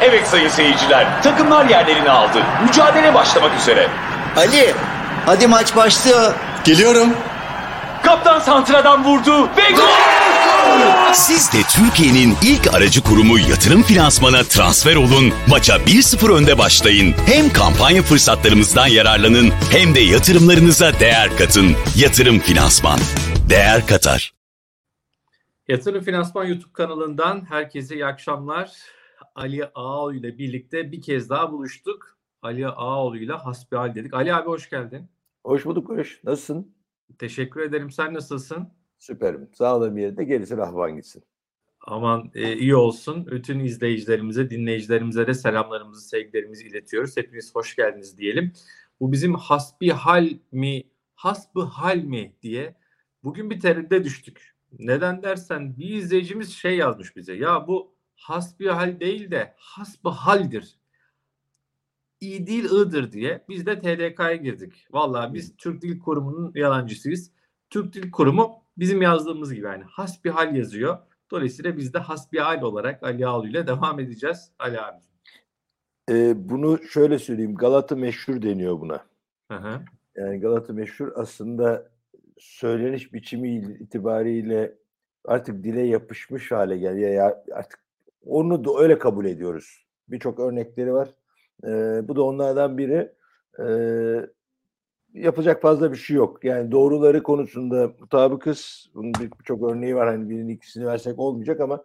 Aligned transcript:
Evet 0.00 0.28
sayın 0.28 0.48
seyirciler, 0.48 1.22
takımlar 1.22 1.64
yerlerini 1.64 2.10
aldı. 2.10 2.42
Mücadele 2.66 3.14
başlamak 3.14 3.60
üzere. 3.60 3.88
Ali, 4.36 4.74
hadi 5.26 5.46
maç 5.46 5.76
başlıyor. 5.76 6.34
Geliyorum. 6.64 7.14
Kaptan 8.02 8.40
Santra'dan 8.40 9.04
vurdu 9.04 9.42
ve 9.56 9.70
gol! 9.76 9.82
Siz 11.12 11.52
de 11.52 11.58
Türkiye'nin 11.62 12.36
ilk 12.42 12.74
aracı 12.74 13.02
kurumu 13.02 13.38
yatırım 13.38 13.82
finansmana 13.82 14.42
transfer 14.44 14.96
olun, 14.96 15.32
maça 15.48 15.76
1-0 15.76 16.32
önde 16.32 16.58
başlayın. 16.58 17.14
Hem 17.26 17.52
kampanya 17.52 18.02
fırsatlarımızdan 18.02 18.86
yararlanın 18.86 19.52
hem 19.70 19.94
de 19.94 20.00
yatırımlarınıza 20.00 21.00
değer 21.00 21.36
katın. 21.38 21.76
Yatırım 21.96 22.38
Finansman. 22.38 22.98
Değer 23.50 23.86
katar. 23.86 24.32
Yatırım 25.68 26.04
Finansman 26.04 26.44
YouTube 26.44 26.72
kanalından 26.72 27.46
herkese 27.50 27.94
iyi 27.94 28.06
akşamlar. 28.06 28.70
Ali 29.34 29.64
Ağoğlu 29.64 30.14
ile 30.14 30.38
birlikte 30.38 30.92
bir 30.92 31.02
kez 31.02 31.30
daha 31.30 31.52
buluştuk. 31.52 32.18
Ali 32.42 32.68
Ağoğlu 32.68 33.18
ile 33.18 33.32
hasbihal 33.32 33.94
dedik. 33.94 34.14
Ali 34.14 34.34
abi 34.34 34.48
hoş 34.48 34.70
geldin. 34.70 35.08
Hoş 35.44 35.64
bulduk 35.64 35.88
Barış. 35.88 36.20
Nasılsın? 36.24 36.74
Teşekkür 37.18 37.60
ederim. 37.60 37.90
Sen 37.90 38.14
nasılsın? 38.14 38.68
Süperim. 38.98 39.48
Sağlığım 39.52 39.98
yerinde 39.98 40.24
gerisi 40.24 40.56
rahvan 40.56 40.96
gitsin. 40.96 41.24
Aman 41.80 42.30
e, 42.34 42.56
iyi 42.56 42.76
olsun. 42.76 43.26
Bütün 43.26 43.60
izleyicilerimize, 43.60 44.50
dinleyicilerimize 44.50 45.26
de 45.26 45.34
selamlarımızı, 45.34 46.08
sevgilerimizi 46.08 46.66
iletiyoruz. 46.66 47.16
Hepiniz 47.16 47.54
hoş 47.54 47.76
geldiniz 47.76 48.18
diyelim. 48.18 48.52
Bu 49.00 49.12
bizim 49.12 49.34
hasbihal 49.34 50.30
mi, 50.52 50.84
hasbihal 51.14 51.96
mi 51.96 52.32
diye 52.42 52.74
bugün 53.24 53.50
bir 53.50 53.60
terimde 53.60 54.04
düştük. 54.04 54.54
Neden 54.78 55.22
dersen 55.22 55.78
bir 55.78 55.94
izleyicimiz 55.94 56.52
şey 56.52 56.76
yazmış 56.76 57.16
bize. 57.16 57.34
Ya 57.34 57.66
bu 57.66 57.94
hasbihal 58.20 59.00
değil 59.00 59.30
de 59.30 59.54
hasbihaldir. 59.56 60.78
İyi 62.20 62.46
değil 62.46 62.64
ı'dır 62.64 63.12
diye 63.12 63.44
biz 63.48 63.66
de 63.66 63.78
TDK'ya 63.80 64.36
girdik. 64.36 64.86
Vallahi 64.90 65.34
biz 65.34 65.56
Türk 65.56 65.82
Dil 65.82 65.98
Kurumu'nun 65.98 66.52
yalancısıyız. 66.54 67.30
Türk 67.70 67.94
Dil 67.94 68.10
Kurumu 68.10 68.62
bizim 68.76 69.02
yazdığımız 69.02 69.54
gibi 69.54 69.66
yani 69.66 69.84
hasbihal 69.84 70.56
yazıyor. 70.56 70.98
Dolayısıyla 71.30 71.76
biz 71.76 71.94
de 71.94 71.98
hasbihal 71.98 72.62
olarak 72.62 73.02
Ali 73.02 73.26
Ağlu 73.26 73.48
ile 73.48 73.66
devam 73.66 74.00
edeceğiz. 74.00 74.50
Ali 74.58 74.80
abi. 74.80 74.98
Ee, 76.10 76.32
bunu 76.36 76.82
şöyle 76.82 77.18
söyleyeyim. 77.18 77.54
Galata 77.54 77.96
meşhur 77.96 78.42
deniyor 78.42 78.80
buna. 78.80 79.04
Hı 79.50 79.56
hı. 79.56 79.80
Yani 80.16 80.40
Galata 80.40 80.72
meşhur 80.72 81.12
aslında 81.14 81.90
söyleniş 82.38 83.12
biçimi 83.12 83.56
itibariyle 83.56 84.74
artık 85.24 85.64
dile 85.64 85.82
yapışmış 85.82 86.50
hale 86.50 86.78
geliyor. 86.78 87.10
Ya 87.10 87.44
artık 87.54 87.89
onu 88.26 88.64
da 88.64 88.70
öyle 88.78 88.98
kabul 88.98 89.24
ediyoruz. 89.24 89.86
Birçok 90.08 90.40
örnekleri 90.40 90.92
var. 90.92 91.14
Ee, 91.64 92.08
bu 92.08 92.16
da 92.16 92.22
onlardan 92.22 92.78
biri. 92.78 93.12
Ee, 93.60 94.26
yapacak 95.14 95.62
fazla 95.62 95.92
bir 95.92 95.96
şey 95.96 96.16
yok. 96.16 96.44
Yani 96.44 96.72
doğruları 96.72 97.22
konusunda 97.22 97.92
mutabıkız. 98.00 98.90
Bunun 98.94 99.12
birçok 99.38 99.62
örneği 99.62 99.96
var. 99.96 100.08
Hani 100.08 100.30
birinin 100.30 100.48
ikisini 100.48 100.86
versek 100.86 101.18
olmayacak 101.18 101.60
ama 101.60 101.84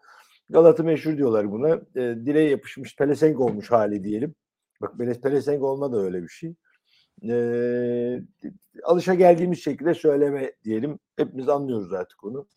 Galata 0.50 0.84
meşhur 0.84 1.18
diyorlar 1.18 1.52
buna. 1.52 1.70
E, 1.96 2.02
dile 2.26 2.40
yapışmış 2.40 2.96
pelesenk 2.96 3.40
olmuş 3.40 3.72
hali 3.72 4.04
diyelim. 4.04 4.36
Bak 4.82 4.94
pelesenk 5.24 5.64
olma 5.64 5.92
da 5.92 5.98
öyle 5.98 6.24
bir 6.24 6.28
şey. 6.28 6.56
E, 7.30 7.36
alışa 8.84 9.14
geldiğimiz 9.14 9.64
şekilde 9.64 9.94
söyleme 9.94 10.52
diyelim. 10.64 11.00
Hepimiz 11.18 11.50
anlıyoruz 11.50 11.94
artık 11.94 12.24
onu. 12.24 12.48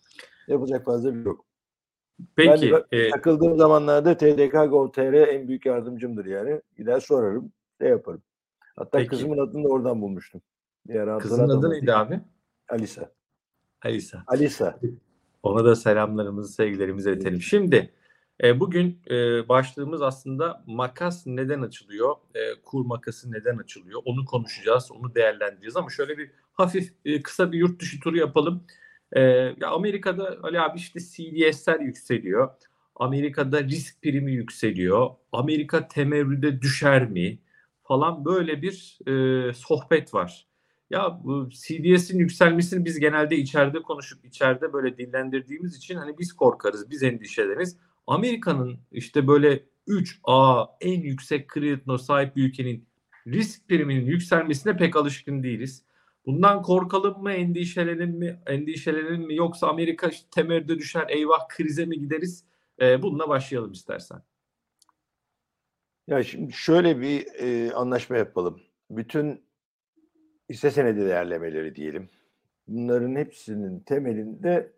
Yapacak 0.48 0.84
fazla 0.84 1.14
bir 1.14 1.18
şey 1.18 1.24
yok. 1.24 1.47
Peki. 2.36 2.72
Ben 2.72 2.98
e, 2.98 3.10
takıldığım 3.10 3.58
zamanlarda 3.58 4.16
TDK 4.16 4.52
Gov.tr 4.52 5.28
en 5.28 5.48
büyük 5.48 5.66
yardımcımdır 5.66 6.26
yani. 6.26 6.60
Gider 6.76 7.00
sorarım. 7.00 7.52
Ne 7.80 7.88
yaparım. 7.88 8.22
Hatta 8.76 8.98
Peki. 8.98 9.08
kızımın 9.08 9.38
adını 9.38 9.64
da 9.64 9.68
oradan 9.68 10.02
bulmuştum. 10.02 10.42
Bir 10.88 11.18
Kızın 11.18 11.48
adı 11.48 11.70
neydi 11.70 11.94
abi? 11.94 12.20
Alisa. 12.68 13.10
Alisa. 13.84 14.24
Alisa. 14.26 14.80
Ona 15.42 15.64
da 15.64 15.76
selamlarımızı, 15.76 16.52
sevgilerimizi 16.52 17.10
iletelim. 17.10 17.42
Şimdi 17.42 17.92
e, 18.42 18.60
bugün 18.60 19.00
e, 19.10 19.48
başlığımız 19.48 20.02
aslında 20.02 20.64
makas 20.66 21.26
neden 21.26 21.62
açılıyor, 21.62 22.16
e, 22.34 22.40
kur 22.62 22.86
makası 22.86 23.32
neden 23.32 23.58
açılıyor 23.58 24.02
onu 24.04 24.24
konuşacağız, 24.24 24.92
onu 24.92 25.14
değerlendireceğiz. 25.14 25.76
Ama 25.76 25.90
şöyle 25.90 26.18
bir 26.18 26.30
hafif 26.52 26.92
e, 27.04 27.22
kısa 27.22 27.52
bir 27.52 27.58
yurt 27.58 27.80
dışı 27.80 28.00
turu 28.00 28.16
yapalım. 28.16 28.64
E, 29.12 29.20
ya 29.60 29.70
Amerika'da 29.70 30.38
Ali 30.42 30.60
abi 30.60 30.78
işte 30.78 31.00
CDS'ler 31.00 31.80
yükseliyor. 31.80 32.50
Amerika'da 32.96 33.64
risk 33.64 34.02
primi 34.02 34.32
yükseliyor. 34.32 35.10
Amerika 35.32 35.88
temerrüde 35.88 36.62
düşer 36.62 37.10
mi? 37.10 37.38
Falan 37.82 38.24
böyle 38.24 38.62
bir 38.62 38.98
e, 39.06 39.52
sohbet 39.52 40.14
var. 40.14 40.46
Ya 40.90 41.20
bu 41.24 41.48
CDS'in 41.50 42.18
yükselmesini 42.18 42.84
biz 42.84 42.98
genelde 43.00 43.36
içeride 43.36 43.82
konuşup 43.82 44.24
içeride 44.24 44.72
böyle 44.72 44.98
dillendirdiğimiz 44.98 45.76
için 45.76 45.96
hani 45.96 46.18
biz 46.18 46.32
korkarız, 46.32 46.90
biz 46.90 47.02
endişeleriz. 47.02 47.76
Amerika'nın 48.06 48.78
işte 48.92 49.26
böyle 49.26 49.64
3A 49.88 50.68
en 50.80 51.00
yüksek 51.00 51.48
kredi 51.48 51.98
sahip 51.98 52.36
bir 52.36 52.48
ülkenin 52.48 52.88
risk 53.26 53.68
priminin 53.68 54.06
yükselmesine 54.06 54.76
pek 54.76 54.96
alışkın 54.96 55.42
değiliz. 55.42 55.82
Bundan 56.26 56.62
korkalım 56.62 57.22
mı, 57.22 57.32
endişelenelim 57.32 58.10
mi, 58.10 58.42
endişelenelim 58.46 59.22
mi 59.22 59.34
yoksa 59.34 59.68
Amerika 59.68 60.10
temelde 60.30 60.78
düşer, 60.78 61.06
eyvah 61.08 61.48
krize 61.48 61.86
mi 61.86 61.98
gideriz? 61.98 62.44
Ee, 62.80 63.02
bununla 63.02 63.28
başlayalım 63.28 63.72
istersen. 63.72 64.22
Ya 66.06 66.22
şimdi 66.22 66.52
şöyle 66.52 67.00
bir 67.00 67.26
e, 67.34 67.72
anlaşma 67.72 68.16
yapalım. 68.16 68.60
Bütün 68.90 69.44
hisse 70.50 70.70
senedi 70.70 71.00
değerlemeleri 71.00 71.74
diyelim. 71.74 72.08
Bunların 72.68 73.16
hepsinin 73.16 73.80
temelinde 73.80 74.72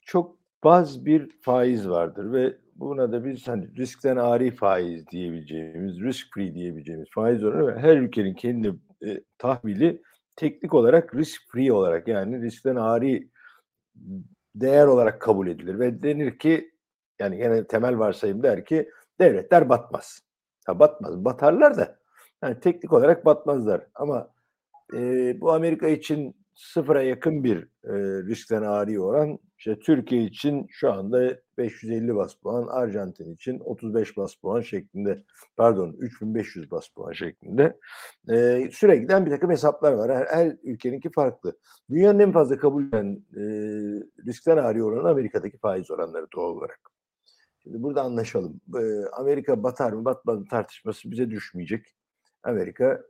çok 0.00 0.36
baz 0.64 1.06
bir 1.06 1.30
faiz 1.40 1.88
vardır 1.88 2.32
ve 2.32 2.56
buna 2.76 3.12
da 3.12 3.24
biz 3.24 3.48
hani 3.48 3.76
riskten 3.76 4.16
ari 4.16 4.50
faiz 4.50 5.06
diyebileceğimiz, 5.06 6.00
risk 6.00 6.34
free 6.34 6.54
diyebileceğimiz 6.54 7.08
faiz 7.10 7.44
oranı 7.44 7.66
ve 7.66 7.78
her 7.78 7.96
ülkenin 7.96 8.34
kendi 8.34 8.74
e, 9.06 9.20
tahvili 9.38 10.02
teknik 10.36 10.74
olarak 10.74 11.14
risk 11.14 11.42
free 11.52 11.72
olarak 11.72 12.08
yani 12.08 12.42
riskten 12.42 12.76
ari 12.76 13.28
değer 14.54 14.86
olarak 14.86 15.20
kabul 15.20 15.46
edilir 15.46 15.78
ve 15.78 16.02
denir 16.02 16.38
ki 16.38 16.72
yani 17.18 17.36
gene 17.36 17.66
temel 17.66 17.98
varsayım 17.98 18.42
der 18.42 18.64
ki 18.64 18.90
devletler 19.20 19.68
batmaz. 19.68 20.20
Ha 20.66 20.78
batmaz, 20.78 21.24
batarlar 21.24 21.76
da 21.76 21.98
yani 22.42 22.60
teknik 22.60 22.92
olarak 22.92 23.24
batmazlar 23.24 23.86
ama 23.94 24.30
e, 24.94 25.40
bu 25.40 25.52
Amerika 25.52 25.88
için 25.88 26.41
sıfıra 26.54 27.02
yakın 27.02 27.44
bir 27.44 27.58
e, 27.84 27.94
riskten 28.26 28.62
ari 28.62 29.00
oran. 29.00 29.38
İşte 29.58 29.78
Türkiye 29.78 30.22
için 30.22 30.66
şu 30.70 30.92
anda 30.92 31.38
550 31.58 32.16
bas 32.16 32.34
puan, 32.34 32.66
Arjantin 32.66 33.34
için 33.34 33.58
35 33.60 34.16
bas 34.16 34.34
puan 34.34 34.60
şeklinde, 34.60 35.22
pardon 35.56 35.96
3500 35.98 36.70
bas 36.70 36.88
puan 36.88 37.12
şeklinde 37.12 37.78
e, 38.28 38.68
süre 38.72 38.96
giden 38.96 39.26
bir 39.26 39.30
takım 39.30 39.50
hesaplar 39.50 39.92
var. 39.92 40.12
Her, 40.12 40.26
her 40.26 40.56
ülkeninki 40.62 41.10
farklı. 41.10 41.58
Dünyanın 41.90 42.18
en 42.18 42.32
fazla 42.32 42.58
kabul 42.58 42.84
edilen 42.86 43.24
e, 43.36 43.42
riskten 44.26 44.56
ari 44.56 44.84
oranı 44.84 45.08
Amerika'daki 45.08 45.58
faiz 45.58 45.90
oranları 45.90 46.26
doğal 46.36 46.50
olarak. 46.50 46.80
Şimdi 47.62 47.82
burada 47.82 48.02
anlaşalım. 48.02 48.60
E, 48.78 48.82
Amerika 49.12 49.62
batar 49.62 49.92
mı 49.92 50.04
batmaz 50.04 50.38
mı 50.38 50.46
tartışması 50.50 51.10
bize 51.10 51.30
düşmeyecek. 51.30 51.86
Amerika 52.42 53.02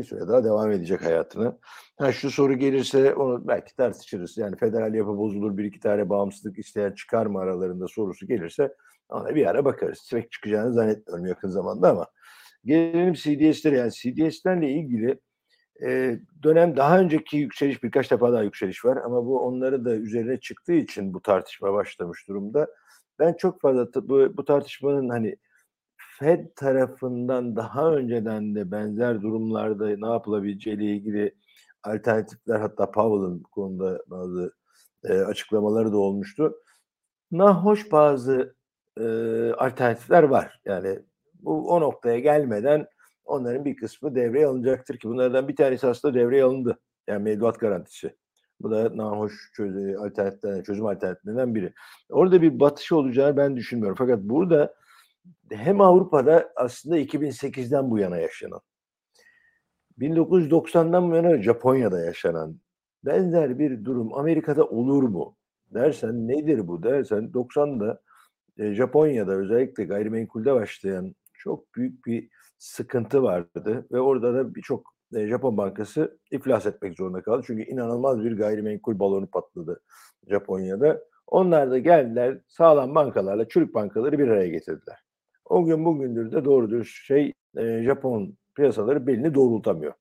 bir 0.00 0.04
süre 0.04 0.28
daha 0.28 0.44
devam 0.44 0.70
edecek 0.72 1.04
hayatına. 1.04 1.58
Ha, 1.98 2.12
şu 2.12 2.30
soru 2.30 2.54
gelirse 2.54 3.14
onu 3.14 3.48
belki 3.48 3.76
tartışırız. 3.76 4.38
Yani 4.38 4.56
federal 4.56 4.94
yapı 4.94 5.16
bozulur 5.18 5.56
bir 5.56 5.64
iki 5.64 5.80
tane 5.80 6.08
bağımsızlık 6.08 6.58
isteyen 6.58 6.92
çıkar 6.92 7.26
mı 7.26 7.38
aralarında 7.38 7.88
sorusu 7.88 8.26
gelirse 8.26 8.74
ona 9.08 9.34
bir 9.34 9.46
ara 9.46 9.64
bakarız. 9.64 10.08
Pek 10.12 10.32
çıkacağını 10.32 10.72
zannetmiyorum 10.72 11.26
yakın 11.26 11.48
zamanda 11.48 11.90
ama 11.90 12.06
gelelim 12.64 13.14
CDS'lere 13.14 13.76
yani 13.76 13.92
CDS'lerle 13.92 14.70
ilgili 14.70 15.20
e, 15.86 16.18
dönem 16.42 16.76
daha 16.76 17.00
önceki 17.00 17.36
yükseliş 17.36 17.82
birkaç 17.82 18.10
defa 18.10 18.32
daha 18.32 18.42
yükseliş 18.42 18.84
var 18.84 18.96
ama 18.96 19.26
bu 19.26 19.40
onları 19.40 19.84
da 19.84 19.94
üzerine 19.94 20.40
çıktığı 20.40 20.72
için 20.72 21.14
bu 21.14 21.22
tartışma 21.22 21.72
başlamış 21.72 22.28
durumda. 22.28 22.66
Ben 23.18 23.32
çok 23.32 23.60
fazla 23.60 23.88
bu, 23.94 24.36
bu 24.36 24.44
tartışmanın 24.44 25.08
hani 25.08 25.36
Fed 26.20 26.46
tarafından 26.56 27.56
daha 27.56 27.92
önceden 27.92 28.54
de 28.54 28.70
benzer 28.70 29.22
durumlarda 29.22 29.86
ne 29.96 30.12
yapılabileceğiyle 30.12 30.84
ilgili 30.84 31.34
alternatifler 31.82 32.60
hatta 32.60 32.90
Powell'ın 32.90 33.44
bu 33.44 33.50
konuda 33.50 34.02
bazı 34.06 34.52
e, 35.04 35.12
açıklamaları 35.12 35.92
da 35.92 35.96
olmuştu. 35.96 36.54
Nahoş 37.30 37.92
bazı 37.92 38.54
e, 39.00 39.04
alternatifler 39.52 40.22
var. 40.22 40.60
Yani 40.64 40.98
bu 41.34 41.70
o 41.70 41.80
noktaya 41.80 42.18
gelmeden 42.18 42.86
onların 43.24 43.64
bir 43.64 43.76
kısmı 43.76 44.14
devreye 44.14 44.46
alınacaktır 44.46 44.98
ki 44.98 45.08
bunlardan 45.08 45.48
bir 45.48 45.56
tanesi 45.56 45.86
aslında 45.86 46.14
devreye 46.14 46.44
alındı. 46.44 46.78
Yani 47.08 47.22
mevduat 47.22 47.60
garantisi. 47.60 48.16
Bu 48.60 48.70
da 48.70 48.96
nahoş 48.96 49.52
çözüm, 49.56 50.00
alternatiflerden, 50.02 50.62
çözüm 50.62 50.86
alternatiflerinden 50.86 51.54
biri. 51.54 51.72
Orada 52.10 52.42
bir 52.42 52.60
batış 52.60 52.92
olacağını 52.92 53.36
ben 53.36 53.56
düşünmüyorum. 53.56 53.96
Fakat 53.98 54.20
burada 54.22 54.79
hem 55.50 55.80
Avrupa'da 55.80 56.52
aslında 56.56 56.98
2008'den 56.98 57.90
bu 57.90 57.98
yana 57.98 58.16
yaşanan, 58.16 58.60
1990'dan 59.98 61.10
bu 61.10 61.16
yana 61.16 61.42
Japonya'da 61.42 62.00
yaşanan 62.00 62.60
benzer 63.04 63.58
bir 63.58 63.84
durum 63.84 64.14
Amerika'da 64.14 64.64
olur 64.64 65.02
mu 65.02 65.36
dersen 65.74 66.28
nedir 66.28 66.68
bu 66.68 66.82
dersen 66.82 67.24
90'da 67.24 68.00
e, 68.58 68.74
Japonya'da 68.74 69.32
özellikle 69.32 69.84
gayrimenkulde 69.84 70.54
başlayan 70.54 71.14
çok 71.32 71.74
büyük 71.74 72.06
bir 72.06 72.28
sıkıntı 72.58 73.22
vardı 73.22 73.86
ve 73.92 74.00
orada 74.00 74.34
da 74.34 74.54
birçok 74.54 74.94
e, 75.14 75.26
Japon 75.26 75.56
bankası 75.56 76.18
iflas 76.30 76.66
etmek 76.66 76.96
zorunda 76.96 77.22
kaldı. 77.22 77.42
Çünkü 77.46 77.62
inanılmaz 77.62 78.24
bir 78.24 78.36
gayrimenkul 78.36 78.98
balonu 78.98 79.26
patladı 79.26 79.82
Japonya'da. 80.28 81.00
Onlar 81.26 81.70
da 81.70 81.78
geldiler 81.78 82.38
sağlam 82.48 82.94
bankalarla 82.94 83.48
çürük 83.48 83.74
bankaları 83.74 84.18
bir 84.18 84.28
araya 84.28 84.48
getirdiler. 84.48 85.09
O 85.50 85.64
gün 85.64 85.84
bugündür 85.84 86.32
de 86.32 86.44
doğru 86.44 86.70
dürüst 86.70 87.06
şey 87.06 87.32
e, 87.56 87.82
Japon 87.82 88.36
piyasaları 88.56 89.06
belini 89.06 89.34
doğrultamıyor. 89.34 89.92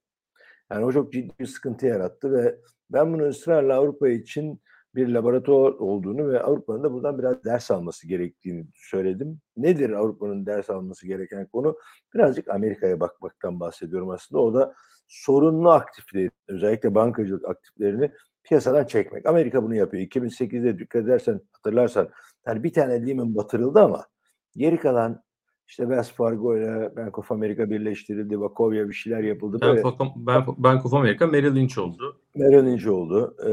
Yani 0.72 0.86
o 0.86 0.92
çok 0.92 1.14
ciddi 1.14 1.34
bir 1.40 1.46
sıkıntı 1.46 1.86
yarattı 1.86 2.34
ve 2.34 2.56
ben 2.90 3.14
bunu 3.14 3.28
ısrarla 3.28 3.76
Avrupa 3.76 4.10
için 4.10 4.62
bir 4.96 5.08
laboratuvar 5.08 5.72
olduğunu 5.72 6.30
ve 6.30 6.44
Avrupa'nın 6.44 6.84
da 6.84 6.94
buradan 6.94 7.20
biraz 7.20 7.44
ders 7.44 7.72
alması 7.72 8.08
gerektiğini 8.08 8.66
söyledim. 8.76 9.40
Nedir 9.58 9.90
Avrupa'nın 9.90 10.46
ders 10.46 10.70
alması 10.70 11.08
gereken 11.08 11.46
konu? 11.46 11.78
Birazcık 12.14 12.50
Amerika'ya 12.50 13.00
bakmaktan 13.00 13.60
bahsediyorum 13.60 14.10
aslında. 14.10 14.42
O 14.42 14.54
da 14.54 14.76
sorunlu 15.08 15.72
aktifleri, 15.72 16.32
özellikle 16.48 16.96
bankacılık 16.96 17.46
aktiflerini 17.46 18.12
piyasadan 18.44 18.86
çekmek. 18.86 19.26
Amerika 19.26 19.64
bunu 19.64 19.76
yapıyor. 19.76 20.04
2008'de 20.04 20.80
dikkat 20.80 21.04
edersen, 21.04 21.42
hatırlarsan 21.52 22.10
yani 22.48 22.64
bir 22.64 22.74
tane 22.74 23.08
Lehman 23.08 23.36
batırıldı 23.36 23.80
ama 23.80 24.06
geri 24.56 24.78
kalan 24.78 25.24
işte 25.70 25.84
Wells 25.84 26.12
Fargo 26.12 26.58
ile 26.58 26.96
Bank 26.96 27.20
of 27.20 27.32
America 27.32 27.70
birleştirildi. 27.70 28.34
Wachovia 28.34 28.90
bir 28.90 28.94
şeyler 28.94 29.24
yapıldı. 29.24 29.62
Bank 30.16 30.48
of, 30.48 30.58
Bank 30.58 30.86
of 30.86 30.94
America 30.94 31.28
Merrill 31.28 31.56
Lynch 31.56 31.78
oldu. 31.78 32.20
Merrill 32.36 32.66
Lynch 32.66 32.88
oldu. 32.88 33.36
Ee, 33.44 33.50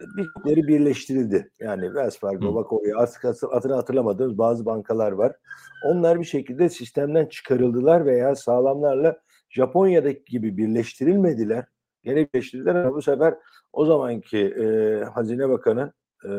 birlikleri 0.00 0.68
birleştirildi. 0.68 1.50
Yani 1.60 1.84
Wells 1.86 2.18
Fargo, 2.18 2.66
artık 2.96 3.24
adını 3.50 3.74
hatırlamadığımız 3.74 4.38
bazı 4.38 4.66
bankalar 4.66 5.12
var. 5.12 5.36
Onlar 5.84 6.20
bir 6.20 6.24
şekilde 6.24 6.68
sistemden 6.68 7.26
çıkarıldılar 7.26 8.06
veya 8.06 8.34
sağlamlarla 8.34 9.20
Japonya'daki 9.48 10.24
gibi 10.24 10.56
birleştirilmediler. 10.56 11.64
Gene 12.02 12.28
birleştirildiler 12.34 12.74
ama 12.74 12.94
bu 12.94 13.02
sefer 13.02 13.34
o 13.72 13.84
zamanki 13.84 14.38
e, 14.38 15.04
Hazine 15.04 15.48
Bakanı 15.48 15.92
e, 16.24 16.30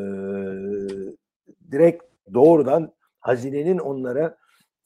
direkt 1.72 2.04
doğrudan 2.34 2.94
hazinenin 3.20 3.78
onlara 3.78 4.38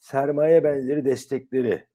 sermaye 0.02 0.64
benzeri 0.64 1.06
destekleri 1.06 1.88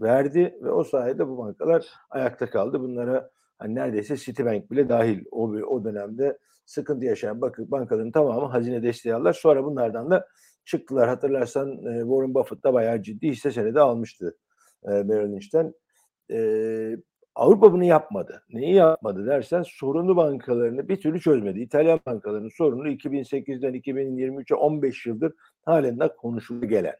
verdi 0.00 0.58
ve 0.62 0.70
o 0.70 0.84
sayede 0.84 1.28
bu 1.28 1.38
bankalar 1.38 1.86
ayakta 2.10 2.50
kaldı. 2.50 2.80
Bunlara 2.80 3.30
hani 3.58 3.74
neredeyse 3.74 4.16
Citibank 4.16 4.70
bile 4.70 4.88
dahil 4.88 5.24
o, 5.30 5.42
o 5.48 5.84
dönemde 5.84 6.38
sıkıntı 6.66 7.04
yaşayan 7.04 7.40
bakın 7.40 7.70
bankaların 7.70 8.12
tamamı 8.12 8.46
hazine 8.46 8.82
desteği 8.82 9.14
aldılar. 9.14 9.32
Sonra 9.32 9.64
bunlardan 9.64 10.10
da 10.10 10.26
çıktılar. 10.64 11.08
Hatırlarsan 11.08 11.70
e, 11.70 12.00
Warren 12.00 12.34
Buffett 12.34 12.64
da 12.64 12.74
bayağı 12.74 13.02
ciddi 13.02 13.28
hisse 13.28 13.50
senedi 13.50 13.80
almıştı 13.80 14.36
e, 14.84 14.90
Merrill 14.90 15.32
Lynch'ten. 15.32 15.74
E, 16.30 16.96
Avrupa 17.34 17.72
bunu 17.72 17.84
yapmadı. 17.84 18.42
Neyi 18.50 18.74
yapmadı 18.74 19.26
dersen 19.26 19.62
sorunlu 19.66 20.16
bankalarını 20.16 20.88
bir 20.88 21.00
türlü 21.00 21.20
çözmedi. 21.20 21.60
İtalyan 21.60 22.00
bankalarının 22.06 22.50
sorunu 22.56 22.88
2008'den 22.88 23.74
2023'e 23.74 24.54
15 24.54 25.06
yıldır 25.06 25.32
halen 25.64 26.00
de 26.00 26.16
konuşulu 26.16 26.68
gelen 26.68 26.96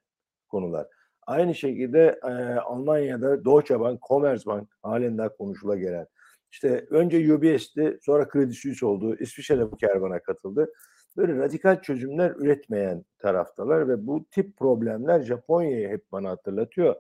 konular. 0.51 0.87
Aynı 1.27 1.55
şekilde 1.55 2.21
e, 2.23 2.31
Almanya'da 2.55 3.45
Deutsche 3.45 3.81
Bank, 3.81 4.03
Commerzbank 4.03 4.69
halen 4.83 5.19
daha 5.19 5.37
konuşula 5.37 5.77
gelen. 5.77 6.07
İşte 6.51 6.87
önce 6.91 7.35
UBS'ti, 7.35 7.99
sonra 8.03 8.29
Credit 8.33 8.57
Suisse 8.57 8.87
oldu. 8.87 9.17
İsviçre'de 9.17 9.73
bu 9.73 9.77
kervana 9.77 10.19
katıldı. 10.19 10.73
Böyle 11.17 11.37
radikal 11.37 11.83
çözümler 11.83 12.31
üretmeyen 12.31 13.05
taraftalar 13.19 13.89
ve 13.89 14.07
bu 14.07 14.27
tip 14.31 14.57
problemler 14.57 15.23
Japonya'yı 15.23 15.89
hep 15.89 16.13
bana 16.13 16.31
hatırlatıyor. 16.31 16.95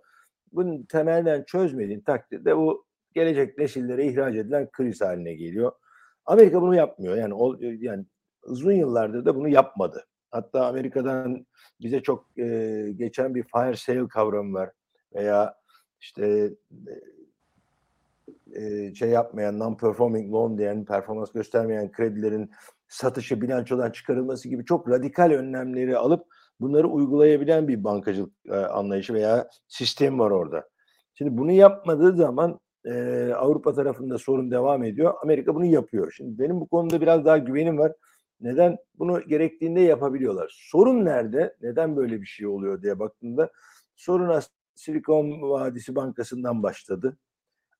Bunu 0.52 0.87
temelden 0.87 1.44
çözmediğin 1.44 2.00
takdirde 2.00 2.56
bu 2.56 2.85
gelecek 3.14 3.58
nesillere 3.58 4.06
ihraç 4.06 4.35
edilen 4.35 4.70
kriz 4.70 5.00
haline 5.00 5.35
geliyor. 5.35 5.73
Amerika 6.26 6.62
bunu 6.62 6.75
yapmıyor. 6.75 7.17
Yani 7.17 7.35
o, 7.35 7.56
yani 7.61 8.05
uzun 8.43 8.73
yıllardır 8.73 9.25
da 9.25 9.37
bunu 9.37 9.49
yapmadı. 9.49 10.06
Hatta 10.31 10.67
Amerika'dan 10.67 11.47
bize 11.81 12.03
çok 12.03 12.38
e, 12.38 12.87
geçen 12.97 13.35
bir 13.35 13.43
fire 13.43 13.77
sale 13.77 14.09
kavramı 14.09 14.55
var 14.55 14.71
veya 15.15 15.55
işte 16.00 16.50
e, 18.55 18.94
şey 18.94 19.11
yapmayan 19.11 19.59
non-performing 19.59 20.32
loan 20.32 20.59
diyen 20.59 20.85
performans 20.85 21.32
göstermeyen 21.32 21.93
kredilerin 21.93 22.50
satışı 22.88 23.41
bilançodan 23.41 23.91
çıkarılması 23.91 24.49
gibi 24.49 24.65
çok 24.65 24.88
radikal 24.88 25.31
önlemleri 25.31 25.97
alıp 25.99 26.27
bunları 26.61 26.88
uygulayabilen 26.88 27.69
bir 27.69 27.85
bankacılık 27.85 28.33
e, 28.47 28.56
anlayışı 28.56 29.15
veya 29.15 29.49
sistem 29.69 30.19
var 30.19 30.31
orada. 30.31 30.69
Şimdi 31.15 31.38
bunu 31.38 31.53
yapmadığı 31.53 32.17
zaman 32.17 32.61
e, 32.85 32.93
Avrupa 33.37 33.75
tarafında 33.75 34.19
sorun 34.19 34.50
devam 34.50 34.85
ediyor. 34.85 35.15
Amerika 35.23 35.55
bunu 35.55 35.65
yapıyor. 35.65 36.12
Şimdi 36.17 36.38
benim 36.38 36.61
bu 36.61 36.69
konuda 36.69 37.00
biraz 37.00 37.25
daha 37.25 37.38
güvenim 37.38 37.79
var. 37.79 37.93
Neden? 38.40 38.76
Bunu 38.98 39.20
gerektiğinde 39.28 39.81
yapabiliyorlar. 39.81 40.56
Sorun 40.70 41.04
nerede? 41.04 41.56
Neden 41.62 41.96
böyle 41.96 42.20
bir 42.20 42.26
şey 42.26 42.46
oluyor 42.46 42.82
diye 42.82 42.98
baktığımda 42.98 43.50
sorun 43.96 44.40
Silikon 44.75 45.42
Vadisi 45.50 45.94
Bankası'ndan 45.94 46.62
başladı. 46.62 47.19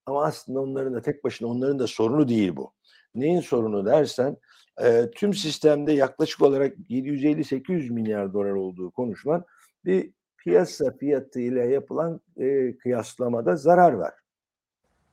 Ama 0.07 0.25
aslında 0.25 0.61
onların 0.61 0.95
da 0.95 1.03
tek 1.03 1.25
başına 1.25 1.49
onların 1.49 1.79
da 1.79 1.87
sorunu 1.87 2.29
değil 2.29 2.57
bu. 2.57 2.73
Neyin 3.15 3.41
sorunu 3.41 3.87
dersen 3.87 4.37
e, 4.83 5.11
tüm 5.15 5.35
sistemde 5.35 5.93
yaklaşık 5.93 6.43
olarak 6.43 6.77
750-800 6.91 7.93
milyar 7.93 8.33
dolar 8.33 8.51
olduğu 8.51 8.91
konuşulan 8.91 9.45
bir 9.85 10.13
piyasa 10.39 10.97
fiyatı 10.97 11.41
ile 11.41 11.67
yapılan 11.67 12.21
e, 12.37 12.77
kıyaslamada 12.77 13.57
zarar 13.57 13.93
var. 13.93 14.15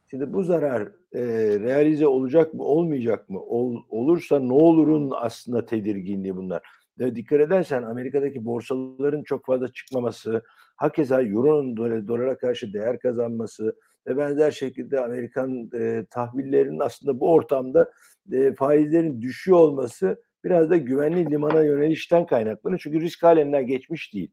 Şimdi 0.09 0.33
bu 0.33 0.43
zarar 0.43 0.81
e, 1.13 1.21
realize 1.59 2.07
olacak 2.07 2.53
mı 2.53 2.63
olmayacak 2.63 3.29
mı? 3.29 3.39
Ol, 3.39 3.83
olursa 3.89 4.39
ne 4.39 4.53
olurun 4.53 5.11
aslında 5.15 5.65
tedirginliği 5.65 6.35
bunlar. 6.35 6.61
Ve 6.99 7.15
dikkat 7.15 7.39
edersen 7.39 7.83
Amerika'daki 7.83 8.45
borsaların 8.45 9.23
çok 9.23 9.45
fazla 9.45 9.73
çıkmaması, 9.73 10.41
hakeza 10.75 11.21
Euro'nun 11.21 11.77
dolara 12.07 12.37
karşı 12.37 12.73
değer 12.73 12.99
kazanması 12.99 13.75
ve 14.07 14.17
benzer 14.17 14.51
şekilde 14.51 14.99
Amerikan 14.99 15.69
e, 15.73 16.05
tahvillerinin 16.09 16.79
aslında 16.79 17.19
bu 17.19 17.33
ortamda 17.33 17.91
e, 18.31 18.53
faizlerin 18.53 19.21
düşüyor 19.21 19.57
olması 19.57 20.21
biraz 20.43 20.69
da 20.69 20.77
güvenli 20.77 21.31
limana 21.31 21.63
yönelişten 21.63 22.25
kaynaklanıyor. 22.25 22.79
Çünkü 22.83 23.01
risk 23.01 23.23
halinden 23.23 23.67
geçmiş 23.67 24.13
değil. 24.13 24.31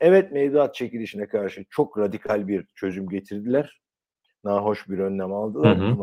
Evet 0.00 0.32
mevduat 0.32 0.74
çekilişine 0.74 1.26
karşı 1.26 1.64
çok 1.70 1.98
radikal 1.98 2.48
bir 2.48 2.66
çözüm 2.74 3.08
getirdiler 3.08 3.80
nahoş 4.48 4.88
bir 4.88 4.98
önlem 4.98 5.32
aldılar. 5.32 5.78
Hı 5.78 5.84
hı. 5.84 5.96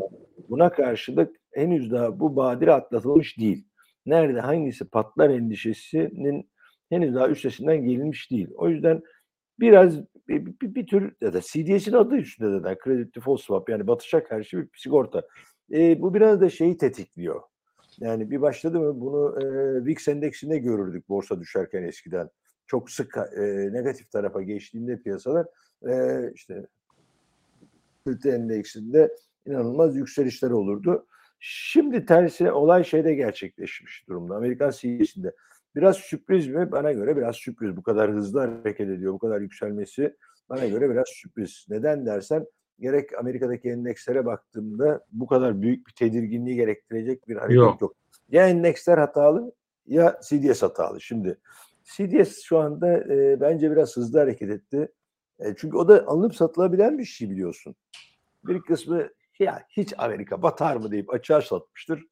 Buna 0.49 0.69
karşılık 0.69 1.35
henüz 1.53 1.91
daha 1.91 2.19
bu 2.19 2.35
badire 2.35 2.73
atlatılmış 2.73 3.37
değil. 3.37 3.67
Nerede 4.05 4.39
hangisi 4.39 4.89
patlar 4.89 5.29
endişesinin 5.29 6.49
henüz 6.89 7.15
daha 7.15 7.29
üstesinden 7.29 7.77
gelinmiş 7.85 8.31
değil. 8.31 8.49
O 8.55 8.69
yüzden 8.69 9.01
biraz 9.59 9.99
bir, 10.27 10.45
bir, 10.45 10.75
bir 10.75 10.87
tür 10.87 11.13
ya 11.21 11.33
da 11.33 11.41
CDS'in 11.41 11.93
adı 11.93 12.15
üstünde 12.15 12.63
de 12.63 12.77
Credit 12.83 13.15
Default 13.15 13.41
Swap 13.41 13.69
yani 13.69 13.87
batışa 13.87 14.23
karşı 14.23 14.57
bir 14.57 14.77
sigorta. 14.77 15.21
E, 15.73 16.01
bu 16.01 16.13
biraz 16.13 16.41
da 16.41 16.49
şeyi 16.49 16.77
tetikliyor. 16.77 17.41
Yani 17.99 18.31
bir 18.31 18.41
başladı 18.41 18.79
mı 18.79 19.01
bunu 19.01 19.39
e, 19.41 19.45
VIX 19.85 20.07
endeksinde 20.07 20.57
görürdük 20.57 21.09
borsa 21.09 21.39
düşerken 21.39 21.83
eskiden. 21.83 22.29
Çok 22.67 22.91
sık 22.91 23.17
e, 23.17 23.41
negatif 23.73 24.11
tarafa 24.11 24.41
geçtiğinde 24.41 25.01
piyasalar 25.01 25.45
e, 25.87 25.93
işte 26.33 26.65
Kalite 28.05 28.29
endeksinde 28.29 29.15
inanılmaz 29.45 29.95
yükselişler 29.95 30.51
olurdu. 30.51 31.07
Şimdi 31.39 32.05
tersine 32.05 32.51
olay 32.51 32.83
şeyde 32.83 33.13
gerçekleşmiş 33.13 34.07
durumda. 34.07 34.35
Amerikan 34.35 34.71
CEO'sinde. 34.71 35.35
Biraz 35.75 35.97
sürpriz 35.97 36.47
mi? 36.47 36.71
Bana 36.71 36.91
göre 36.91 37.17
biraz 37.17 37.35
sürpriz. 37.35 37.77
Bu 37.77 37.83
kadar 37.83 38.12
hızlı 38.12 38.39
hareket 38.39 38.89
ediyor. 38.89 39.13
Bu 39.13 39.19
kadar 39.19 39.41
yükselmesi 39.41 40.15
bana 40.50 40.65
göre 40.65 40.89
biraz 40.89 41.07
sürpriz. 41.07 41.65
Neden 41.69 42.05
dersen 42.05 42.45
gerek 42.79 43.19
Amerika'daki 43.19 43.69
endekslere 43.69 44.25
baktığımda 44.25 45.05
bu 45.12 45.27
kadar 45.27 45.62
büyük 45.62 45.88
bir 45.88 45.93
tedirginliği 45.93 46.55
gerektirecek 46.55 47.27
bir 47.27 47.35
hareket 47.35 47.55
yok. 47.55 47.81
yok. 47.81 47.95
Ya 48.29 48.47
endeksler 48.47 48.97
hatalı 48.97 49.53
ya 49.85 50.19
CDS 50.29 50.63
hatalı. 50.63 51.01
Şimdi 51.01 51.38
CDS 51.83 52.41
şu 52.43 52.57
anda 52.57 53.13
e, 53.13 53.41
bence 53.41 53.71
biraz 53.71 53.97
hızlı 53.97 54.19
hareket 54.19 54.50
etti. 54.50 54.89
E, 55.39 55.55
çünkü 55.57 55.77
o 55.77 55.87
da 55.87 56.07
alınıp 56.07 56.35
satılabilen 56.35 56.97
bir 56.97 57.05
şey 57.05 57.29
biliyorsun. 57.29 57.75
Bir 58.43 58.61
kısmı 58.61 59.09
ya 59.39 59.63
hiç 59.69 59.93
Amerika 59.97 60.41
batar 60.41 60.75
mı 60.75 60.91
deyip 60.91 61.13
açığa 61.13 61.41
satmıştır. 61.41 62.03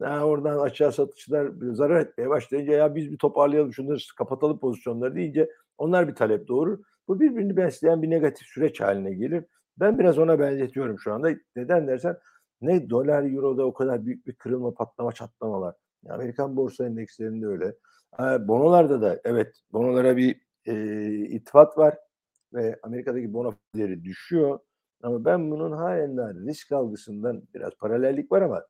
Yani 0.00 0.24
oradan 0.24 0.58
açığa 0.58 0.92
satışlar 0.92 1.50
zarar 1.72 2.00
etmeye 2.00 2.28
başlayınca 2.28 2.72
ya 2.72 2.94
biz 2.94 3.12
bir 3.12 3.18
toparlayalım 3.18 3.72
şunları 3.72 3.98
kapatalım 4.16 4.58
pozisyonları 4.58 5.14
deyince 5.14 5.48
Onlar 5.78 6.08
bir 6.08 6.14
talep 6.14 6.48
doğurur. 6.48 6.78
Bu 7.08 7.20
birbirini 7.20 7.56
besleyen 7.56 8.02
bir 8.02 8.10
negatif 8.10 8.46
süreç 8.46 8.80
haline 8.80 9.14
gelir. 9.14 9.44
Ben 9.76 9.98
biraz 9.98 10.18
ona 10.18 10.38
benzetiyorum 10.38 10.98
şu 10.98 11.12
anda. 11.12 11.30
Neden 11.56 11.88
dersen 11.88 12.16
ne 12.60 12.90
dolar 12.90 13.34
euroda 13.34 13.64
o 13.64 13.72
kadar 13.72 14.06
büyük 14.06 14.26
bir 14.26 14.32
kırılma 14.32 14.74
patlama 14.74 15.12
çatlamalar. 15.12 15.74
Amerikan 16.08 16.56
borsa 16.56 16.86
endekslerinde 16.86 17.46
öyle. 17.46 17.74
Bonolarda 18.48 19.02
da 19.02 19.20
evet 19.24 19.60
bonolara 19.72 20.16
bir 20.16 20.40
e, 20.66 21.04
ittifat 21.08 21.78
var 21.78 21.98
ve 22.54 22.78
Amerika'daki 22.82 23.32
bono 23.32 23.54
fiyatları 23.72 24.04
düşüyor. 24.04 24.58
Ama 25.02 25.24
ben 25.24 25.50
bunun 25.50 25.72
halen 25.72 26.46
risk 26.46 26.72
algısından 26.72 27.42
biraz 27.54 27.74
paralellik 27.74 28.32
var 28.32 28.42
ama 28.42 28.64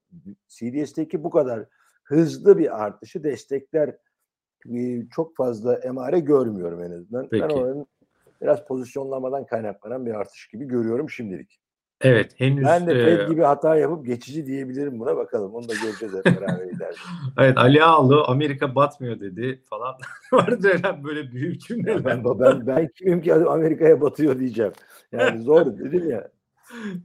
CDS'teki 0.48 1.24
bu 1.24 1.30
kadar 1.30 1.66
hızlı 2.04 2.58
bir 2.58 2.84
artışı 2.84 3.24
destekler 3.24 3.96
çok 5.10 5.36
fazla 5.36 5.74
emare 5.74 6.20
görmüyorum 6.20 6.82
en 6.82 6.90
azından. 6.90 7.28
Peki. 7.28 7.42
Ben 7.42 7.48
onun 7.48 7.86
biraz 8.42 8.64
pozisyonlamadan 8.64 9.46
kaynaklanan 9.46 10.06
bir 10.06 10.14
artış 10.14 10.48
gibi 10.48 10.64
görüyorum 10.64 11.10
şimdilik. 11.10 11.60
Evet 12.00 12.40
henüz. 12.40 12.64
Ben 12.64 12.86
de 12.86 12.94
Fed 13.04 13.20
e, 13.20 13.24
gibi 13.24 13.42
hata 13.42 13.76
yapıp 13.76 14.06
geçici 14.06 14.46
diyebilirim 14.46 15.00
buna 15.00 15.16
bakalım. 15.16 15.54
Onu 15.54 15.68
da 15.68 15.74
göreceğiz 15.74 16.14
hep 16.14 16.24
beraber 16.24 16.64
ileride. 16.64 16.96
evet 17.38 17.58
Ali 17.58 17.84
Ağlı 17.84 18.24
Amerika 18.24 18.74
batmıyor 18.74 19.20
dedi 19.20 19.62
falan. 19.70 19.94
Vardı 20.32 20.68
öyle 20.68 21.04
böyle 21.04 21.32
büyük 21.32 21.60
cümleler. 21.60 22.04
Ben, 22.04 22.24
ben, 22.24 22.66
ben 22.66 22.88
kimim 22.88 23.22
ki 23.22 23.34
Amerika'ya 23.34 24.00
batıyor 24.00 24.38
diyeceğim. 24.38 24.72
Yani 25.12 25.42
zor 25.42 25.66
dedim 25.66 26.10
ya. 26.10 26.28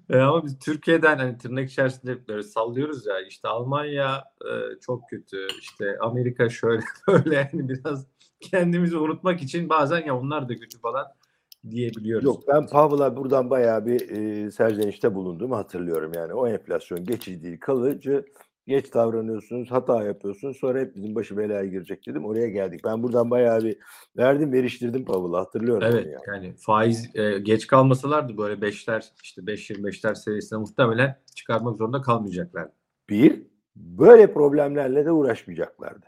E 0.10 0.18
ama 0.18 0.46
biz 0.46 0.60
Türkiye'den 0.60 1.18
hani 1.18 1.38
tırnak 1.38 1.70
içerisinde 1.70 2.28
böyle 2.28 2.44
sallıyoruz 2.44 3.06
ya 3.06 3.22
işte 3.22 3.48
Almanya 3.48 4.24
e, 4.42 4.80
çok 4.80 5.10
kötü 5.10 5.48
işte 5.62 5.98
Amerika 6.00 6.50
şöyle 6.50 6.82
böyle 7.08 7.36
yani 7.36 7.70
biraz 7.70 8.08
kendimizi 8.42 8.98
unutmak 8.98 9.42
için 9.42 9.70
bazen 9.70 10.06
ya 10.06 10.18
onlar 10.18 10.50
da 10.50 10.56
kötü 10.56 10.80
falan 10.80 11.08
diyebiliyoruz. 11.72 12.26
Yok 12.26 12.44
ben 12.48 12.68
Pavl'a 12.68 13.18
buradan 13.18 13.50
bayağı 13.50 13.86
bir 13.86 14.10
e, 14.10 14.52
serzenişte 14.52 15.16
bulunduğumu 15.16 15.58
hatırlıyorum. 15.58 16.12
Yani 16.16 16.34
o 16.34 16.48
enflasyon 16.48 17.06
geçici 17.06 17.44
değil 17.44 17.60
kalıcı. 17.60 18.26
Geç 18.68 18.94
davranıyorsunuz, 18.94 19.72
hata 19.72 20.04
yapıyorsunuz. 20.04 20.58
Sonra 20.58 20.80
hep 20.80 20.96
bizim 20.96 21.16
başı 21.16 21.38
belaya 21.38 21.66
girecek 21.66 22.08
dedim. 22.08 22.26
Oraya 22.26 22.50
geldik. 22.50 22.82
Ben 22.86 23.04
buradan 23.04 23.32
bayağı 23.32 23.64
bir 23.64 23.78
verdim, 24.18 24.54
veriştirdim 24.54 25.06
Pavl'a. 25.06 25.40
Hatırlıyorum. 25.40 25.88
Evet 25.92 26.06
yani. 26.06 26.24
yani 26.28 26.54
faiz 26.58 27.10
e, 27.16 27.40
geç 27.40 27.68
kalmasalardı 27.68 28.38
böyle 28.38 28.62
beşler 28.62 29.12
işte 29.24 29.48
5 29.48 29.72
seviyesine 30.16 30.60
muhtemelen 30.60 31.16
çıkarmak 31.36 31.78
zorunda 31.78 32.02
kalmayacaklar. 32.02 32.68
Bir, 33.10 33.44
böyle 33.76 34.34
problemlerle 34.34 35.06
de 35.06 35.12
uğraşmayacaklardı. 35.12 36.06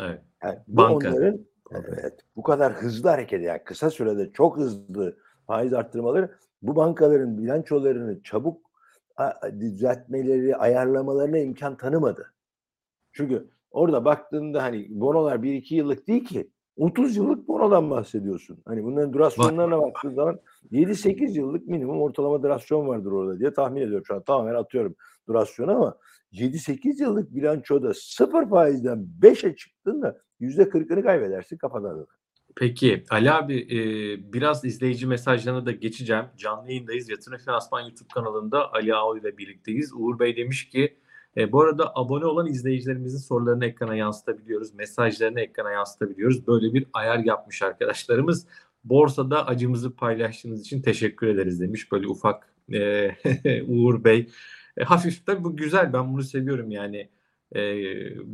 Evet. 0.00 0.20
Yani 0.42 0.58
bu 0.68 0.76
Banka. 0.76 1.10
onların 1.10 1.46
Evet. 1.74 2.20
Bu 2.36 2.42
kadar 2.42 2.72
hızlı 2.72 3.08
hareket 3.08 3.42
yani 3.42 3.60
kısa 3.64 3.90
sürede 3.90 4.32
çok 4.32 4.56
hızlı 4.56 5.16
faiz 5.46 5.74
arttırmaları 5.74 6.36
bu 6.62 6.76
bankaların 6.76 7.38
bilançolarını 7.38 8.22
çabuk 8.22 8.72
düzeltmeleri, 9.60 10.56
ayarlamalarına 10.56 11.38
imkan 11.38 11.76
tanımadı. 11.76 12.34
Çünkü 13.12 13.50
orada 13.70 14.04
baktığında 14.04 14.62
hani 14.62 14.86
bonolar 14.90 15.36
1-2 15.36 15.74
yıllık 15.74 16.08
değil 16.08 16.24
ki 16.24 16.50
30 16.76 17.16
yıllık 17.16 17.48
bonodan 17.48 17.90
bahsediyorsun. 17.90 18.62
Hani 18.64 18.84
bunların 18.84 19.12
durasyonlarına 19.12 19.80
baktığın 19.82 20.14
zaman 20.14 20.40
7-8 20.72 21.30
yıllık 21.38 21.66
minimum 21.66 22.02
ortalama 22.02 22.42
durasyon 22.42 22.88
vardır 22.88 23.12
orada 23.12 23.38
diye 23.38 23.52
tahmin 23.52 23.80
ediyorum. 23.80 24.04
Şu 24.06 24.14
an 24.14 24.22
tamamen 24.22 24.54
atıyorum 24.54 24.94
durasyonu 25.28 25.70
ama 25.70 25.96
7-8 26.32 27.02
yıllık 27.02 27.34
bilançoda 27.34 27.92
sıfır 27.94 28.48
faizden 28.48 29.06
5'e 29.20 29.56
çıktığında 29.56 30.18
yüzde 30.42 30.68
kırkını 30.68 31.02
kaybedersin 31.02 31.56
kafadan. 31.56 32.06
Peki 32.56 33.04
Ali 33.10 33.32
abi 33.32 33.56
e, 33.60 33.78
biraz 34.32 34.64
izleyici 34.64 35.06
mesajlarına 35.06 35.66
da 35.66 35.72
geçeceğim. 35.72 36.24
Canlı 36.36 36.68
yayındayız. 36.68 37.08
Yatırım 37.08 37.38
Finansman 37.38 37.80
YouTube 37.80 38.08
kanalında 38.14 38.72
Ali 38.72 38.94
Ağol 38.94 39.18
ile 39.18 39.38
birlikteyiz. 39.38 39.92
Uğur 39.94 40.18
Bey 40.18 40.36
demiş 40.36 40.68
ki 40.68 40.96
e, 41.36 41.52
bu 41.52 41.60
arada 41.62 41.92
abone 41.94 42.24
olan 42.26 42.46
izleyicilerimizin 42.46 43.18
sorularını 43.18 43.66
ekrana 43.66 43.94
yansıtabiliyoruz. 43.94 44.74
Mesajlarını 44.74 45.40
ekrana 45.40 45.70
yansıtabiliyoruz. 45.70 46.46
Böyle 46.46 46.74
bir 46.74 46.86
ayar 46.92 47.18
yapmış 47.18 47.62
arkadaşlarımız. 47.62 48.46
Borsada 48.84 49.46
acımızı 49.46 49.96
paylaştığınız 49.96 50.60
için 50.60 50.82
teşekkür 50.82 51.26
ederiz 51.26 51.60
demiş. 51.60 51.92
Böyle 51.92 52.08
ufak 52.08 52.54
e, 52.72 53.10
Uğur 53.68 54.04
Bey. 54.04 54.28
E, 54.76 54.84
hafif 54.84 55.26
tabii 55.26 55.44
bu 55.44 55.56
güzel. 55.56 55.92
Ben 55.92 56.14
bunu 56.14 56.22
seviyorum 56.22 56.70
yani 56.70 57.08
e, 57.54 57.60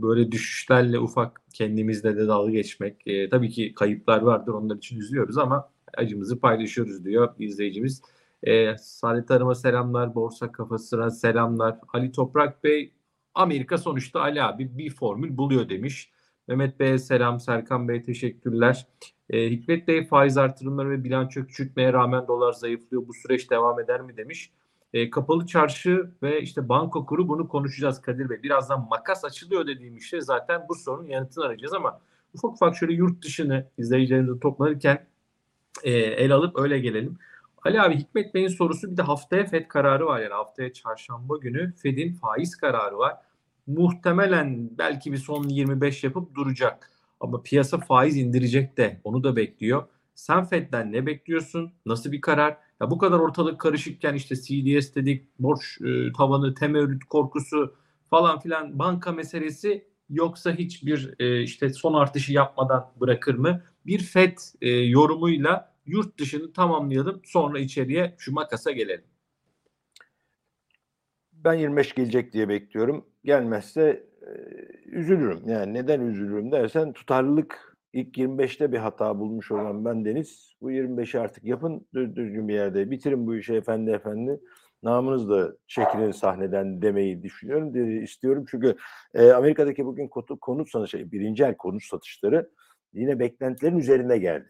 böyle 0.03 0.33
düşüşlerle 0.33 0.99
ufak 0.99 1.43
kendimizle 1.53 2.17
de 2.17 2.29
dalga 2.29 2.51
geçmek. 2.51 3.07
E, 3.07 3.29
tabii 3.29 3.51
ki 3.51 3.75
kayıplar 3.75 4.23
vardır 4.23 4.53
onlar 4.53 4.77
için 4.77 5.01
üzülüyoruz 5.01 5.39
ama 5.39 5.71
acımızı 5.97 6.41
paylaşıyoruz 6.41 7.05
diyor 7.05 7.35
izleyicimiz. 7.39 8.03
E, 8.43 8.77
Saadet 8.77 9.31
Arım'a 9.31 9.55
selamlar, 9.55 10.15
Borsa 10.15 10.53
Kafası'na 10.53 11.11
selamlar. 11.11 11.79
Ali 11.93 12.13
Toprak 12.13 12.65
Bey, 12.65 12.93
Amerika 13.35 13.79
sonuçta 13.79 14.21
Ali 14.21 14.43
abi 14.43 14.79
bir 14.79 14.91
formül 14.91 15.37
buluyor 15.37 15.69
demiş. 15.69 16.11
Mehmet 16.49 16.81
Bey'e 16.81 16.99
selam, 16.99 17.41
Serkan 17.41 17.89
Bey 17.89 18.03
teşekkürler. 18.03 18.87
E, 19.31 19.51
Hikmet 19.51 19.89
Bey 19.89 20.07
faiz 20.07 20.39
artırımları 20.39 20.91
ve 20.91 21.05
bilanço 21.05 21.47
küçültmeye 21.47 21.93
rağmen 21.93 22.29
dolar 22.29 22.53
zayıflıyor. 22.53 23.09
Bu 23.09 23.15
süreç 23.15 23.51
devam 23.51 23.81
eder 23.81 24.01
mi 24.01 24.17
demiş. 24.17 24.53
E, 24.93 25.11
kapalı 25.11 25.47
çarşı 25.47 26.11
ve 26.23 26.43
işte 26.43 26.69
banko 26.69 27.07
kuru 27.07 27.29
bunu 27.29 27.49
konuşacağız 27.49 28.03
Kadir 28.03 28.31
Bey. 28.31 28.43
Birazdan 28.43 28.89
makas 28.91 29.25
açılıyor 29.25 29.67
dediğim 29.67 29.97
işte 29.97 30.21
zaten 30.21 30.67
bu 30.69 30.75
sorunun 30.75 31.09
yanıtını 31.09 31.45
arayacağız 31.45 31.75
ama 31.75 32.01
ufak 32.35 32.53
ufak 32.53 32.77
şöyle 32.77 32.93
yurt 32.93 33.25
dışını 33.25 33.67
izleyicilerimizi 33.79 34.41
toplanırken 34.41 35.07
e, 35.85 35.91
el 35.93 36.33
alıp 36.33 36.59
öyle 36.59 36.79
gelelim. 36.79 37.19
Ali 37.65 37.81
abi 37.81 37.97
Hikmet 37.97 38.35
Bey'in 38.35 38.49
sorusu 38.49 38.91
bir 38.93 38.97
de 38.97 39.03
haftaya 39.03 39.47
FED 39.47 39.69
kararı 39.69 40.07
var 40.07 40.21
yani 40.21 40.33
haftaya 40.33 40.73
çarşamba 40.73 41.37
günü 41.37 41.73
FED'in 41.77 42.13
faiz 42.13 42.57
kararı 42.57 42.99
var. 42.99 43.17
Muhtemelen 43.67 44.71
belki 44.79 45.13
bir 45.13 45.19
son 45.19 45.49
25 45.49 46.05
yapıp 46.05 46.35
duracak. 46.35 46.91
Ama 47.21 47.43
piyasa 47.43 47.79
faiz 47.79 48.17
indirecek 48.17 48.77
de 48.77 49.01
onu 49.05 49.25
da 49.25 49.37
bekliyor. 49.37 49.85
Sen 50.15 50.45
FED'den 50.45 50.93
ne 50.93 51.07
bekliyorsun? 51.07 51.73
Nasıl 51.87 52.13
bir 52.13 52.21
karar? 52.21 52.57
Ya 52.81 52.91
bu 52.91 52.99
kadar 52.99 53.19
ortalık 53.19 53.61
karışıkken 53.61 54.15
işte 54.15 54.37
CDS 54.37 54.95
dedik, 54.95 55.39
borç 55.39 55.81
e, 55.81 56.13
tavanı, 56.13 56.55
temerrüt 56.55 57.05
korkusu 57.05 57.75
falan 58.11 58.41
filan 58.41 58.79
banka 58.79 59.13
meselesi 59.13 59.89
yoksa 60.11 60.53
hiçbir 60.53 61.15
e, 61.19 61.43
işte 61.43 61.71
son 61.71 61.95
artışı 61.95 62.33
yapmadan 62.33 62.93
bırakır 63.01 63.35
mı? 63.35 63.63
Bir 63.87 63.99
FED 63.99 64.39
e, 64.61 64.71
yorumuyla 64.71 65.75
yurt 65.87 66.19
dışını 66.19 66.53
tamamlayalım 66.53 67.21
sonra 67.25 67.59
içeriye 67.59 68.15
şu 68.19 68.33
makasa 68.33 68.71
gelelim. 68.71 69.05
Ben 71.33 71.55
25 71.55 71.95
gelecek 71.95 72.33
diye 72.33 72.49
bekliyorum. 72.49 73.05
Gelmezse 73.25 74.07
e, 74.23 74.31
üzülürüm. 74.91 75.49
Yani 75.49 75.75
neden 75.75 76.01
üzülürüm 76.01 76.53
dersen 76.53 76.93
tutarlılık 76.93 77.78
İlk 77.93 78.19
25'te 78.19 78.73
bir 78.73 78.79
hata 78.79 79.19
bulmuş 79.19 79.51
olan 79.51 79.85
ben 79.85 80.05
Deniz. 80.05 80.57
Bu 80.61 80.73
25'i 80.73 81.21
artık 81.21 81.45
yapın 81.45 81.87
düzgün 81.95 82.49
bir 82.49 82.55
yerde. 82.55 82.91
Bitirin 82.91 83.27
bu 83.27 83.37
işi 83.37 83.55
efendi 83.55 83.91
efendi. 83.91 84.41
Namınız 84.83 85.31
da 85.31 85.57
çekilin 85.67 86.11
sahneden 86.11 86.83
demeyi 86.83 87.23
düşünüyorum. 87.23 87.75
De, 87.75 88.03
istiyorum 88.03 88.45
çünkü 88.51 88.77
e, 89.15 89.31
Amerika'daki 89.31 89.87
bugün 89.87 90.09
konut, 90.41 90.71
satışları, 90.71 91.13
birinci 91.13 91.45
el 91.45 91.57
konut 91.57 91.83
satışları 91.85 92.51
yine 92.93 93.19
beklentilerin 93.19 93.79
üzerinde 93.79 94.19
geldi. 94.19 94.49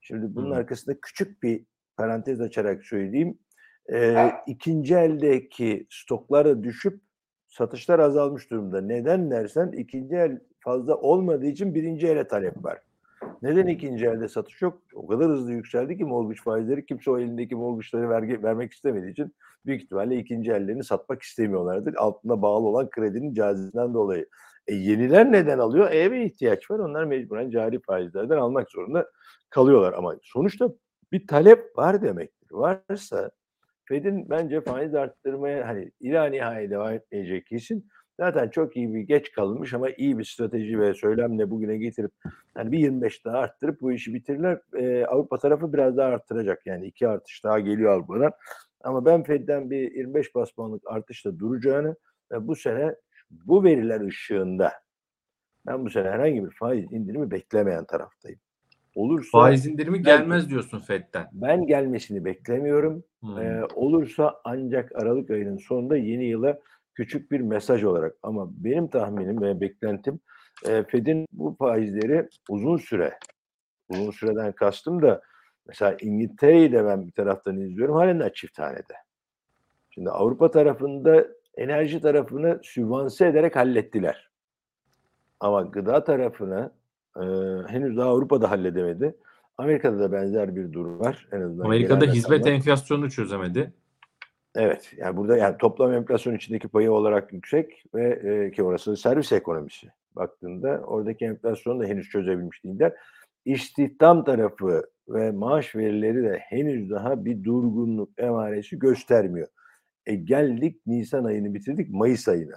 Şimdi 0.00 0.34
bunun 0.34 0.46
hmm. 0.46 0.56
arkasında 0.56 1.00
küçük 1.00 1.42
bir 1.42 1.64
parantez 1.96 2.40
açarak 2.40 2.84
söyleyeyim. 2.84 3.38
E, 3.92 4.30
ikinci 4.46 4.94
eldeki 4.94 5.86
stoklar 5.90 6.46
da 6.46 6.64
düşüp 6.64 7.00
satışlar 7.48 7.98
azalmış 7.98 8.50
durumda. 8.50 8.80
Neden 8.80 9.30
dersen 9.30 9.72
ikinci 9.72 10.16
el 10.16 10.40
fazla 10.60 10.96
olmadığı 10.96 11.46
için 11.46 11.74
birinci 11.74 12.06
ele 12.06 12.28
talep 12.28 12.64
var. 12.64 12.78
Neden 13.42 13.66
ikinci 13.66 14.06
elde 14.06 14.28
satış 14.28 14.62
yok? 14.62 14.82
O 14.94 15.06
kadar 15.06 15.28
hızlı 15.28 15.52
yükseldi 15.52 15.98
ki 15.98 16.04
mortgage 16.04 16.40
faizleri 16.44 16.86
kimse 16.86 17.10
o 17.10 17.18
elindeki 17.18 17.54
mortgage'ları 17.54 18.10
verge, 18.10 18.42
vermek 18.42 18.72
istemediği 18.72 19.12
için 19.12 19.34
büyük 19.66 19.82
ihtimalle 19.82 20.16
ikinci 20.16 20.52
ellerini 20.52 20.84
satmak 20.84 21.22
istemiyorlardır. 21.22 21.94
Altında 21.94 22.42
bağlı 22.42 22.66
olan 22.66 22.90
kredinin 22.90 23.34
cazibinden 23.34 23.94
dolayı. 23.94 24.26
E, 24.66 24.74
yeniler 24.74 25.32
neden 25.32 25.58
alıyor? 25.58 25.90
Eve 25.90 26.24
ihtiyaç 26.24 26.70
var. 26.70 26.78
Onlar 26.78 27.04
mecburen 27.04 27.50
cari 27.50 27.80
faizlerden 27.80 28.36
almak 28.36 28.70
zorunda 28.70 29.10
kalıyorlar. 29.50 29.92
Ama 29.92 30.16
sonuçta 30.22 30.68
bir 31.12 31.26
talep 31.26 31.78
var 31.78 32.02
demektir. 32.02 32.48
Varsa 32.50 33.30
Fed'in 33.84 34.30
bence 34.30 34.60
faiz 34.60 34.94
arttırmaya 34.94 35.68
hani 35.68 35.92
ila 36.00 36.24
nihai 36.24 36.70
devam 36.70 36.92
etmeyecek 36.92 37.46
kesin. 37.46 37.88
Zaten 38.18 38.48
çok 38.48 38.76
iyi 38.76 38.94
bir 38.94 39.00
geç 39.00 39.32
kalınmış 39.32 39.74
ama 39.74 39.90
iyi 39.90 40.18
bir 40.18 40.24
strateji 40.24 40.80
ve 40.80 40.94
söylemle 40.94 41.50
bugüne 41.50 41.76
getirip 41.76 42.12
yani 42.56 42.72
bir 42.72 42.78
25 42.78 43.24
daha 43.24 43.38
arttırıp 43.38 43.80
bu 43.80 43.92
işi 43.92 44.14
bitirirler. 44.14 44.60
Ee, 44.76 45.04
Avrupa 45.04 45.38
tarafı 45.38 45.72
biraz 45.72 45.96
daha 45.96 46.08
arttıracak 46.08 46.66
yani 46.66 46.86
iki 46.86 47.08
artış 47.08 47.44
daha 47.44 47.60
geliyor 47.60 47.92
Avrupa'dan. 47.92 48.32
Ama 48.80 49.04
ben 49.04 49.22
Fed'den 49.22 49.70
bir 49.70 49.92
25 49.92 50.34
bas 50.34 50.50
puanlık 50.50 50.82
artışla 50.86 51.38
duracağını 51.38 51.96
ve 52.32 52.46
bu 52.48 52.56
sene 52.56 52.94
bu 53.30 53.64
veriler 53.64 54.00
ışığında 54.00 54.72
ben 55.66 55.84
bu 55.84 55.90
sene 55.90 56.08
herhangi 56.10 56.44
bir 56.44 56.50
faiz 56.50 56.92
indirimi 56.92 57.30
beklemeyen 57.30 57.84
taraftayım. 57.84 58.40
olursa 58.94 59.38
Faiz 59.38 59.66
indirimi 59.66 60.02
gelmez 60.02 60.50
diyorsun 60.50 60.78
FED'den. 60.78 61.28
ben 61.32 61.66
gelmesini 61.66 62.24
beklemiyorum. 62.24 63.04
Hmm. 63.20 63.38
Ee, 63.38 63.64
olursa 63.74 64.40
ancak 64.44 64.92
Aralık 64.94 65.30
ayının 65.30 65.56
sonunda 65.56 65.96
yeni 65.96 66.24
yıla 66.24 66.58
küçük 66.98 67.30
bir 67.30 67.40
mesaj 67.40 67.84
olarak. 67.84 68.16
Ama 68.22 68.48
benim 68.50 68.88
tahminim 68.88 69.42
ve 69.42 69.60
beklentim 69.60 70.20
e, 70.66 70.84
Fed'in 70.84 71.26
bu 71.32 71.56
faizleri 71.58 72.28
uzun 72.48 72.76
süre, 72.76 73.18
uzun 73.88 74.10
süreden 74.10 74.52
kastım 74.52 75.02
da 75.02 75.20
mesela 75.66 75.96
İngiltere'yi 76.00 76.72
de 76.72 76.84
ben 76.84 77.06
bir 77.06 77.12
taraftan 77.12 77.56
izliyorum 77.60 77.94
halen 77.94 78.20
de 78.20 78.32
çift 78.34 78.58
hanede. 78.58 78.94
Şimdi 79.90 80.10
Avrupa 80.10 80.50
tarafında 80.50 81.26
enerji 81.56 82.00
tarafını 82.00 82.60
sübvanse 82.62 83.26
ederek 83.26 83.56
hallettiler. 83.56 84.30
Ama 85.40 85.62
gıda 85.62 86.04
tarafını 86.04 86.72
e, 87.16 87.22
henüz 87.66 87.96
daha 87.96 88.10
Avrupa'da 88.10 88.50
halledemedi. 88.50 89.14
Amerika'da 89.58 90.00
da 90.00 90.12
benzer 90.12 90.56
bir 90.56 90.72
durum 90.72 91.00
var. 91.00 91.28
En 91.32 91.40
azından 91.40 91.64
Amerika'da 91.64 92.04
hizmet 92.04 92.40
rakamlar. 92.40 92.56
enflasyonunu 92.56 93.10
çözemedi. 93.10 93.72
Evet. 94.54 94.92
Yani 94.96 95.16
burada 95.16 95.36
yani 95.36 95.56
toplam 95.58 95.92
enflasyon 95.92 96.34
içindeki 96.34 96.68
payı 96.68 96.92
olarak 96.92 97.32
yüksek 97.32 97.84
ve 97.94 98.10
e, 98.10 98.50
ki 98.50 98.62
orası 98.62 98.96
servis 98.96 99.32
ekonomisi. 99.32 99.86
Baktığında 100.16 100.82
oradaki 100.86 101.24
enflasyonu 101.24 101.80
da 101.80 101.84
henüz 101.84 102.08
çözebilmiş 102.08 102.64
değiller. 102.64 102.92
İstihdam 103.44 104.24
tarafı 104.24 104.82
ve 105.08 105.30
maaş 105.30 105.76
verileri 105.76 106.22
de 106.22 106.38
henüz 106.38 106.90
daha 106.90 107.24
bir 107.24 107.44
durgunluk 107.44 108.10
emaresi 108.18 108.78
göstermiyor. 108.78 109.48
E 110.06 110.14
geldik 110.14 110.80
Nisan 110.86 111.24
ayını 111.24 111.54
bitirdik 111.54 111.90
Mayıs 111.90 112.28
ayına. 112.28 112.56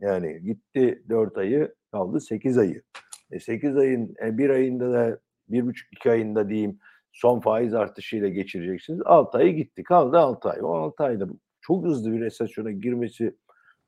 Yani 0.00 0.42
gitti 0.42 1.02
4 1.08 1.38
ayı 1.38 1.74
kaldı 1.92 2.20
8 2.20 2.58
ayı. 2.58 2.82
E 3.30 3.40
8 3.40 3.76
ayın 3.76 4.14
e, 4.24 4.38
bir 4.38 4.50
ayında 4.50 4.92
da 4.92 5.18
bir 5.48 5.66
buçuk 5.66 5.92
iki 5.92 6.10
ayında 6.10 6.48
diyeyim 6.48 6.78
son 7.12 7.40
faiz 7.40 7.74
artışıyla 7.74 8.28
geçireceksiniz. 8.28 9.00
6 9.04 9.38
ayı 9.38 9.54
gitti 9.56 9.82
kaldı 9.82 10.18
6 10.18 10.50
ay. 10.50 10.58
O 10.62 10.68
6 10.74 11.04
ayda 11.04 11.26
çok 11.60 11.84
hızlı 11.84 12.12
bir 12.12 12.20
resesyona 12.20 12.70
girmesi 12.70 13.36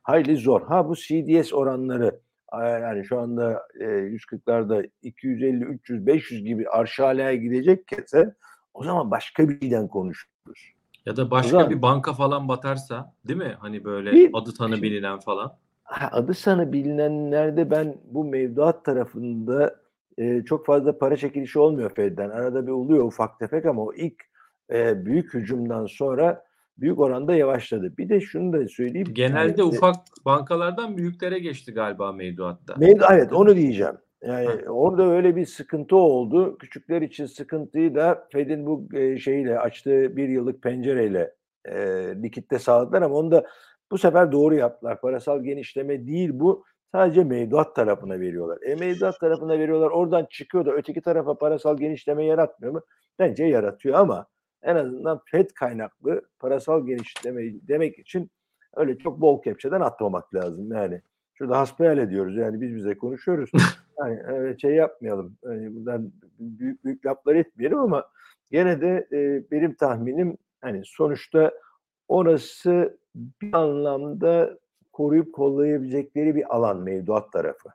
hayli 0.02 0.36
zor. 0.36 0.62
Ha 0.62 0.88
bu 0.88 0.94
CDS 0.96 1.54
oranları 1.54 2.20
yani 2.62 3.04
şu 3.04 3.18
anda 3.20 3.62
e, 3.80 3.84
140'larda 3.84 4.90
250, 5.02 5.64
300, 5.64 6.06
500 6.06 6.44
gibi 6.44 6.68
arşalaya 6.68 7.34
gidecekken 7.34 8.34
o 8.74 8.84
zaman 8.84 9.10
başka 9.10 9.48
bir 9.48 9.60
şeyden 9.60 9.88
konuşuruz. 9.88 10.72
Ya 11.06 11.16
da 11.16 11.30
başka 11.30 11.50
zaman- 11.50 11.70
bir 11.70 11.82
banka 11.82 12.12
falan 12.12 12.48
batarsa 12.48 13.14
değil 13.28 13.38
mi? 13.38 13.56
Hani 13.58 13.84
böyle 13.84 14.12
Bir- 14.12 14.30
adı 14.34 14.54
tanı 14.54 14.82
bilinen 14.82 15.18
falan. 15.18 15.56
Adı 16.10 16.34
sana 16.34 16.72
bilinenlerde 16.72 17.70
ben 17.70 17.94
bu 18.04 18.24
mevduat 18.24 18.84
tarafında 18.84 19.76
e, 20.20 20.44
çok 20.44 20.66
fazla 20.66 20.98
para 20.98 21.16
çekilişi 21.16 21.58
olmuyor 21.58 21.90
Fed'den. 21.94 22.30
Arada 22.30 22.66
bir 22.66 22.72
oluyor 22.72 23.04
ufak 23.04 23.38
tefek 23.38 23.66
ama 23.66 23.82
o 23.84 23.94
ilk 23.94 24.22
e, 24.72 25.04
büyük 25.04 25.34
hücumdan 25.34 25.86
sonra 25.86 26.44
büyük 26.78 27.00
oranda 27.00 27.34
yavaşladı. 27.34 27.96
Bir 27.98 28.08
de 28.08 28.20
şunu 28.20 28.52
da 28.52 28.68
söyleyeyim. 28.68 29.08
Genelde 29.12 29.60
yani, 29.60 29.60
e, 29.60 29.62
ufak 29.62 29.96
bankalardan 30.24 30.96
büyüklere 30.96 31.38
geçti 31.38 31.72
galiba 31.72 32.12
mevduatta. 32.12 32.74
Mevdu, 32.76 33.04
evet 33.10 33.32
onu 33.32 33.56
diyeceğim. 33.56 33.94
Yani 34.22 34.68
orada 34.68 35.12
öyle 35.12 35.36
bir 35.36 35.46
sıkıntı 35.46 35.96
oldu. 35.96 36.58
Küçükler 36.58 37.02
için 37.02 37.26
sıkıntıyı 37.26 37.94
da 37.94 38.28
Fed'in 38.32 38.66
bu 38.66 38.88
e, 38.94 39.18
şeyle 39.18 39.58
açtığı 39.58 40.16
bir 40.16 40.28
yıllık 40.28 40.62
pencereyle 40.62 41.34
e, 41.64 41.76
likitte 42.22 42.58
sağladılar 42.58 43.02
ama 43.02 43.14
onu 43.14 43.30
da 43.30 43.46
bu 43.90 43.98
sefer 43.98 44.32
doğru 44.32 44.54
yaptılar. 44.54 45.00
Parasal 45.00 45.42
genişleme 45.42 46.06
değil 46.06 46.30
bu. 46.32 46.64
Sadece 46.92 47.24
mevduat 47.24 47.76
tarafına 47.76 48.20
veriyorlar. 48.20 48.58
E 48.62 48.74
mevduat 48.74 49.20
tarafına 49.20 49.58
veriyorlar. 49.58 49.90
Oradan 49.90 50.26
çıkıyor 50.30 50.66
da 50.66 50.72
öteki 50.72 51.00
tarafa 51.00 51.38
parasal 51.38 51.76
genişleme 51.76 52.24
yaratmıyor 52.24 52.72
mu? 52.72 52.82
Bence 53.18 53.44
yaratıyor 53.44 53.94
ama 53.98 54.26
en 54.62 54.76
azından 54.76 55.20
Fed 55.24 55.50
kaynaklı 55.50 56.22
parasal 56.38 56.86
genişleme 56.86 57.42
demek 57.68 57.98
için 57.98 58.30
öyle 58.76 58.98
çok 58.98 59.20
bol 59.20 59.42
kepçeden 59.42 59.80
atmamak 59.80 60.34
lazım. 60.34 60.72
Yani 60.72 61.02
şurada 61.34 61.58
hasbihal 61.58 61.98
ediyoruz. 61.98 62.36
Yani 62.36 62.60
biz 62.60 62.74
bize 62.76 62.98
konuşuyoruz. 62.98 63.50
Yani 64.00 64.60
şey 64.60 64.74
yapmayalım. 64.74 65.36
Yani 65.44 65.76
buradan 65.76 66.12
büyük 66.38 66.84
büyük 66.84 67.06
laflar 67.06 67.34
etmeyelim 67.34 67.78
ama 67.78 68.04
gene 68.50 68.80
de 68.80 69.08
e, 69.12 69.50
benim 69.50 69.74
tahminim 69.74 70.36
hani 70.60 70.82
sonuçta 70.84 71.52
orası 72.08 72.98
bir 73.14 73.54
anlamda 73.54 74.58
koruyup 74.92 75.32
kollayabilecekleri 75.32 76.34
bir 76.34 76.56
alan 76.56 76.80
mevduat 76.82 77.32
tarafı. 77.32 77.68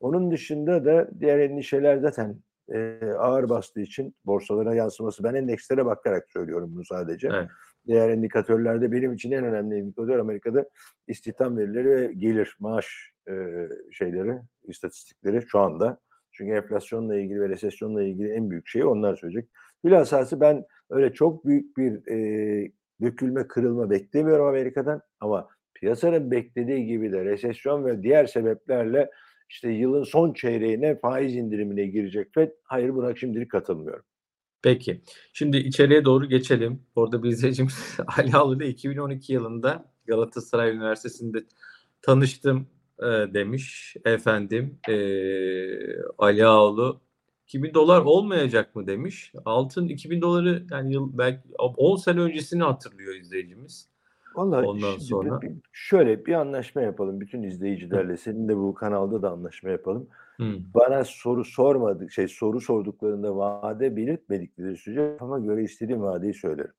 Onun 0.00 0.30
dışında 0.30 0.84
da 0.84 1.10
diğer 1.20 1.38
endişeler 1.38 1.98
zaten 1.98 2.36
e, 2.74 3.00
ağır 3.18 3.48
bastığı 3.48 3.80
için 3.80 4.14
borsalara 4.24 4.74
yansıması. 4.74 5.24
Ben 5.24 5.34
endekslere 5.34 5.86
bakarak 5.86 6.30
söylüyorum 6.30 6.70
bunu 6.74 6.84
sadece. 6.84 7.28
Evet. 7.28 7.48
Diğer 7.86 8.10
indikatörlerde 8.10 8.92
benim 8.92 9.12
için 9.12 9.30
en 9.30 9.44
önemli 9.44 9.78
indikatör 9.78 10.18
Amerika'da 10.18 10.64
istihdam 11.08 11.58
verileri 11.58 11.88
ve 11.88 12.12
gelir, 12.12 12.56
maaş 12.58 13.12
e, 13.28 13.34
şeyleri, 13.92 14.38
istatistikleri 14.64 15.42
şu 15.42 15.58
anda. 15.58 15.98
Çünkü 16.32 16.52
enflasyonla 16.52 17.16
ilgili 17.16 17.40
ve 17.40 17.48
resesyonla 17.48 18.02
ilgili 18.02 18.32
en 18.32 18.50
büyük 18.50 18.68
şeyi 18.68 18.84
onlar 18.84 19.16
söyleyecek. 19.16 19.50
Bilhassa 19.84 20.40
ben 20.40 20.64
öyle 20.90 21.12
çok 21.12 21.46
büyük 21.46 21.76
bir 21.76 22.08
e, 22.08 22.72
dökülme, 23.02 23.48
kırılma 23.48 23.90
beklemiyorum 23.90 24.46
Amerika'dan 24.46 25.02
ama 25.20 25.48
piyasanın 25.80 26.30
beklediği 26.30 26.86
gibi 26.86 27.12
de 27.12 27.24
resesyon 27.24 27.84
ve 27.84 28.02
diğer 28.02 28.26
sebeplerle 28.26 29.10
işte 29.48 29.70
yılın 29.70 30.04
son 30.04 30.32
çeyreğine 30.32 30.98
faiz 30.98 31.36
indirimine 31.36 31.86
girecek 31.86 32.34
FED. 32.34 32.50
Hayır 32.62 32.94
buna 32.94 33.16
şimdilik 33.16 33.50
katılmıyorum. 33.50 34.04
Peki. 34.62 35.00
Şimdi 35.32 35.56
içeriye 35.56 36.04
doğru 36.04 36.28
geçelim. 36.28 36.82
Orada 36.94 37.22
bir 37.22 37.28
izleyicimiz 37.28 37.96
Ali 38.18 38.36
Ağlı 38.36 38.56
ile 38.56 38.68
2012 38.68 39.32
yılında 39.32 39.84
Galatasaray 40.06 40.70
Üniversitesi'nde 40.70 41.44
tanıştım 42.02 42.66
e, 42.98 43.04
demiş. 43.06 43.96
Efendim 44.04 44.78
e, 44.88 44.94
Ali 46.18 46.44
Ağlı 46.44 47.00
2000 47.46 47.74
dolar 47.74 48.00
olmayacak 48.00 48.76
mı 48.76 48.86
demiş. 48.86 49.32
Altın 49.44 49.88
2000 49.88 50.20
doları 50.22 50.66
yani 50.70 50.92
yıl 50.92 51.18
belki 51.18 51.48
10 51.58 51.96
sene 51.96 52.20
öncesini 52.20 52.62
hatırlıyor 52.62 53.14
izleyicimiz. 53.14 53.88
Vallahi 54.34 54.66
Ondan 54.66 54.90
şimdi 54.90 55.04
sonra? 55.04 55.42
bir- 55.42 55.52
şöyle 55.72 56.26
bir 56.26 56.32
anlaşma 56.32 56.82
yapalım 56.82 57.20
bütün 57.20 57.42
izleyicilerle. 57.42 58.16
Senin 58.16 58.48
de 58.48 58.56
bu 58.56 58.74
kanalda 58.74 59.22
da 59.22 59.30
anlaşma 59.30 59.70
yapalım. 59.70 60.08
Hı. 60.36 60.44
Bana 60.74 61.04
soru 61.04 61.44
sormadık, 61.44 62.12
şey 62.12 62.28
soru 62.28 62.60
sorduklarında 62.60 63.36
vade 63.36 63.96
belirtmedikleri 63.96 64.76
sürece 64.76 65.12
kafama 65.12 65.38
göre 65.38 65.62
istediğim 65.62 66.02
vadeyi 66.02 66.34
söylerim. 66.34 66.72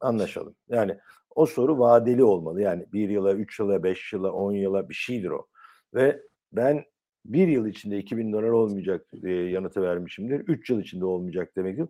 Anlaşalım. 0.00 0.54
Yani 0.68 0.98
o 1.34 1.46
soru 1.46 1.78
vadeli 1.78 2.24
olmalı. 2.24 2.60
Yani 2.62 2.86
bir 2.92 3.08
yıla, 3.08 3.34
üç 3.34 3.60
yıla, 3.60 3.82
beş 3.82 4.12
yıla, 4.12 4.32
on 4.32 4.52
yıla 4.52 4.88
bir 4.88 4.94
şeydir 4.94 5.30
o. 5.30 5.46
Ve 5.94 6.22
ben 6.52 6.84
bir 7.24 7.48
yıl 7.48 7.66
içinde 7.66 7.98
2000 7.98 8.32
dolar 8.32 8.48
olmayacak 8.48 9.06
diye 9.22 9.50
yanıtı 9.50 9.82
vermişimdir. 9.82 10.40
Üç 10.40 10.70
yıl 10.70 10.80
içinde 10.80 11.04
olmayacak 11.04 11.56
demektir. 11.56 11.86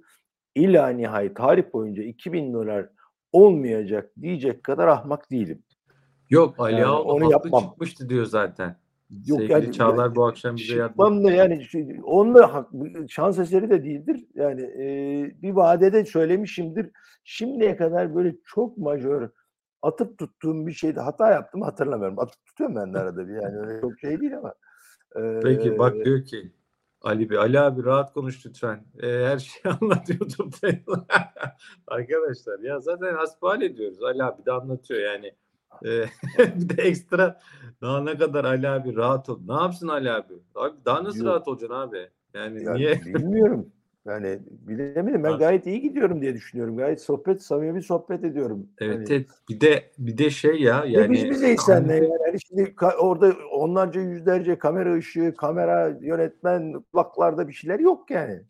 İlla 0.55 0.89
nihai 0.89 1.35
tarih 1.35 1.65
boyunca 1.73 2.03
2000 2.03 2.53
dolar 2.55 2.89
olmayacak 3.35 4.11
diyecek 4.21 4.65
kadar 4.65 4.89
ahmak 4.89 5.31
değilim. 5.31 5.63
Yok 6.31 6.55
Ali 6.59 6.73
Yani 6.75 6.85
Ağlı 6.87 7.03
onu 7.03 7.31
yapmam. 7.33 7.63
çıkmıştı 7.63 8.09
diyor 8.09 8.25
zaten. 8.25 8.77
Yok 9.27 9.39
Sevgili 9.39 9.53
yani- 9.53 9.73
Çağlar 9.73 10.15
bu 10.15 10.27
akşam 10.27 10.57
bize 10.57 10.77
yardım 10.77 11.25
da 11.25 11.31
yani 11.31 11.67
onunla 12.05 12.69
şans 13.09 13.39
eseri 13.39 13.71
de 13.71 13.85
değildir. 13.85 14.25
Yani 14.35 14.63
e, 14.63 14.85
bir 15.43 15.51
vadede 15.51 16.05
söylemişimdir. 16.05 16.91
Şimdiye 17.25 17.77
kadar 17.77 18.15
böyle 18.15 18.35
çok 18.45 18.79
majör 18.79 19.29
atıp 19.83 20.19
tuttuğum 20.19 20.67
bir 20.67 20.73
şeyde 20.73 21.01
hata 21.01 21.31
yaptım 21.31 21.63
hatırlamıyorum. 21.63 22.19
Atıp 22.19 22.45
tutuyorum 22.47 22.77
ben 22.77 22.95
de 22.95 22.99
arada 22.99 23.29
bir 23.29 23.35
yani 23.35 23.59
öyle 23.59 23.81
çok 23.81 23.99
şey 23.99 24.21
değil 24.21 24.39
ama. 24.39 24.55
e, 25.17 25.41
Peki 25.43 25.79
bak 25.79 25.95
diyor 26.05 26.25
ki 26.25 26.53
Ali 27.05 27.31
Bey, 27.31 27.39
Ali 27.39 27.61
abi 27.61 27.85
rahat 27.85 28.13
konuş 28.13 28.47
lütfen. 28.47 28.85
Ee, 29.03 29.07
her 29.07 29.39
şeyi 29.39 29.75
anlat 29.81 30.09
YouTube'da. 30.09 31.07
Arkadaşlar 31.87 32.59
ya 32.59 32.81
zaten 32.81 33.15
hasbihal 33.15 33.63
ediyoruz. 33.63 34.03
Ali 34.03 34.25
abi 34.25 34.47
de 34.47 34.53
anlatıyor 34.53 35.01
yani. 35.01 35.35
Ee, 35.85 36.05
bir 36.39 36.77
de 36.77 36.83
ekstra 36.83 37.41
daha 37.81 38.01
ne 38.01 38.19
kadar 38.19 38.45
Ali 38.45 38.69
abi 38.69 38.97
rahat 38.97 39.29
ol. 39.29 39.41
Ne 39.49 39.55
yapsın 39.55 39.89
Ali 39.89 40.11
abi? 40.11 40.35
Abi 40.55 40.77
daha 40.85 41.05
nasıl 41.05 41.19
Yok. 41.19 41.29
rahat 41.29 41.49
olacaksın 41.49 41.77
abi? 41.77 42.09
Yani 42.35 42.65
yani 42.65 42.79
niye? 42.79 43.01
bilmiyorum. 43.05 43.73
Yani 44.07 44.39
bilemedim. 44.49 45.25
Ben 45.25 45.39
gayet 45.39 45.67
iyi 45.67 45.81
gidiyorum 45.81 46.23
diye 46.23 46.35
düşünüyorum. 46.35 46.77
Gayet 46.77 47.01
sohbet, 47.01 47.43
samimi 47.43 47.83
sohbet 47.83 48.25
ediyorum. 48.25 48.67
Evet, 48.79 49.11
evet. 49.11 49.27
bir 49.49 49.61
de 49.61 49.91
bir 49.99 50.19
de 50.19 50.31
şey 50.31 50.61
ya 50.61 50.75
Yani, 50.75 50.93
yani 50.93 51.13
biz 51.13 51.31
bizeyiz 51.31 51.61
senle. 51.61 51.95
Yani 51.95 52.39
şimdi 52.49 52.63
ka- 52.63 52.97
orada 52.97 53.35
onlarca 53.53 54.01
yüzlerce 54.01 54.59
kamera 54.59 54.95
ışığı, 54.95 55.35
kamera 55.37 55.99
yönetmen, 56.01 56.83
kulaklarda 56.93 57.49
bir 57.49 57.53
şeyler 57.53 57.81
yok 57.81 58.11
yani. 58.11 58.43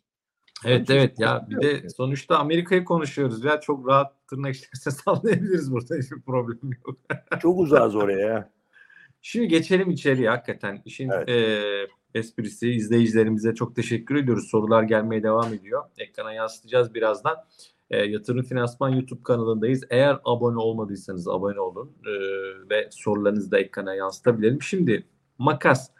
Evet 0.64 0.90
Onun 0.90 0.98
evet 0.98 1.20
ya 1.20 1.46
bir 1.50 1.60
de 1.60 1.66
yani. 1.66 1.90
sonuçta 1.90 2.38
Amerika'yı 2.38 2.84
konuşuyoruz 2.84 3.44
ya 3.44 3.60
çok 3.60 3.88
rahat 3.88 4.28
tırnak 4.28 4.54
içerisinde 4.54 4.94
sallayabiliriz 5.04 5.72
burada 5.72 5.94
hiçbir 5.96 6.22
problem 6.22 6.70
yok. 6.86 6.98
Çok 7.40 7.58
uzağız 7.58 7.96
oraya 7.96 8.26
ya. 8.26 8.50
Şimdi 9.22 9.48
geçelim 9.48 9.90
içeriye 9.90 10.28
hakikaten. 10.28 10.82
İşin 10.84 11.08
Evet. 11.10 11.28
eee, 11.28 11.86
esprisi. 12.14 12.70
İzleyicilerimize 12.70 13.54
çok 13.54 13.76
teşekkür 13.76 14.14
ediyoruz. 14.14 14.48
Sorular 14.50 14.82
gelmeye 14.82 15.22
devam 15.22 15.54
ediyor. 15.54 15.84
Ekrana 15.98 16.32
yansıtacağız 16.32 16.94
birazdan. 16.94 17.36
E, 17.90 17.98
Yatırım 17.98 18.42
Finansman 18.42 18.88
YouTube 18.88 19.22
kanalındayız. 19.22 19.84
Eğer 19.90 20.18
abone 20.24 20.58
olmadıysanız 20.58 21.28
abone 21.28 21.60
olun 21.60 21.92
e, 22.06 22.10
ve 22.70 22.88
sorularınızı 22.90 23.50
da 23.50 23.58
ekrana 23.58 23.94
yansıtabilirim. 23.94 24.62
Şimdi 24.62 25.06
makas. 25.38 25.90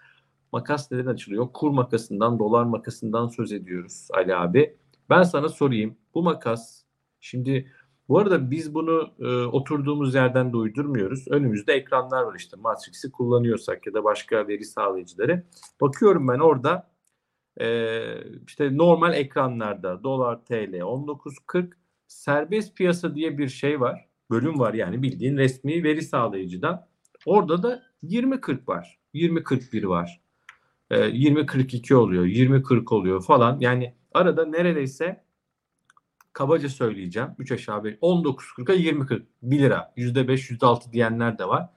Makas 0.53 0.93
neden 0.93 1.07
açılıyor? 1.07 1.49
Kur 1.53 1.71
makasından, 1.71 2.39
dolar 2.39 2.65
makasından 2.65 3.29
söz 3.29 3.53
ediyoruz 3.53 4.09
Ali 4.11 4.37
abi. 4.37 4.77
Ben 5.11 5.23
sana 5.23 5.49
sorayım. 5.49 5.97
Bu 6.15 6.23
makas 6.23 6.83
şimdi 7.21 7.73
bu 8.09 8.19
arada 8.19 8.51
biz 8.51 8.75
bunu 8.75 9.11
e, 9.21 9.45
oturduğumuz 9.45 10.15
yerden 10.15 10.53
de 10.53 10.57
uydurmuyoruz. 10.57 11.29
Önümüzde 11.29 11.73
ekranlar 11.73 12.23
var 12.23 12.35
işte. 12.35 12.57
Matrix'i 12.57 13.11
kullanıyorsak 13.13 13.87
ya 13.87 13.95
da 13.95 14.05
başka 14.05 14.49
veri 14.49 14.65
sağlayıcıları. 14.65 15.45
Bakıyorum 15.81 16.29
ben 16.29 16.39
orada 16.39 16.91
e, 17.61 18.01
işte 18.47 18.77
normal 18.77 19.15
ekranlarda 19.15 20.03
dolar 20.03 20.45
TL 20.45 20.75
19.40 20.81 21.71
serbest 22.07 22.77
piyasa 22.77 23.15
diye 23.15 23.39
bir 23.39 23.49
şey 23.49 23.81
var. 23.81 24.09
Bölüm 24.31 24.59
var 24.59 24.75
yani 24.75 25.03
bildiğin 25.03 25.37
resmi 25.37 25.85
veri 25.85 26.03
sağlayıcıdan. 26.03 26.87
Orada 27.27 27.63
da 27.63 27.83
20.40 28.05 28.69
var. 28.69 28.99
20.41 29.15 29.89
var. 29.89 30.21
E, 30.91 30.97
20.42 30.97 31.95
oluyor. 31.95 32.25
20.40 32.25 32.95
oluyor 32.95 33.23
falan. 33.23 33.61
Yani 33.61 33.95
arada 34.15 34.47
neredeyse 34.47 35.24
kabaca 36.35 36.69
söyleyeceğim. 36.69 37.29
3 37.39 37.53
aşağı 37.53 37.85
5. 37.85 37.95
19.40'a 37.95 38.75
20.40. 38.75 39.23
1 39.43 39.59
lira. 39.59 39.93
%5, 39.97 40.51
%6 40.51 40.93
diyenler 40.93 41.39
de 41.39 41.49
var. 41.49 41.69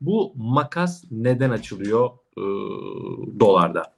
Bu 0.00 0.32
makas 0.36 1.04
neden 1.10 1.50
açılıyor 1.50 2.10
e, 2.36 2.42
dolarda? 3.40 3.94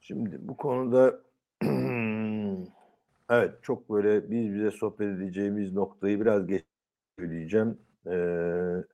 Şimdi 0.00 0.38
bu 0.40 0.56
konuda 0.56 1.20
evet 3.30 3.54
çok 3.62 3.90
böyle 3.90 4.30
biz 4.30 4.54
bize 4.54 4.70
sohbet 4.70 5.08
edeceğimiz 5.08 5.72
noktayı 5.72 6.20
biraz 6.20 6.46
geç 6.46 6.64
söyleyeceğim. 7.18 7.78
Ee, 8.06 8.84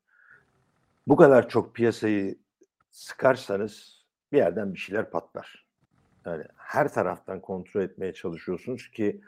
bu 1.07 1.17
kadar 1.17 1.49
çok 1.49 1.75
piyasayı 1.75 2.39
sıkarsanız 2.91 4.05
bir 4.33 4.39
yerden 4.39 4.75
bir 4.75 4.79
şeyler 4.79 5.11
patlar. 5.11 5.64
Yani 6.27 6.45
her 6.57 6.93
taraftan 6.93 7.41
kontrol 7.41 7.83
etmeye 7.83 8.13
çalışıyorsunuz 8.13 8.91
ki 8.91 9.21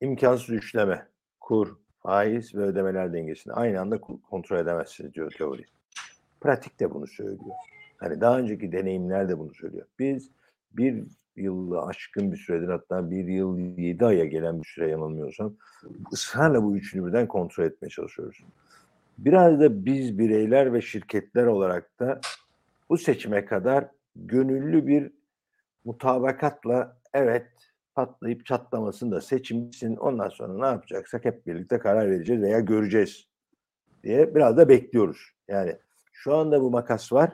imkansız 0.00 0.50
üçleme, 0.50 1.06
kur, 1.40 1.76
faiz 2.02 2.54
ve 2.54 2.62
ödemeler 2.62 3.12
dengesini 3.12 3.52
aynı 3.52 3.80
anda 3.80 4.00
kontrol 4.00 4.58
edemezsiniz 4.58 5.14
diyor 5.14 5.32
teori. 5.38 5.64
Pratik 6.40 6.80
de 6.80 6.94
bunu 6.94 7.06
söylüyor. 7.06 7.54
Hani 7.96 8.20
daha 8.20 8.38
önceki 8.38 8.72
deneyimler 8.72 9.28
de 9.28 9.38
bunu 9.38 9.54
söylüyor. 9.54 9.86
Biz 9.98 10.30
bir 10.72 11.04
yılı 11.36 11.82
aşkın 11.82 12.32
bir 12.32 12.36
süredir 12.36 12.68
hatta 12.68 13.10
bir 13.10 13.24
yıl 13.24 13.58
yedi 13.58 14.04
aya 14.04 14.24
gelen 14.24 14.62
bir 14.62 14.66
süre 14.66 14.90
yanılmıyorsam 14.90 15.54
ısrarla 16.12 16.62
bu 16.62 16.76
üçünü 16.76 17.06
birden 17.06 17.28
kontrol 17.28 17.64
etmeye 17.64 17.88
çalışıyoruz. 17.88 18.44
Biraz 19.18 19.60
da 19.60 19.84
biz 19.84 20.18
bireyler 20.18 20.72
ve 20.72 20.80
şirketler 20.80 21.46
olarak 21.46 22.00
da 22.00 22.20
bu 22.88 22.98
seçime 22.98 23.44
kadar 23.44 23.88
gönüllü 24.16 24.86
bir 24.86 25.12
mutabakatla 25.84 27.00
evet 27.14 27.46
patlayıp 27.94 28.46
çatlamasın 28.46 29.10
da 29.10 29.20
seçimsin 29.20 29.96
ondan 29.96 30.28
sonra 30.28 30.58
ne 30.58 30.66
yapacaksak 30.66 31.24
hep 31.24 31.46
birlikte 31.46 31.78
karar 31.78 32.10
vereceğiz 32.10 32.42
veya 32.42 32.60
göreceğiz 32.60 33.28
diye 34.02 34.34
biraz 34.34 34.56
da 34.56 34.68
bekliyoruz. 34.68 35.30
Yani 35.48 35.76
şu 36.12 36.34
anda 36.34 36.62
bu 36.62 36.70
makas 36.70 37.12
var. 37.12 37.32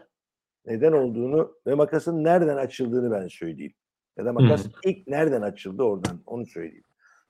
Neden 0.67 0.93
olduğunu 0.93 1.55
ve 1.67 1.75
makasın 1.75 2.25
nereden 2.25 2.57
açıldığını 2.57 3.11
ben 3.11 3.29
söyleyeyim. 3.29 3.75
Ya 4.17 4.25
da 4.25 4.33
makas 4.33 4.65
Hı. 4.65 4.71
ilk 4.85 5.07
nereden 5.07 5.43
açıldı 5.43 5.83
oradan 5.83 6.21
onu 6.27 6.47
söyleyeyim. 6.47 6.85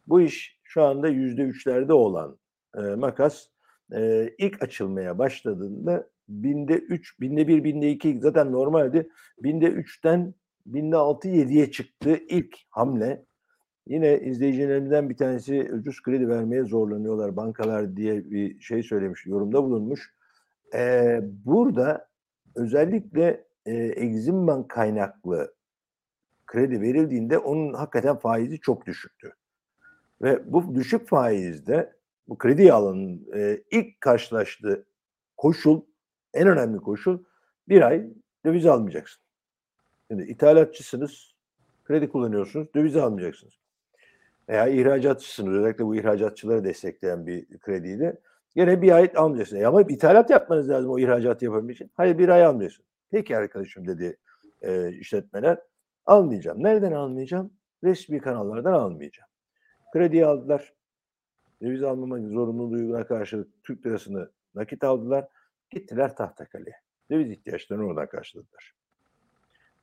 Bu 0.07 0.21
iş 0.21 0.61
şu 0.63 0.83
anda 0.83 1.09
yüzde 1.09 1.43
üçlerde 1.43 1.93
olan 1.93 2.39
e, 2.77 2.81
makas 2.81 3.47
e, 3.93 4.31
ilk 4.39 4.63
açılmaya 4.63 5.19
başladığında 5.19 6.09
binde 6.29 6.75
üç, 6.75 7.21
binde 7.21 7.49
bir, 7.49 7.65
binde 7.65 7.91
iki 7.91 8.21
zaten 8.21 8.53
normaldi. 8.53 9.11
Binde 9.39 9.67
üçten 9.67 10.35
binde 10.67 10.97
altı 10.97 11.29
yediye 11.29 11.71
çıktı 11.71 12.19
ilk 12.29 12.57
hamle. 12.71 13.25
Yine 13.87 14.21
izleyicilerimizden 14.21 15.11
bir 15.11 15.17
tanesi 15.17 15.73
ucuz 15.73 16.03
kredi 16.03 16.29
vermeye 16.29 16.65
zorlanıyorlar 16.65 17.37
bankalar 17.37 17.97
diye 17.97 18.31
bir 18.31 18.61
şey 18.61 18.83
söylemiş, 18.83 19.27
yorumda 19.27 19.63
bulunmuş. 19.63 20.15
Ee, 20.75 21.21
burada 21.23 22.09
özellikle 22.55 23.45
e, 23.67 23.75
Exim 23.75 24.47
Bank 24.47 24.71
kaynaklı 24.71 25.55
kredi 26.47 26.81
verildiğinde 26.81 27.39
onun 27.39 27.75
hakikaten 27.75 28.17
faizi 28.17 28.61
çok 28.61 28.87
düşüktü. 28.87 29.33
Ve 30.23 30.53
bu 30.53 30.75
düşük 30.75 31.09
faizde 31.09 31.97
bu 32.29 32.39
kredi 32.39 32.73
alanın 32.73 33.27
e, 33.35 33.63
ilk 33.71 34.01
karşılaştığı 34.01 34.87
koşul, 35.37 35.81
en 36.35 36.49
önemli 36.49 36.79
koşul 36.79 37.25
bir 37.69 37.83
ay 37.83 38.07
döviz 38.45 38.67
almayacaksın. 38.67 39.26
Şimdi 40.11 40.23
ithalatçısınız, 40.23 41.35
kredi 41.85 42.09
kullanıyorsunuz, 42.09 42.75
döviz 42.75 42.97
almayacaksınız. 42.97 43.55
Veya 44.49 44.69
ihracatçısınız, 44.69 45.55
özellikle 45.55 45.85
bu 45.85 45.97
ihracatçıları 45.97 46.65
destekleyen 46.65 47.27
bir 47.27 47.59
krediyle 47.59 48.17
gene 48.57 48.83
bir 48.83 48.93
ay 48.93 49.13
almayacaksınız. 49.17 49.63
Ama 49.63 49.83
ithalat 49.83 50.31
yapmanız 50.31 50.69
lazım 50.69 50.91
o 50.91 50.99
ihracat 50.99 51.43
yapabilmek 51.43 51.77
için. 51.77 51.91
Hayır 51.95 52.19
bir 52.19 52.29
ay 52.29 52.45
almıyorsun. 52.45 52.85
Peki 53.11 53.37
arkadaşım 53.37 53.87
dedi 53.87 54.17
e, 54.63 54.93
işletmeler. 54.93 55.59
Almayacağım. 56.07 56.63
Nereden 56.63 56.93
almayacağım? 56.93 57.53
Resmi 57.85 58.21
kanallardan 58.21 58.73
almayacağım. 58.73 59.29
Krediyi 59.93 60.27
aldılar. 60.27 60.73
Döviz 61.63 61.83
almamak 61.83 62.29
zorunluluğuna 62.29 63.07
karşılık 63.07 63.65
Türk 63.65 63.87
lirasını 63.87 64.31
nakit 64.55 64.85
aldılar. 64.85 65.29
Gittiler 65.71 66.17
Tahtakale'ye. 66.17 66.77
Döviz 67.11 67.31
ihtiyaçlarını 67.31 67.87
oradan 67.87 68.07
karşıladılar. 68.07 68.75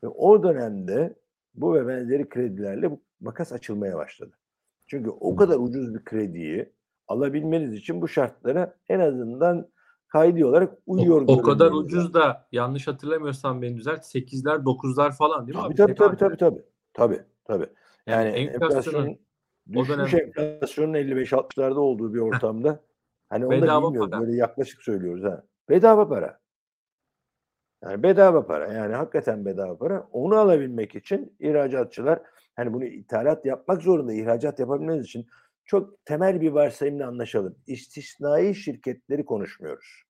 Ve 0.04 0.08
o 0.08 0.44
dönemde 0.44 1.16
bu 1.56 1.74
ve 1.74 1.88
benzeri 1.88 2.30
kredilerle 2.30 2.92
bu 2.92 3.02
makas 3.20 3.52
açılmaya 3.54 3.98
başladı. 3.98 4.32
Çünkü 4.88 5.10
o 5.10 5.36
kadar 5.36 5.56
ucuz 5.60 5.94
bir 5.96 6.04
krediyi 6.04 6.70
alabilmeniz 7.08 7.74
için 7.74 8.02
bu 8.02 8.08
şartlara 8.08 8.76
en 8.90 9.00
azından 9.00 9.68
kaydi 10.08 10.46
olarak 10.46 10.74
uyuyor. 10.86 11.22
O, 11.28 11.34
o 11.34 11.42
kadar 11.42 11.72
ucuz 11.72 12.14
da 12.14 12.48
yanlış 12.52 12.88
hatırlamıyorsam 12.88 13.62
beni 13.62 13.78
düzelt 13.78 14.00
8'ler 14.02 14.64
9'lar 14.64 15.12
falan 15.12 15.48
değil 15.48 15.58
mi 15.58 15.62
Tabii 15.64 15.74
abi? 15.74 15.96
tabii 15.96 16.18
tabii 16.18 16.18
tabii 16.18 16.38
tabii. 16.38 16.64
Tabii 16.94 17.22
tabii. 17.46 17.68
Yani, 18.08 18.28
Yani 18.28 18.38
enflasyonun 18.38 19.20
düşmüş 19.68 19.90
dönem- 19.90 20.32
enflasyonun 20.38 20.94
55-60'larda 20.94 21.80
olduğu 21.80 22.14
bir 22.14 22.20
ortamda 22.20 22.80
hani 23.30 23.46
onu 23.46 23.62
da 23.62 23.82
bilmiyoruz. 23.82 24.12
para. 24.12 24.22
Böyle 24.22 24.36
yaklaşık 24.36 24.82
söylüyoruz 24.82 25.24
ha. 25.24 25.44
Bedava 25.70 26.10
para. 26.10 26.40
Yani 27.84 28.04
bedava 28.04 28.46
para. 28.48 28.74
Yani 28.74 28.94
hakikaten 28.96 29.46
bedava 29.46 29.78
para. 29.78 30.08
Onu 30.12 30.36
alabilmek 30.36 30.96
için 30.96 31.36
ihracatçılar 31.40 32.20
hani 32.56 32.74
bunu 32.74 32.86
ithalat 32.86 33.46
yapmak 33.46 33.82
zorunda. 33.82 34.14
ihracat 34.14 34.60
yapabilmeniz 34.60 35.06
için 35.06 35.28
çok 35.66 36.06
temel 36.06 36.42
bir 36.42 36.52
varsayımla 36.52 37.08
anlaşalım. 37.08 37.56
İstisnai 37.68 38.56
şirketleri 38.56 39.26
konuşmuyoruz. 39.26 40.04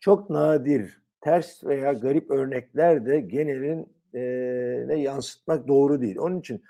Çok 0.00 0.30
nadir, 0.30 1.02
ters 1.20 1.64
veya 1.64 1.92
garip 1.92 2.30
örnekler 2.30 3.06
de 3.06 3.20
genelin 3.20 3.88
eee, 4.14 4.84
ne 4.88 5.00
yansıtmak 5.00 5.68
doğru 5.68 6.00
değil. 6.00 6.16
Onun 6.18 6.40
için 6.40 6.62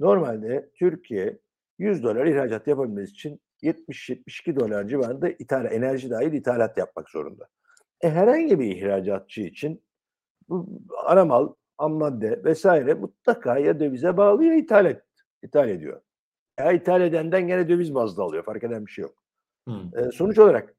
normalde 0.00 0.70
Türkiye 0.74 1.38
100 1.78 2.02
dolar 2.02 2.26
ihracat 2.26 2.66
yapabilmesi 2.66 3.12
için 3.12 3.40
70-72 3.62 4.60
dolar 4.60 4.88
civarında 4.88 5.28
ithal, 5.30 5.64
enerji 5.72 6.10
dahil 6.10 6.32
ithalat 6.32 6.78
yapmak 6.78 7.10
zorunda. 7.10 7.48
E, 8.00 8.10
herhangi 8.10 8.60
bir 8.60 8.76
ihracatçı 8.76 9.40
için 9.40 9.82
bu 10.48 10.66
ara 11.04 11.24
mal, 11.24 11.54
ham 11.78 11.92
madde 11.92 12.44
vesaire 12.44 12.94
mutlaka 12.94 13.58
ya 13.58 13.80
dövize 13.80 14.16
bağlı 14.16 14.44
ya 14.44 14.54
ithal, 14.54 14.86
et, 14.86 15.02
ithal 15.42 15.68
ediyor. 15.68 16.00
Ya 16.58 16.72
ithal 16.72 17.00
edenden 17.00 17.46
gene 17.46 17.68
döviz 17.68 17.94
bazlı 17.94 18.22
alıyor. 18.22 18.44
Fark 18.44 18.64
eden 18.64 18.86
bir 18.86 18.90
şey 18.90 19.02
yok. 19.02 19.14
Hı. 19.68 19.72
E, 19.96 20.10
sonuç 20.12 20.38
olarak 20.38 20.74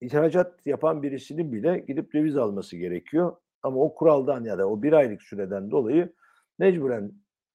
ihracat 0.00 0.66
yapan 0.66 1.02
birisinin 1.02 1.52
bile 1.52 1.78
gidip 1.78 2.12
döviz 2.14 2.36
alması 2.36 2.76
gerekiyor. 2.76 3.36
Ama 3.62 3.80
o 3.80 3.94
kuraldan 3.94 4.44
ya 4.44 4.58
da 4.58 4.68
o 4.68 4.82
bir 4.82 4.92
aylık 4.92 5.22
süreden 5.22 5.70
dolayı 5.70 6.12
mecburen 6.58 7.12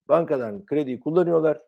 bankadan 0.07 0.65
krediyi 0.65 0.99
kullanıyorlar. 0.99 1.61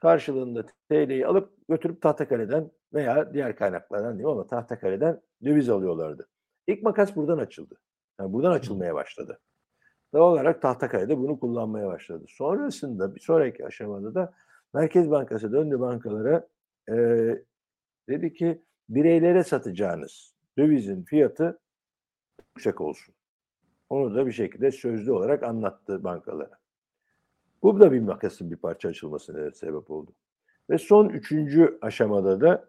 Karşılığında 0.00 0.66
TL'yi 0.66 1.26
alıp 1.26 1.68
götürüp 1.68 2.02
Tahtakale'den 2.02 2.70
veya 2.96 3.34
diğer 3.34 3.56
kaynaklardan 3.56 4.18
diyeyim 4.18 4.30
ama 4.30 4.46
Tahtakale'den 4.46 5.20
döviz 5.44 5.68
alıyorlardı. 5.70 6.28
İlk 6.66 6.82
makas 6.82 7.16
buradan 7.16 7.38
açıldı. 7.38 7.74
Yani 8.20 8.32
buradan 8.32 8.52
açılmaya 8.52 8.94
başladı. 8.94 9.40
Doğal 10.14 10.32
olarak 10.32 10.62
Tahtakale'de 10.62 11.18
bunu 11.18 11.40
kullanmaya 11.40 11.86
başladı. 11.86 12.24
Sonrasında 12.28 13.14
bir 13.14 13.20
sonraki 13.20 13.66
aşamada 13.66 14.14
da 14.14 14.34
Merkez 14.74 15.10
Bankası 15.10 15.52
döndü 15.52 15.80
bankalara 15.80 16.48
eee, 16.88 17.44
dedi 18.08 18.34
ki 18.34 18.62
bireylere 18.88 19.44
satacağınız 19.44 20.34
dövizin 20.58 21.02
fiyatı 21.02 21.58
yüksek 22.56 22.80
olsun. 22.80 23.14
Onu 23.88 24.14
da 24.14 24.26
bir 24.26 24.32
şekilde 24.32 24.70
sözlü 24.70 25.12
olarak 25.12 25.42
anlattı 25.42 26.04
bankalara. 26.04 26.58
Bu 27.62 27.80
da 27.80 27.92
bir 27.92 28.00
makasın 28.00 28.50
bir 28.50 28.56
parça 28.56 28.88
açılmasına 28.88 29.50
sebep 29.50 29.90
oldu. 29.90 30.12
Ve 30.70 30.78
son 30.78 31.08
üçüncü 31.08 31.78
aşamada 31.82 32.40
da 32.40 32.68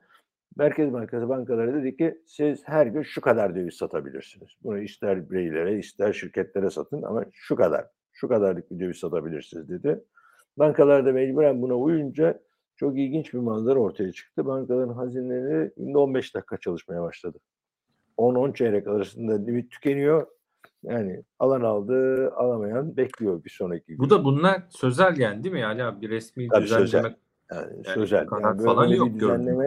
Merkez 0.56 0.94
Bankası 0.94 1.30
bankalara 1.30 1.74
dedi 1.74 1.98
ki 1.98 2.22
siz 2.26 2.62
her 2.66 2.88
gün 2.88 3.02
şu 3.02 3.22
kadar 3.22 3.56
döviz 3.56 3.74
satabilirsiniz. 3.74 4.50
Bunu 4.64 4.80
ister 4.80 5.30
bireylere 5.30 5.80
ister 5.80 6.14
şirketlere 6.14 6.70
satın 6.70 7.02
ama 7.02 7.26
şu 7.32 7.56
kadar, 7.56 7.86
şu 8.14 8.28
kadarlık 8.28 8.72
bir 8.72 8.80
döviz 8.80 8.98
satabilirsiniz 8.98 9.70
dedi. 9.70 10.04
Bankalar 10.58 11.06
da 11.06 11.12
mecburen 11.12 11.62
buna 11.62 11.76
uyunca 11.76 12.40
çok 12.76 12.98
ilginç 12.98 13.34
bir 13.34 13.40
manzara 13.40 13.80
ortaya 13.80 14.12
çıktı. 14.12 14.46
Bankaların 14.46 14.94
hazineleri 14.94 15.72
günde 15.78 15.98
15 15.98 16.36
dakika 16.36 16.58
çalışmaya 16.58 17.02
başladı. 17.02 17.40
10-10 18.18 18.54
çeyrek 18.54 18.88
arasında 18.88 19.46
limit 19.46 19.72
tükeniyor. 19.72 20.28
Yani 20.84 21.24
alan 21.40 21.62
aldı, 21.62 22.30
alamayan 22.32 22.98
bekliyor 22.98 23.44
bir 23.44 23.50
sonraki 23.50 23.86
gün. 23.86 24.00
Bu 24.00 24.10
da 24.10 24.26
bunlar 24.26 24.64
sözel 24.70 25.18
yani 25.18 25.44
değil 25.44 25.54
mi? 25.54 25.62
Yani 25.62 26.02
bir 26.02 26.10
resmi 26.10 26.48
Tabii 26.48 26.64
düzenleme 26.64 26.88
sözel. 26.88 27.04
Yani, 27.04 27.16
Yani 27.52 27.84
sözel. 27.84 28.28
Yani 28.42 28.64
falan 28.64 28.92
bir 28.92 28.96
yok 28.96 29.20
gördüm. 29.20 29.60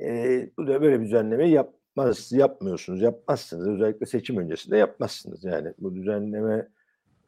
E, 0.00 0.50
bu 0.58 0.66
da 0.66 0.82
böyle 0.82 1.00
bir 1.00 1.04
düzenleme 1.04 1.48
yapmaz, 1.48 2.32
yapmıyorsunuz, 2.32 3.02
yapmazsınız. 3.02 3.68
Özellikle 3.68 4.06
seçim 4.06 4.36
öncesinde 4.36 4.76
yapmazsınız. 4.76 5.44
Yani 5.44 5.74
bu 5.78 5.94
düzenleme 5.94 6.68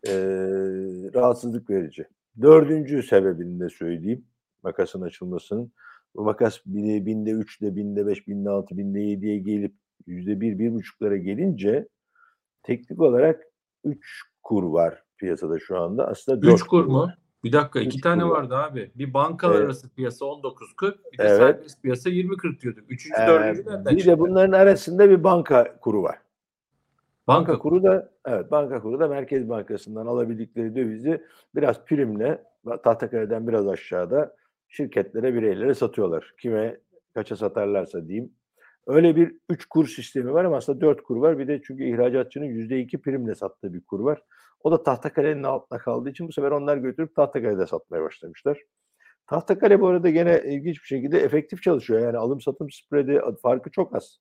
e, 0.09 0.14
rahatsızlık 1.14 1.70
verici. 1.70 2.07
Dördüncü 2.42 3.02
sebebini 3.02 3.61
de 3.61 3.68
söyleyeyim. 3.68 4.24
Makasın 4.62 5.02
açılmasının. 5.02 5.72
Bu 6.14 6.24
makas 6.24 6.59
binde, 6.66 7.07
binde 7.07 7.31
üçle, 7.31 7.76
binde 7.76 8.07
beş, 8.07 8.29
binde 8.29 8.50
altı, 8.50 8.79
binde 8.79 9.00
yediye 9.00 9.38
gelip 9.38 9.74
yüzde 10.07 10.40
bir, 10.40 10.59
bir 10.59 10.74
buçuklara 10.74 11.16
gelince 11.16 11.88
teknik 12.62 13.00
olarak 13.00 13.42
üç 13.85 14.22
kur 14.42 14.64
var 14.64 15.05
piyasada 15.16 15.59
şu 15.59 15.79
anda. 15.79 16.09
Aslında 16.09 16.42
dört 16.42 16.61
3 16.61 16.62
kur 16.62 16.85
mu? 16.85 17.00
var. 17.00 17.18
Bir 17.46 17.52
dakika 17.52 17.80
iki 17.80 17.96
Üç 17.96 18.02
tane 18.02 18.28
vardı 18.28 18.56
abi. 18.56 18.90
Bir 18.94 19.14
bankalar 19.14 19.54
Evet. 19.54 19.64
arası 19.64 19.88
piyasa 19.88 20.24
19.40 20.24 20.94
bir 21.12 21.18
de 21.18 21.22
Evet. 21.22 21.37
serbest 21.38 21.82
piyasa 21.82 22.11
20.40 22.11 22.61
diyorduk. 22.61 22.85
Üçüncü 22.88 23.22
Ee, 23.22 23.26
dördüncü 23.26 23.66
nereden 23.70 23.85
bir 23.85 23.96
çıktı? 24.00 24.11
de 24.12 24.18
bunların 24.18 24.52
arasında 24.52 25.11
bir 25.11 25.24
banka 25.24 25.76
kuru 25.80 26.02
var. 26.02 26.18
banka, 27.26 27.52
Banka 27.52 27.62
kuru 27.62 27.82
da 27.82 28.11
evet 28.26 28.50
banka 28.50 28.82
kuru 28.82 29.00
da 29.00 29.09
Merkez 29.09 29.48
Bankası'ndan 29.48 30.06
alabildikleri 30.06 30.76
dövizi 30.76 31.22
biraz 31.54 31.85
primle 31.85 32.42
tahtakaleden 32.85 33.48
biraz 33.48 33.68
aşağıda 33.68 34.37
şirketlere, 34.68 35.35
bireylere 35.35 35.74
satıyorlar. 35.74 36.35
Kime 36.40 36.76
kaça 37.14 37.37
satarlarsa 37.37 38.09
diyeyim. 38.09 38.32
Öyle 38.87 39.16
bir 39.16 39.35
üç 39.50 39.66
kur 39.66 39.87
sistemi 39.87 40.32
var 40.32 40.44
ama 40.44 40.56
aslında 40.56 40.80
dört 40.80 41.02
kur 41.02 41.16
var. 41.16 41.38
Bir 41.38 41.48
de 41.48 41.61
çünkü 41.66 41.85
ihracatçının 41.85 42.44
yüzde 42.44 42.80
iki 42.80 42.98
primle 43.00 43.35
sattığı 43.35 43.74
bir 43.74 43.80
kur 43.80 44.00
var. 44.00 44.22
O 44.66 44.70
da 44.72 44.83
Tahtakale'nin 44.83 45.42
altında 45.42 45.79
kaldığı 45.79 46.11
için 46.11 46.29
bu 46.29 46.33
sefer 46.33 46.50
onlar 46.50 46.76
götürüp 46.76 47.16
Tahtakale'de 47.16 47.66
satmaya 47.66 48.02
başlamışlar. 48.02 48.62
Tahtakale 49.26 49.81
bu 49.81 49.88
arada 49.88 50.11
gene 50.11 50.42
ilginç 50.44 50.83
bir 50.83 50.87
şekilde 50.87 51.20
efektif 51.20 51.62
çalışıyor. 51.62 52.00
Yani 52.00 52.16
alım 52.16 52.40
satım 52.40 52.70
spreadi 52.70 53.20
farkı 53.42 53.70
çok 53.70 53.96
az. 53.96 54.18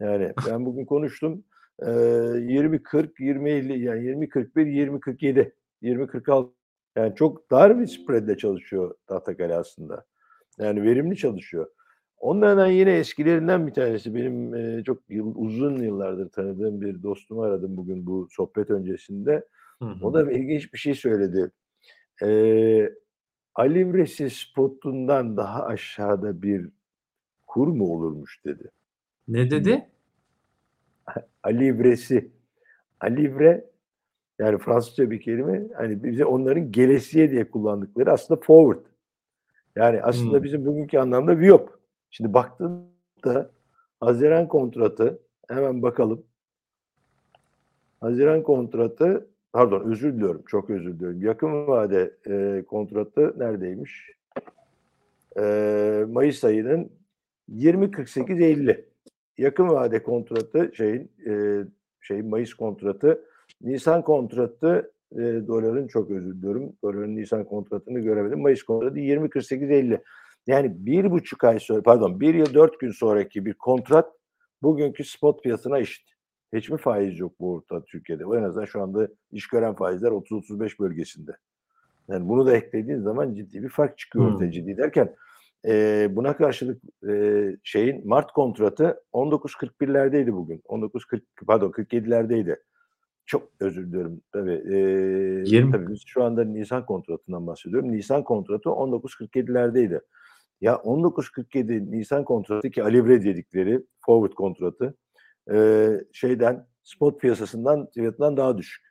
Yani 0.00 0.32
ben 0.48 0.66
bugün 0.66 0.84
konuştum. 0.84 1.44
Ee, 1.82 1.86
20-40, 1.86 3.12
20-50 3.18 3.78
yani 3.78 4.26
20-41, 4.26 5.00
20-47, 5.00 5.52
20-46 5.82 6.50
yani 6.96 7.14
çok 7.14 7.50
dar 7.50 7.80
bir 7.80 7.86
spreadle 7.86 8.36
çalışıyor 8.36 8.94
Tahtakale 9.06 9.56
aslında. 9.56 10.04
Yani 10.58 10.82
verimli 10.82 11.16
çalışıyor. 11.16 11.66
Onlardan 12.22 12.66
yine 12.66 12.92
eskilerinden 12.98 13.66
bir 13.66 13.74
tanesi 13.74 14.14
benim 14.14 14.54
e, 14.54 14.84
çok 14.84 14.98
yıl, 15.08 15.32
uzun 15.36 15.76
yıllardır 15.82 16.28
tanıdığım 16.28 16.80
bir 16.80 17.02
dostumu 17.02 17.42
aradım 17.42 17.76
bugün 17.76 18.06
bu 18.06 18.28
sohbet 18.30 18.70
öncesinde. 18.70 19.46
Hı 19.82 19.84
hı. 19.88 20.06
O 20.06 20.14
da 20.14 20.32
ilginç 20.32 20.72
bir 20.72 20.78
şey 20.78 20.94
söyledi. 20.94 21.50
Ee, 22.22 22.92
Alivresi 23.54 24.30
spotundan 24.30 25.36
daha 25.36 25.64
aşağıda 25.66 26.42
bir 26.42 26.68
kur 27.46 27.68
mu 27.68 27.84
olurmuş 27.84 28.44
dedi. 28.44 28.70
Ne 29.28 29.50
dedi? 29.50 29.86
Alivresi. 31.42 32.30
Alivre 33.00 33.64
yani 34.38 34.58
Fransızca 34.58 35.10
bir 35.10 35.20
kelime. 35.20 35.62
Hani 35.76 36.04
bize 36.04 36.24
onların 36.24 36.72
gelesiye 36.72 37.30
diye 37.30 37.50
kullandıkları 37.50 38.12
aslında 38.12 38.40
forward. 38.40 38.86
Yani 39.76 40.02
aslında 40.02 40.36
Hmm. 40.36 40.44
bizim 40.44 40.66
bugünkü 40.66 40.98
anlamda 40.98 41.38
VIOP. 41.40 41.81
Şimdi 42.12 42.34
baktığında 42.34 43.50
Haziran 44.00 44.48
kontratı 44.48 45.18
hemen 45.48 45.82
bakalım. 45.82 46.24
Haziran 48.00 48.42
kontratı 48.42 49.26
pardon 49.52 49.90
özür 49.90 50.14
diliyorum. 50.14 50.42
Çok 50.46 50.70
özür 50.70 50.94
diliyorum. 50.94 51.22
Yakın 51.22 51.66
vade 51.66 52.14
e, 52.28 52.64
kontratı 52.68 53.34
neredeymiş? 53.38 54.10
E, 55.38 56.04
Mayıs 56.08 56.44
ayının 56.44 56.90
20.48.50. 57.50 58.84
Yakın 59.38 59.68
vade 59.68 60.02
kontratı 60.02 60.72
şeyin 60.76 61.10
e, 61.26 61.64
şey 62.00 62.22
Mayıs 62.22 62.54
kontratı 62.54 63.24
Nisan 63.62 64.02
kontratı 64.02 64.92
e, 65.12 65.18
doların 65.18 65.86
çok 65.86 66.10
özür 66.10 66.34
diliyorum. 66.34 66.72
Doların 66.82 67.16
Nisan 67.16 67.44
kontratını 67.44 68.00
göremedim. 68.00 68.40
Mayıs 68.40 68.62
kontratı 68.62 68.98
20.48.50. 68.98 70.00
Yani 70.46 70.86
bir 70.86 71.10
buçuk 71.10 71.44
ay 71.44 71.60
sonra 71.60 71.82
pardon 71.82 72.20
bir 72.20 72.34
yıl 72.34 72.54
dört 72.54 72.80
gün 72.80 72.90
sonraki 72.90 73.46
bir 73.46 73.54
kontrat 73.54 74.12
bugünkü 74.62 75.04
spot 75.04 75.42
piyasasına 75.42 75.78
eşit. 75.78 76.08
Hiç 76.52 76.70
mi 76.70 76.78
faiz 76.78 77.18
yok 77.18 77.32
bu 77.40 77.52
orta 77.52 77.84
Türkiye'de? 77.84 78.22
En 78.22 78.42
azından 78.42 78.64
şu 78.64 78.82
anda 78.82 79.08
iş 79.32 79.46
gören 79.46 79.74
faizler 79.74 80.10
30-35 80.10 80.78
bölgesinde. 80.78 81.36
Yani 82.08 82.28
bunu 82.28 82.46
da 82.46 82.56
eklediğin 82.56 83.00
zaman 83.00 83.34
ciddi 83.34 83.62
bir 83.62 83.68
fark 83.68 83.98
çıkıyor 83.98 84.32
ortaya 84.32 84.44
Hmm. 84.44 84.50
ciddi 84.50 84.76
derken 84.76 85.14
e, 85.66 86.08
buna 86.10 86.36
karşılık 86.36 86.82
e, 87.08 87.42
şeyin 87.62 88.08
Mart 88.08 88.32
kontratı 88.32 89.02
19.41'lerdeydi 89.12 90.32
bugün. 90.32 90.58
19.40 90.58 91.20
pardon 91.46 91.70
47'lerdeydi. 91.70 92.56
Çok 93.26 93.48
özür 93.60 93.86
diliyorum. 93.86 94.20
Tabii, 94.32 94.62
e, 94.74 94.76
20. 95.46 95.72
tabii 95.72 95.88
biz 95.92 96.02
şu 96.06 96.24
anda 96.24 96.44
Nisan 96.44 96.86
kontratından 96.86 97.46
bahsediyorum. 97.46 97.92
Nisan 97.92 98.24
kontratı 98.24 98.68
19.47'lerdeydi. 98.68 100.00
Ya 100.62 100.74
19.47 100.74 101.90
Nisan 101.90 102.24
kontratı 102.24 102.70
ki 102.70 102.84
Alivre 102.84 103.24
dedikleri 103.24 103.82
forward 104.06 104.32
kontratı 104.32 104.94
e, 105.52 105.88
şeyden 106.12 106.66
spot 106.82 107.20
piyasasından 107.20 107.88
fiyatından 107.94 108.36
daha 108.36 108.58
düşük. 108.58 108.84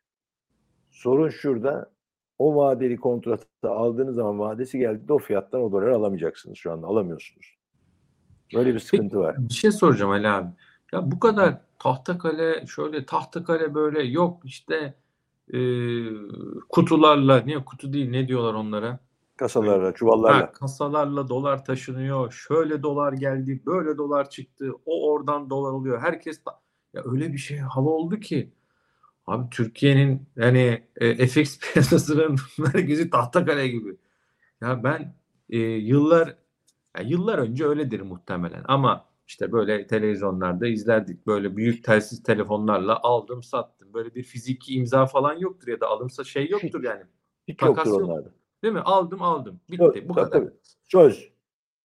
Sorun 0.89 1.29
şurada 1.29 1.91
o 2.37 2.55
vadeli 2.55 2.97
kontratı 2.97 3.69
aldığınız 3.69 4.15
zaman 4.15 4.39
vadesi 4.39 4.79
geldiğinde 4.79 5.13
o 5.13 5.17
fiyattan 5.17 5.61
o 5.61 5.71
doları 5.71 5.95
alamayacaksınız 5.95 6.57
şu 6.57 6.71
anda 6.71 6.87
alamıyorsunuz. 6.87 7.57
Böyle 8.55 8.73
bir 8.73 8.79
sıkıntı 8.79 9.19
var. 9.19 9.35
Bir 9.39 9.53
şey 9.53 9.71
soracağım 9.71 10.11
Ali 10.11 10.27
abi. 10.27 10.49
Ya 10.93 11.11
bu 11.11 11.19
kadar 11.19 11.61
tahtakale 11.79 12.67
şöyle 12.67 13.05
tahtakale 13.05 13.75
böyle 13.75 14.03
yok 14.03 14.41
işte 14.45 14.93
e, 15.53 15.59
kutularla 16.69 17.41
niye 17.41 17.65
kutu 17.65 17.93
değil 17.93 18.09
ne 18.09 18.27
diyorlar 18.27 18.53
onlara? 18.53 18.99
Kasalarla, 19.41 19.93
çuvallarla. 19.93 20.37
Ha, 20.37 20.51
kasalarla 20.51 21.29
dolar 21.29 21.65
taşınıyor. 21.65 22.31
Şöyle 22.31 22.83
dolar 22.83 23.13
geldi, 23.13 23.61
böyle 23.65 23.97
dolar 23.97 24.29
çıktı. 24.29 24.71
O 24.85 25.11
oradan 25.11 25.49
dolar 25.49 25.71
oluyor. 25.71 26.01
Herkes 26.01 26.45
da- 26.45 26.59
ya 26.93 27.01
öyle 27.05 27.33
bir 27.33 27.37
şey 27.37 27.57
hava 27.57 27.89
oldu 27.89 28.19
ki 28.19 28.53
abi 29.27 29.49
Türkiye'nin 29.49 30.27
yani 30.35 30.83
e, 30.95 31.27
FX 31.27 31.59
piyasasının 31.73 32.35
merkezi 32.57 33.09
Tahtakale 33.09 33.67
gibi. 33.67 33.97
Ya 34.61 34.83
ben 34.83 35.15
e, 35.49 35.57
yıllar 35.59 36.35
ya 36.97 37.03
yıllar 37.03 37.37
önce 37.37 37.65
öyledir 37.65 38.01
muhtemelen 38.01 38.63
ama 38.67 39.05
işte 39.27 39.51
böyle 39.51 39.87
televizyonlarda 39.87 40.67
izlerdik. 40.67 41.27
Böyle 41.27 41.57
büyük 41.57 41.83
telsiz 41.83 42.23
telefonlarla 42.23 42.99
aldım 43.03 43.43
sattım. 43.43 43.93
Böyle 43.93 44.15
bir 44.15 44.23
fiziki 44.23 44.73
imza 44.73 45.05
falan 45.05 45.33
yoktur 45.37 45.67
ya 45.67 45.79
da 45.79 45.87
alımsa 45.87 46.23
şey 46.23 46.49
yoktur 46.49 46.83
yani. 46.83 47.03
Hiç 47.47 47.57
takas 47.57 47.87
yoktur 47.87 48.01
yok. 48.01 48.40
Değil 48.63 48.73
mi? 48.73 48.79
Aldım 48.81 49.21
aldım. 49.21 49.59
Bitti. 49.71 49.77
Tabii, 49.93 50.09
Bu 50.09 50.13
kadar. 50.13 50.31
tabii. 50.31 50.49
Söz. 50.83 51.31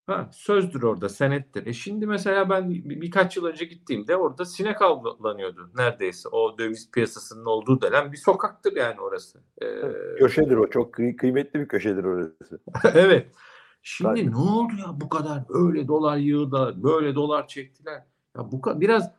Ha, 0.07 0.29
sözdür 0.33 0.83
orada, 0.83 1.09
senettir. 1.09 1.67
E 1.67 1.73
şimdi 1.73 2.07
mesela 2.07 2.51
ben 2.51 2.71
bir, 2.71 3.01
birkaç 3.01 3.37
yıl 3.37 3.45
önce 3.45 3.65
gittiğimde 3.65 4.17
orada 4.17 4.45
sinek 4.45 4.83
avlanıyordu 4.83 5.71
neredeyse. 5.75 6.29
O 6.29 6.59
döviz 6.59 6.91
piyasasının 6.91 7.45
olduğu 7.45 7.81
dönem 7.81 8.13
bir 8.13 8.17
sokaktır 8.17 8.77
yani 8.77 9.01
orası. 9.01 9.43
Ee, 9.63 9.67
Köşedir 10.19 10.57
o. 10.57 10.71
Çok 10.71 10.95
kıy- 10.95 11.17
kıymetli 11.17 11.61
bir 11.61 11.69
köşedir 11.69 12.05
orası. 12.05 12.61
evet. 12.95 13.27
Şimdi 13.83 14.09
Tabii. 14.21 14.31
ne 14.31 14.37
oldu 14.37 14.73
ya 14.79 15.01
bu 15.01 15.09
kadar 15.09 15.43
öyle 15.49 15.89
dolar 15.89 16.17
yığdı, 16.17 16.75
böyle 16.83 17.15
dolar 17.15 17.49
çektiler. 17.49 18.03
Ya 18.37 18.53
bu 18.53 18.81
biraz 18.81 19.13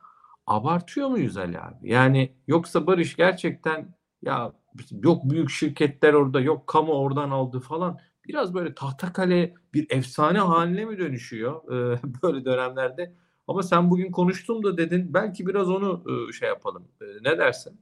abartıyor 0.47 1.07
muyuz 1.09 1.37
Ali 1.37 1.59
abi? 1.59 1.91
Yani 1.91 2.35
yoksa 2.47 2.87
Barış 2.87 3.15
gerçekten 3.15 3.95
ya 4.21 4.53
yok 5.03 5.29
büyük 5.29 5.49
şirketler 5.49 6.13
orada, 6.13 6.41
yok 6.41 6.67
kamu 6.67 6.93
oradan 6.93 7.29
aldı 7.29 7.59
falan. 7.59 7.99
Biraz 8.27 8.53
böyle 8.53 8.75
tahtakale 8.75 9.53
bir 9.73 9.87
efsane 9.89 10.39
haline 10.39 10.85
mi 10.85 10.97
dönüşüyor 10.97 11.63
e, 11.63 11.99
böyle 12.23 12.45
dönemlerde? 12.45 13.13
Ama 13.47 13.63
sen 13.63 13.91
bugün 13.91 14.11
konuştum 14.11 14.63
da 14.63 14.77
dedin 14.77 15.13
belki 15.13 15.47
biraz 15.47 15.69
onu 15.69 16.03
e, 16.29 16.33
şey 16.33 16.49
yapalım. 16.49 16.87
E, 17.01 17.05
ne 17.05 17.37
dersin? 17.37 17.79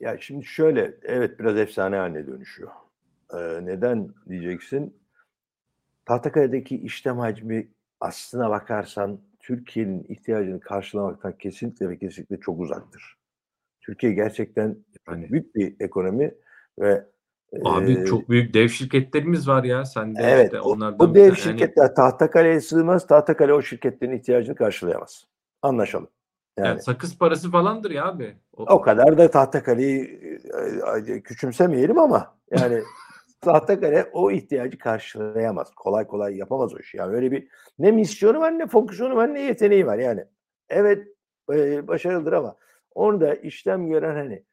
Ya 0.00 0.18
şimdi 0.20 0.44
şöyle, 0.44 0.94
evet 1.02 1.38
biraz 1.38 1.56
efsane 1.56 1.96
haline 1.96 2.26
dönüşüyor. 2.26 2.70
Ee, 3.34 3.66
neden 3.66 4.08
diyeceksin? 4.28 5.00
Tahtakale'deki 6.06 6.76
işlem 6.76 7.18
hacmi 7.18 7.68
aslına 8.00 8.50
bakarsan 8.50 9.20
Türkiye'nin 9.40 10.04
ihtiyacını 10.08 10.60
karşılamaktan 10.60 11.38
kesinlikle 11.38 11.88
ve 11.88 11.98
kesinlikle 11.98 12.40
çok 12.40 12.60
uzaktır. 12.60 13.16
Türkiye 13.80 14.12
gerçekten 14.12 14.76
Yani. 15.08 15.30
büyük 15.30 15.54
bir 15.54 15.76
ekonomi 15.80 16.34
ve 16.78 17.06
Abi 17.64 17.92
e, 17.92 18.04
çok 18.04 18.28
büyük 18.28 18.54
dev 18.54 18.68
şirketlerimiz 18.68 19.48
var 19.48 19.64
ya. 19.64 19.84
Sen 19.84 20.16
de 20.16 20.20
evet 20.22 20.44
işte 20.44 20.60
o, 20.60 20.70
onlardan 20.70 21.10
o 21.10 21.14
bir 21.14 21.20
dev 21.20 21.28
tane. 21.28 21.28
Yani 21.28 21.38
şirketler 21.38 21.94
Tahtakale'ye 21.94 22.60
sığmaz. 22.60 23.06
Tahtakale 23.06 23.54
o 23.54 23.62
şirketlerin 23.62 24.12
ihtiyacını 24.12 24.54
karşılayamaz. 24.54 25.24
Anlaşalım. 25.62 26.08
Yani 26.58 26.68
yani 26.68 26.82
sakız 26.82 27.18
parası 27.18 27.50
falandır 27.50 27.90
ya 27.90 28.06
abi. 28.06 28.36
O, 28.56 28.62
o 28.62 28.80
kadar 28.80 29.18
da 29.18 29.30
Tahtakale'yi 29.30 30.20
küçümsemeyelim 31.24 31.98
ama 31.98 32.34
yani 32.50 32.82
Tahtakale 33.40 34.10
o 34.12 34.30
ihtiyacı 34.30 34.78
karşılayamaz. 34.78 35.74
Kolay 35.74 36.06
kolay 36.06 36.36
yapamaz 36.36 36.74
o 36.74 36.78
işi. 36.78 36.96
Yani 36.96 37.14
öyle 37.14 37.32
bir 37.32 37.48
ne 37.78 37.90
misyonu 37.90 38.40
var 38.40 38.58
ne 38.58 38.66
fonksiyonu 38.66 39.16
var 39.16 39.34
ne 39.34 39.40
yeteneği 39.40 39.86
var. 39.86 39.98
Yani 39.98 40.24
evet 40.68 41.06
başarılıdır 41.88 42.32
ama 42.32 42.56
orada 42.94 43.34
işlem 43.34 43.88
gören 43.88 44.14
hani 44.14 44.44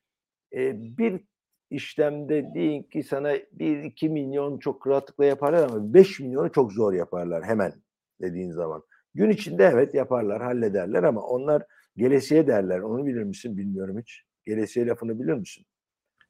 e, 0.53 0.73
bir 0.97 1.21
işlemde 1.69 2.53
deyin 2.53 2.83
ki 2.83 3.03
sana 3.03 3.31
1-2 3.35 4.09
milyon 4.09 4.59
çok 4.59 4.87
rahatlıkla 4.87 5.25
yaparlar 5.25 5.69
ama 5.69 5.93
5 5.93 6.19
milyonu 6.19 6.51
çok 6.51 6.73
zor 6.73 6.93
yaparlar 6.93 7.43
hemen 7.43 7.73
dediğin 8.21 8.51
zaman. 8.51 8.83
Gün 9.15 9.29
içinde 9.29 9.63
evet 9.73 9.93
yaparlar, 9.93 10.41
hallederler 10.41 11.03
ama 11.03 11.21
onlar 11.21 11.63
gelesiye 11.97 12.47
derler. 12.47 12.79
Onu 12.79 13.05
bilir 13.05 13.23
misin 13.23 13.57
bilmiyorum 13.57 13.99
hiç. 13.99 14.23
Gelesiye 14.45 14.87
lafını 14.87 15.19
bilir 15.19 15.33
misin? 15.33 15.65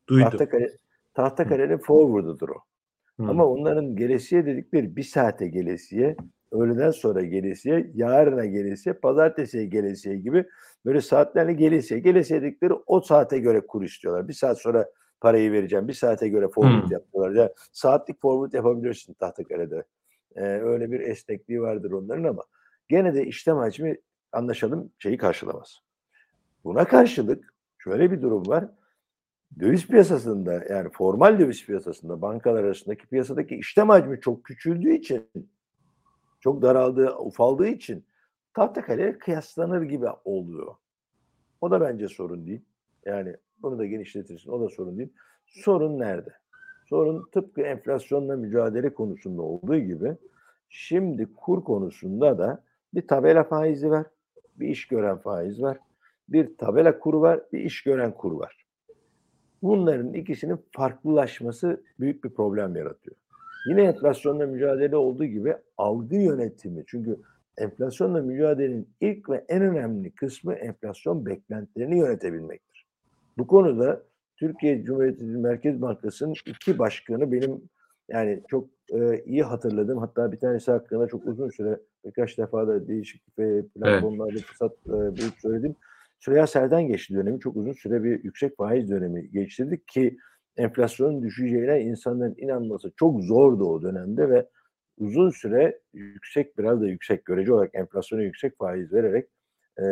duydum. 0.10 0.30
Tahtakale, 0.30 0.78
Tahtakale'nin 1.14 1.78
forward'ıdır 1.78 2.50
o. 2.50 2.60
Hı. 3.18 3.24
Ama 3.24 3.46
onların 3.46 3.96
gelesiye 3.96 4.46
dedikleri 4.46 4.96
bir 4.96 5.04
saate 5.04 5.48
gelesiye, 5.48 6.16
öğleden 6.52 6.92
sonra 6.92 7.22
gelesiye, 7.22 7.92
yarına 7.94 8.46
gelesiye, 8.46 8.94
pazartesiye 8.94 9.66
gelesiye 9.66 10.18
gibi 10.18 10.46
böyle 10.86 11.02
saatlerle 11.02 11.54
gelesiye. 11.54 12.00
Gelesiye 12.00 12.42
dedikleri 12.42 12.74
o 12.74 13.02
saate 13.02 13.40
göre 13.40 13.62
kur 13.62 13.84
istiyorlar. 13.84 14.28
Bir 14.28 14.34
saat 14.34 14.62
sonra 14.62 14.90
parayı 15.22 15.52
vereceğim. 15.52 15.88
Bir 15.88 15.94
saate 15.94 16.28
göre 16.28 16.48
forward 16.48 16.84
Hmm. 16.84 16.92
yapıyorlar. 16.92 17.32
Yani 17.32 17.50
saatlik 17.72 18.22
forward 18.22 18.54
yapabilirsin 18.54 19.14
Tahtakale'de. 19.14 19.84
Ee, 20.36 20.42
öyle 20.42 20.92
bir 20.92 21.00
esnekliği 21.00 21.62
vardır 21.62 21.92
onların 21.92 22.24
ama 22.24 22.44
gene 22.90 23.14
de 23.16 23.26
işlem 23.26 23.58
hacmi 23.58 23.98
anlaşalım 24.32 24.92
şeyi 25.00 25.18
karşılamaz. 25.18 25.80
Buna 26.64 26.86
karşılık 26.86 27.54
şöyle 27.78 28.12
bir 28.12 28.22
durum 28.22 28.48
var. 28.48 28.66
Döviz 29.60 29.88
piyasasında 29.88 30.64
yani 30.70 30.90
formal 30.94 31.40
döviz 31.40 31.66
piyasasında 31.66 32.22
bankalar 32.22 32.64
arasındaki 32.64 33.08
piyasadaki 33.08 33.56
işlem 33.56 33.90
hacmi 33.90 34.20
çok 34.22 34.44
küçüldüğü 34.44 34.94
için 34.94 35.30
çok 36.48 36.62
daraldığı, 36.62 37.16
ufaldığı 37.18 37.68
için 37.68 38.04
Tahtakale 38.54 39.18
kıyaslanır 39.18 39.82
gibi 39.82 40.06
oluyor. 40.26 40.76
O 41.62 41.72
da 41.72 41.82
bence 41.82 42.08
sorun 42.08 42.48
değil. 42.48 42.62
Yani 43.06 43.36
bunu 43.62 43.80
da 43.80 43.86
genişletirsin. 43.86 44.52
O 44.52 44.62
da 44.62 44.70
sorun 44.70 44.98
değil. 44.98 45.14
Sorun 45.46 46.00
nerede? 46.00 46.34
Sorun 46.90 47.30
tıpkı 47.32 47.62
enflasyonla 47.62 48.36
mücadele 48.36 48.94
konusunda 48.94 49.42
olduğu 49.42 49.78
gibi 49.78 50.16
şimdi 50.70 51.28
kur 51.36 51.64
konusunda 51.64 52.38
da 52.38 52.64
bir 52.94 53.08
tabela 53.08 53.44
faizi 53.44 53.90
var. 53.90 54.06
Bir 54.56 54.68
iş 54.68 54.88
gören 54.88 55.18
faiz 55.18 55.62
var. 55.62 55.80
Bir 56.30 56.58
tabela 56.58 57.00
kuru 57.00 57.22
var. 57.22 57.42
Bir 57.54 57.60
iş 57.60 57.84
gören 57.84 58.12
kur 58.12 58.32
var. 58.32 58.66
Bunların 59.62 60.14
ikisinin 60.14 60.66
farklılaşması 60.72 61.84
büyük 62.00 62.24
bir 62.24 62.30
problem 62.30 62.76
yaratıyor. 62.76 63.16
Yine 63.68 63.84
enflasyonla 63.84 64.46
mücadele 64.46 64.96
olduğu 64.96 65.26
gibi 65.26 65.56
algı 65.78 66.16
yönetimi. 66.16 66.84
Çünkü 66.88 67.20
enflasyonla 67.58 68.22
mücadelenin 68.22 68.90
ilk 69.02 69.30
ve 69.30 69.46
en 69.50 69.62
önemli 69.62 70.12
kısmı 70.12 70.54
enflasyon 70.54 71.26
beklentilerini 71.26 72.00
yönetebilmektir. 72.00 72.88
Bu 73.38 73.48
konuda 73.48 74.04
Türkiye 74.38 74.84
Cumhuriyeti 74.84 75.24
Merkez 75.24 75.82
Bankası'nın 75.82 76.34
iki 76.46 76.80
başkanı 76.80 77.32
benim 77.32 77.62
yani 78.10 78.44
çok 78.48 78.68
e, 78.94 79.24
iyi 79.26 79.44
hatırladım. 79.44 79.98
Hatta 79.98 80.32
bir 80.32 80.40
tanesi 80.40 80.72
hakkında 80.72 81.08
çok 81.08 81.28
uzun 81.28 81.50
süre 81.50 81.80
birkaç 82.06 82.38
defa 82.38 82.68
da 82.68 82.88
değişik 82.88 83.22
e, 83.40 83.62
platformlarda 83.76 84.40
fırsat 84.40 84.72
e, 84.88 84.92
bulup 84.92 85.34
söyledim. 85.42 85.76
Süreyya 86.20 86.48
Serden 86.48 86.88
geçti 86.88 87.14
dönemi. 87.14 87.40
Çok 87.40 87.56
uzun 87.56 87.74
süre 87.74 88.04
bir 88.04 88.24
yüksek 88.24 88.58
faiz 88.58 88.90
dönemi 88.90 89.32
geçirdik 89.32 89.88
ki 89.88 90.18
enflasyonun 90.58 91.24
düşeceğine 91.24 91.82
insanların 91.82 92.36
inanması 92.38 92.92
çok 92.96 93.22
zordu 93.22 93.66
o 93.66 93.82
dönemde 93.82 94.30
ve 94.30 94.48
uzun 94.98 95.30
süre 95.30 95.80
yüksek 95.94 96.58
biraz 96.58 96.82
da 96.82 96.88
yüksek 96.88 97.26
görece 97.26 97.54
olarak 97.54 97.76
enflasyona 97.76 98.22
yüksek 98.22 98.58
faiz 98.58 98.94
vererek 98.94 99.30
e, 99.80 99.86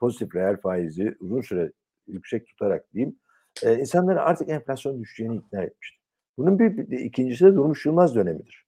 pozitif 0.00 0.34
reel 0.34 0.56
faizi 0.56 1.16
uzun 1.20 1.40
süre 1.40 1.72
yüksek 2.06 2.46
tutarak 2.46 2.94
diyeyim 2.94 3.16
e, 3.62 3.78
insanları 3.78 4.22
artık 4.22 4.48
enflasyon 4.48 5.00
düşeceğini 5.00 5.36
ikna 5.36 5.62
etmişti. 5.62 5.98
Bunun 6.38 6.58
bir, 6.58 6.90
bir 6.90 6.98
ikincisi 6.98 7.44
de 7.44 7.54
Durmuş 7.54 7.86
Yılmaz 7.86 8.14
dönemidir. 8.14 8.64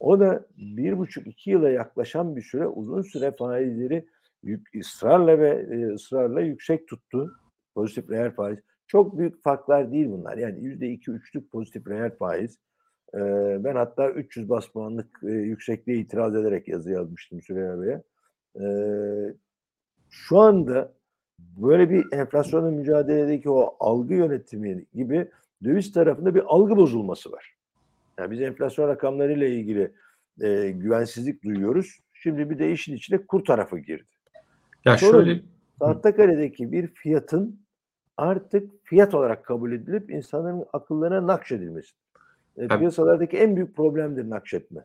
O 0.00 0.20
da 0.20 0.46
bir 0.56 0.98
buçuk 0.98 1.26
iki 1.26 1.50
yıla 1.50 1.70
yaklaşan 1.70 2.36
bir 2.36 2.42
süre 2.42 2.66
uzun 2.66 3.02
süre 3.02 3.32
faizleri 3.32 4.06
yük, 4.42 4.68
ısrarla 4.80 5.38
ve 5.38 5.48
e, 5.48 5.94
ısrarla 5.94 6.40
yüksek 6.40 6.88
tuttu. 6.88 7.32
Pozitif 7.74 8.10
reel 8.10 8.30
faiz. 8.30 8.58
Çok 8.90 9.18
büyük 9.18 9.42
farklar 9.42 9.92
değil 9.92 10.06
bunlar. 10.10 10.36
Yani 10.36 10.64
yüzde 10.64 10.88
iki 10.90 11.10
üçlük 11.10 11.50
pozitif 11.50 11.88
reel 11.88 12.16
faiz. 12.16 12.58
E, 13.14 13.18
ben 13.64 13.74
hatta 13.74 14.10
300 14.10 14.48
bas 14.48 14.66
puanlık 14.66 15.20
e, 15.22 15.30
yüksekliğe 15.30 15.98
itiraz 15.98 16.36
ederek 16.36 16.68
yazı 16.68 16.90
yazmıştım 16.90 17.42
Süreyya 17.42 17.82
Bey'e. 17.82 18.02
E, 18.60 18.66
şu 20.10 20.38
anda 20.38 20.92
böyle 21.38 21.90
bir 21.90 22.12
enflasyonla 22.12 22.70
mücadeledeki 22.70 23.50
o 23.50 23.76
algı 23.80 24.14
yönetimi 24.14 24.84
gibi 24.94 25.28
döviz 25.64 25.92
tarafında 25.92 26.34
bir 26.34 26.42
algı 26.46 26.76
bozulması 26.76 27.32
var. 27.32 27.54
Yani 28.18 28.30
biz 28.30 28.40
enflasyon 28.40 28.88
rakamlarıyla 28.88 29.46
ilgili 29.46 29.92
e, 30.40 30.70
güvensizlik 30.70 31.44
duyuyoruz. 31.44 31.98
Şimdi 32.12 32.50
bir 32.50 32.58
de 32.58 32.72
işin 32.72 32.94
içine 32.94 33.26
kur 33.26 33.44
tarafı 33.44 33.78
girdi. 33.78 34.08
Ya 34.84 34.98
Sorun, 34.98 35.24
şöyle 35.24 35.40
Tahtakale'deki 35.80 36.72
bir 36.72 36.86
fiyatın 36.86 37.60
artık 38.16 38.70
fiyat 38.84 39.14
olarak 39.14 39.44
kabul 39.44 39.72
edilip 39.72 40.10
insanların 40.10 40.64
akıllarına 40.72 41.26
nakşedilmesi. 41.26 41.92
E, 42.56 42.68
piyasalardaki 42.68 43.36
en 43.36 43.56
büyük 43.56 43.76
problemdir 43.76 44.30
nakşetme. 44.30 44.84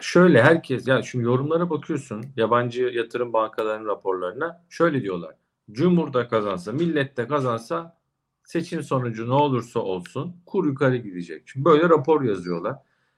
Şöyle 0.00 0.42
herkes 0.42 0.88
ya 0.88 1.02
şimdi 1.02 1.24
yorumlara 1.24 1.70
bakıyorsun 1.70 2.24
yabancı 2.36 2.82
yatırım 2.82 3.32
bankalarının 3.32 3.88
raporlarına 3.88 4.64
şöyle 4.68 5.02
diyorlar. 5.02 5.34
Cumhur'da 5.70 6.28
kazansa, 6.28 6.72
millet 6.72 7.16
de 7.16 7.28
kazansa 7.28 7.96
seçim 8.44 8.82
sonucu 8.82 9.28
ne 9.28 9.34
olursa 9.34 9.80
olsun 9.80 10.36
kur 10.46 10.66
yukarı 10.66 10.96
gidecek. 10.96 11.42
Şimdi 11.48 11.64
böyle 11.64 11.88
rapor 11.88 12.22
yazıyorlar. 12.22 12.76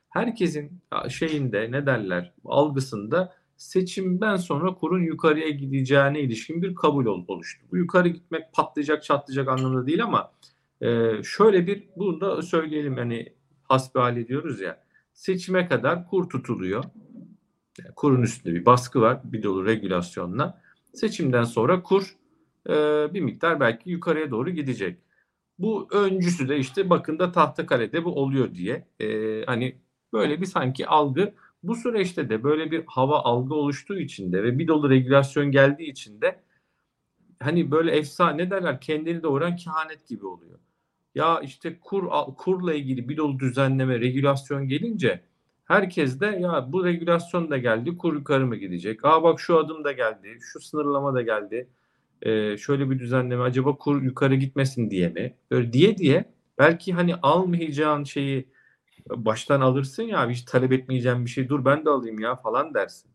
Herkesin 0.08 0.82
şeyinde 1.08 1.72
ne 1.72 1.86
derler 1.86 2.32
algısında 2.44 3.34
seçimden 3.62 4.36
sonra 4.36 4.74
kurun 4.74 5.02
yukarıya 5.02 5.48
gideceğine 5.48 6.20
ilişkin 6.20 6.62
bir 6.62 6.74
kabul 6.74 7.06
ol- 7.06 7.24
oluştu. 7.28 7.66
Bu 7.70 7.76
yukarı 7.76 8.08
gitmek 8.08 8.52
patlayacak 8.52 9.04
çatlayacak 9.04 9.48
anlamında 9.48 9.86
değil 9.86 10.04
ama 10.04 10.32
e, 10.80 11.10
şöyle 11.22 11.66
bir 11.66 11.88
bunu 11.96 12.20
da 12.20 12.42
söyleyelim 12.42 12.96
hani 12.96 13.32
hasbihal 13.62 14.16
ediyoruz 14.16 14.60
ya 14.60 14.82
seçime 15.12 15.68
kadar 15.68 16.08
kur 16.08 16.28
tutuluyor. 16.28 16.84
Yani 17.78 17.94
kurun 17.96 18.22
üstünde 18.22 18.54
bir 18.54 18.66
baskı 18.66 19.00
var 19.00 19.20
bir 19.24 19.42
dolu 19.42 19.66
regülasyonla. 19.66 20.62
Seçimden 20.94 21.44
sonra 21.44 21.82
kur 21.82 22.16
e, 22.68 22.72
bir 23.14 23.20
miktar 23.20 23.60
belki 23.60 23.90
yukarıya 23.90 24.30
doğru 24.30 24.50
gidecek. 24.50 24.98
Bu 25.58 25.88
öncüsü 25.92 26.48
de 26.48 26.58
işte 26.58 26.90
bakın 26.90 27.18
da 27.18 27.32
Tahtakale'de 27.32 28.04
bu 28.04 28.14
oluyor 28.14 28.54
diye 28.54 28.86
e, 29.00 29.44
hani 29.44 29.76
böyle 30.12 30.40
bir 30.40 30.46
sanki 30.46 30.86
algı 30.86 31.34
bu 31.62 31.76
süreçte 31.76 32.28
de 32.28 32.44
böyle 32.44 32.70
bir 32.70 32.84
hava 32.86 33.18
algı 33.18 33.54
oluştuğu 33.54 33.98
için 33.98 34.32
de 34.32 34.42
ve 34.42 34.58
bir 34.58 34.68
dolu 34.68 34.90
regülasyon 34.90 35.50
geldiği 35.50 35.90
için 35.90 36.20
de 36.20 36.40
hani 37.40 37.70
böyle 37.70 37.90
efsane 37.90 38.44
ne 38.44 38.50
derler 38.50 38.80
kendini 38.80 39.22
doğuran 39.22 39.56
kehanet 39.56 40.08
gibi 40.08 40.26
oluyor. 40.26 40.58
Ya 41.14 41.40
işte 41.40 41.78
kur 41.80 42.04
kurla 42.36 42.74
ilgili 42.74 43.08
bir 43.08 43.16
dolu 43.16 43.38
düzenleme, 43.38 44.00
regülasyon 44.00 44.68
gelince 44.68 45.20
herkes 45.64 46.20
de 46.20 46.26
ya 46.26 46.72
bu 46.72 46.84
regülasyon 46.84 47.50
da 47.50 47.58
geldi, 47.58 47.96
kur 47.98 48.14
yukarı 48.14 48.46
mı 48.46 48.56
gidecek? 48.56 49.04
Aa 49.04 49.22
bak 49.22 49.40
şu 49.40 49.58
adım 49.58 49.84
da 49.84 49.92
geldi, 49.92 50.38
şu 50.40 50.60
sınırlama 50.60 51.14
da 51.14 51.22
geldi. 51.22 51.68
Ee, 52.22 52.56
şöyle 52.56 52.90
bir 52.90 52.98
düzenleme 52.98 53.42
acaba 53.42 53.76
kur 53.76 54.02
yukarı 54.02 54.34
gitmesin 54.34 54.90
diye 54.90 55.08
mi? 55.08 55.34
Böyle 55.50 55.72
diye 55.72 55.98
diye 55.98 56.24
belki 56.58 56.92
hani 56.92 57.14
almayacağın 57.14 58.04
şeyi 58.04 58.48
baştan 59.10 59.60
alırsın 59.60 60.02
ya 60.02 60.30
hiç 60.30 60.42
talep 60.42 60.72
etmeyeceğim 60.72 61.24
bir 61.24 61.30
şey 61.30 61.48
dur 61.48 61.64
ben 61.64 61.84
de 61.84 61.90
alayım 61.90 62.18
ya 62.20 62.36
falan 62.36 62.74
dersin. 62.74 63.10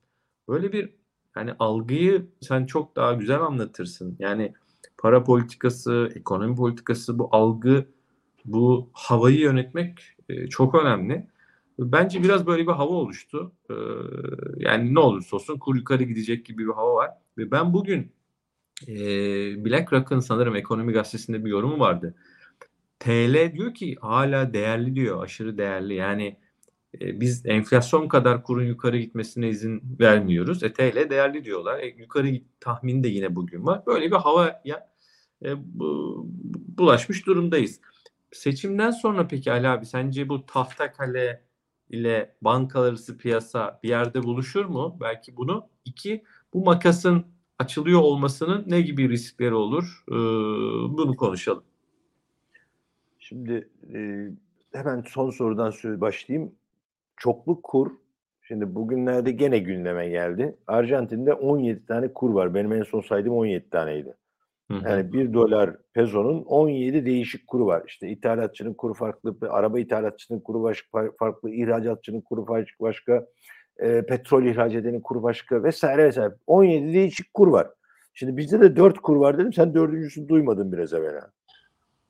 Böyle 0.49 0.73
bir 0.73 0.89
hani 1.31 1.53
algıyı 1.59 2.27
sen 2.41 2.65
çok 2.65 2.95
daha 2.95 3.13
güzel 3.13 3.41
anlatırsın. 3.41 4.15
Yani 4.19 4.53
para 4.97 5.23
politikası, 5.23 6.09
ekonomi 6.15 6.55
politikası, 6.55 7.19
bu 7.19 7.29
algı, 7.31 7.85
bu 8.45 8.89
havayı 8.93 9.39
yönetmek 9.39 9.99
e, 10.29 10.47
çok 10.49 10.75
önemli. 10.75 11.27
Bence 11.79 12.23
biraz 12.23 12.47
böyle 12.47 12.67
bir 12.67 12.71
hava 12.71 12.93
oluştu. 12.93 13.51
E, 13.69 13.73
yani 14.57 14.95
ne 14.95 14.99
olursa 14.99 15.35
olsun 15.35 15.59
kur 15.59 15.75
yukarı 15.75 16.03
gidecek 16.03 16.45
gibi 16.45 16.67
bir 16.67 16.73
hava 16.73 16.95
var. 16.95 17.11
Ve 17.37 17.51
ben 17.51 17.73
bugün 17.73 18.11
e, 18.87 18.95
BlackRock'ın 19.65 20.19
sanırım 20.19 20.55
Ekonomi 20.55 20.93
Gazetesi'nde 20.93 21.45
bir 21.45 21.49
yorumu 21.49 21.79
vardı. 21.79 22.15
TL 22.99 23.53
diyor 23.53 23.73
ki 23.73 23.95
hala 24.01 24.53
değerli 24.53 24.95
diyor, 24.95 25.23
aşırı 25.23 25.57
değerli. 25.57 25.93
Yani 25.95 26.37
e, 27.01 27.21
biz 27.21 27.45
enflasyon 27.45 28.07
kadar 28.07 28.43
kurun 28.43 28.63
yukarı 28.63 28.97
gitmesine 28.97 29.49
izin 29.49 29.81
vermiyoruz. 29.99 30.63
E, 30.63 30.73
TL 30.73 31.09
değerli 31.09 31.45
diyorlar. 31.45 31.79
E, 31.79 31.87
yukarı 31.87 32.41
tahmin 32.59 33.03
de 33.03 33.07
yine 33.07 33.35
bugün 33.35 33.65
var. 33.65 33.85
Böyle 33.85 34.11
bir 34.11 34.15
havaya 34.15 34.61
e, 35.45 35.79
bu, 35.79 36.23
bulaşmış 36.77 37.25
durumdayız. 37.25 37.81
Seçimden 38.31 38.91
sonra 38.91 39.27
peki 39.27 39.51
Ali 39.51 39.67
abi 39.67 39.85
sence 39.85 40.29
bu 40.29 40.45
tahta 40.45 40.91
kale 40.93 41.43
ile 41.89 42.35
bankalar 42.41 42.97
piyasa 43.19 43.79
bir 43.83 43.89
yerde 43.89 44.23
buluşur 44.23 44.65
mu? 44.65 44.97
Belki 45.01 45.37
bunu. 45.37 45.69
iki 45.85 46.23
bu 46.53 46.65
makasın 46.65 47.25
açılıyor 47.59 47.99
olmasının 48.01 48.63
ne 48.67 48.81
gibi 48.81 49.09
riskleri 49.09 49.53
olur? 49.53 50.03
Ee, 50.09 50.13
bunu 50.97 51.15
konuşalım. 51.15 51.63
Şimdi 53.27 53.69
e, 53.93 53.99
hemen 54.73 55.03
son 55.07 55.29
sorudan 55.29 55.73
başlayayım. 55.83 56.55
Çoklu 57.17 57.61
kur. 57.61 57.91
Şimdi 58.41 58.75
bugünlerde 58.75 59.31
gene 59.31 59.59
gündeme 59.59 60.09
geldi. 60.09 60.55
Arjantin'de 60.67 61.33
17 61.33 61.85
tane 61.85 62.13
kur 62.13 62.33
var. 62.33 62.53
Benim 62.53 62.73
en 62.73 62.83
son 62.83 63.01
saydığım 63.01 63.33
17 63.33 63.69
taneydi. 63.69 64.13
Hı 64.71 64.77
hı. 64.77 64.89
Yani 64.89 65.13
1 65.13 65.33
dolar 65.33 65.77
pezonun 65.93 66.43
17 66.43 67.05
değişik 67.05 67.47
kuru 67.47 67.65
var. 67.65 67.83
İşte 67.87 68.09
ithalatçının 68.09 68.73
kuru 68.73 68.93
farklı, 68.93 69.35
araba 69.49 69.79
ithalatçının 69.79 70.39
kuru 70.39 70.63
başka, 70.63 71.11
farklı, 71.19 71.51
ihracatçının 71.51 72.21
kuru 72.21 72.47
başka, 72.47 72.83
başka 72.83 73.25
e, 73.77 74.05
petrol 74.05 74.43
ihraç 74.43 74.73
edenin 74.73 75.01
kuru 75.01 75.23
başka 75.23 75.63
vesaire 75.63 76.05
vesaire. 76.05 76.33
17 76.47 76.93
değişik 76.93 77.33
kur 77.33 77.47
var. 77.47 77.67
Şimdi 78.13 78.37
bizde 78.37 78.61
de 78.61 78.75
4 78.75 78.97
kur 78.97 79.15
var 79.15 79.37
dedim. 79.37 79.53
Sen 79.53 79.73
dördüncüsünü 79.73 80.29
duymadın 80.29 80.71
biraz 80.71 80.93
evvela. 80.93 81.36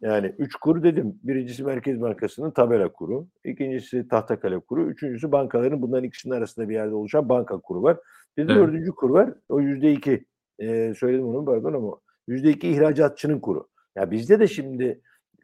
Yani 0.01 0.35
3 0.37 0.55
kur 0.55 0.83
dedim. 0.83 1.19
Birincisi 1.23 1.63
Merkez 1.63 2.01
Bankası'nın 2.01 2.51
tabela 2.51 2.93
kuru. 2.93 3.27
ikincisi 3.43 4.07
tahtakale 4.07 4.59
kuru. 4.59 4.89
Üçüncüsü 4.89 5.31
bankaların 5.31 5.81
bunların 5.81 6.03
ikisinin 6.03 6.33
arasında 6.33 6.69
bir 6.69 6.73
yerde 6.73 6.95
oluşan 6.95 7.29
banka 7.29 7.57
kuru 7.57 7.83
var. 7.83 7.97
Bir 8.37 8.45
evet. 8.45 8.55
dördüncü 8.55 8.91
kur 8.91 9.09
var. 9.09 9.33
O 9.49 9.59
yüzde 9.59 9.91
iki. 9.91 10.25
Ee, 10.59 10.93
söyledim 10.97 11.27
onu 11.27 11.45
pardon 11.45 11.73
ama 11.73 11.97
yüzde 12.27 12.49
iki 12.49 12.67
ihracatçının 12.69 13.39
kuru. 13.39 13.67
Ya 13.95 14.11
bizde 14.11 14.39
de 14.39 14.47
şimdi 14.47 15.01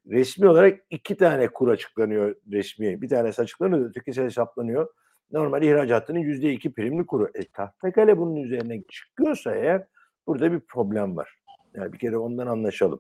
resmi 0.08 0.48
olarak 0.50 0.80
iki 0.90 1.18
tane 1.18 1.48
kur 1.48 1.68
açıklanıyor 1.68 2.36
resmi. 2.52 3.02
Bir 3.02 3.10
tanesi 3.10 3.42
açıklanıyor, 3.42 3.90
ötekisi 3.90 4.24
hesaplanıyor. 4.24 4.88
Normal 5.32 5.64
ihracatının 5.64 6.20
yüzde 6.20 6.54
iki 6.54 6.74
primli 6.74 7.06
kuru. 7.06 7.30
E, 7.34 7.44
tahtakale 7.54 8.18
bunun 8.18 8.36
üzerine 8.36 8.84
çıkıyorsa 8.84 9.56
eğer 9.56 9.84
burada 10.28 10.52
bir 10.52 10.60
problem 10.60 11.18
var. 11.18 11.38
Yani 11.74 11.94
bir 11.94 12.00
kere 12.00 12.18
ondan 12.18 12.48
anlaşalım. 12.48 13.00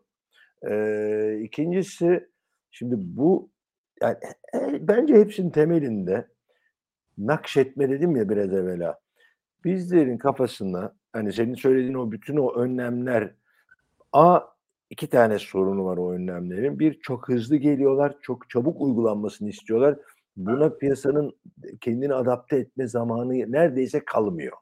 Ee, 0.69 1.39
ikincisi 1.43 2.29
şimdi 2.71 2.95
bu 2.97 3.49
yani 4.01 4.17
e, 4.55 4.87
bence 4.87 5.15
hepsinin 5.15 5.49
temelinde 5.49 6.27
nakşetme 7.17 7.89
dedim 7.89 8.15
ya 8.15 8.29
biraz 8.29 8.53
evvela. 8.53 8.99
Bizlerin 9.63 10.17
kafasında 10.17 10.95
hani 11.13 11.33
senin 11.33 11.55
söylediğin 11.55 11.93
o 11.93 12.11
bütün 12.11 12.37
o 12.37 12.53
önlemler 12.55 13.33
A 14.13 14.39
iki 14.89 15.09
tane 15.09 15.39
sorunu 15.39 15.85
var 15.85 15.97
o 15.97 16.11
önlemlerin. 16.11 16.79
Bir 16.79 16.99
çok 16.99 17.29
hızlı 17.29 17.55
geliyorlar, 17.55 18.15
çok 18.21 18.49
çabuk 18.49 18.81
uygulanmasını 18.81 19.49
istiyorlar. 19.49 19.97
Buna 20.37 20.69
piyasanın 20.69 21.37
kendini 21.81 22.13
adapte 22.13 22.57
etme 22.57 22.87
zamanı 22.87 23.51
neredeyse 23.51 24.05
kalmıyor. 24.05 24.57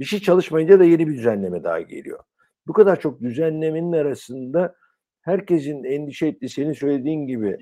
Bir 0.00 0.04
şey 0.04 0.20
çalışmayınca 0.20 0.80
da 0.80 0.84
yeni 0.84 1.08
bir 1.08 1.14
düzenleme 1.14 1.64
daha 1.64 1.80
geliyor. 1.80 2.18
Bu 2.66 2.72
kadar 2.72 3.00
çok 3.00 3.20
düzenlemenin 3.20 3.92
arasında 3.92 4.74
herkesin 5.22 5.84
endişe 5.84 6.26
ettiği 6.26 6.48
senin 6.48 6.72
söylediğin 6.72 7.26
gibi 7.26 7.58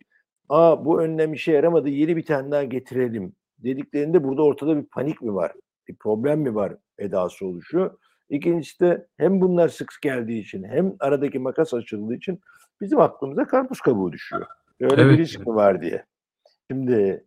Aa 0.51 0.85
bu 0.85 1.01
önlem 1.03 1.33
işe 1.33 1.53
yaramadı 1.53 1.89
yeni 1.89 2.17
bir 2.17 2.25
tane 2.25 2.51
daha 2.51 2.65
getirelim 2.65 3.33
dediklerinde 3.59 4.25
burada 4.25 4.43
ortada 4.43 4.77
bir 4.77 4.87
panik 4.87 5.23
mi 5.23 5.35
var? 5.35 5.53
Bir 5.89 5.95
problem 5.95 6.41
mi 6.41 6.55
var 6.55 6.77
edası 6.99 7.47
oluşuyor. 7.47 7.99
İkincisi 8.29 8.81
de 8.81 9.07
hem 9.17 9.41
bunlar 9.41 9.69
sık 9.69 9.93
geldiği 10.03 10.41
için 10.41 10.65
hem 10.65 10.97
aradaki 11.01 11.39
makas 11.39 11.75
açıldığı 11.75 12.15
için 12.15 12.41
bizim 12.81 13.01
aklımıza 13.01 13.47
karpuz 13.47 13.81
kabuğu 13.81 14.13
düşüyor. 14.13 14.47
Öyle 14.81 15.03
evet. 15.03 15.13
bir 15.13 15.19
risk 15.19 15.47
mi 15.47 15.55
var 15.55 15.83
diye. 15.83 16.05
Şimdi 16.71 17.25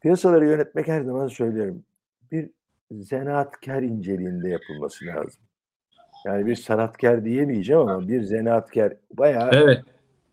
piyasaları 0.00 0.46
yönetmek 0.46 0.88
her 0.88 1.02
zaman 1.02 1.28
söylerim. 1.28 1.84
Bir 2.32 2.50
zanaatkar 2.90 3.82
inceliğinde 3.82 4.48
yapılması 4.48 5.06
lazım. 5.06 5.42
Yani 6.26 6.46
bir 6.46 6.54
sanatkar 6.54 7.24
diyemeyeceğim 7.24 7.80
ama 7.80 8.08
bir 8.08 8.22
zanaatkar 8.22 8.92
bayağı 9.12 9.50
evet. 9.52 9.78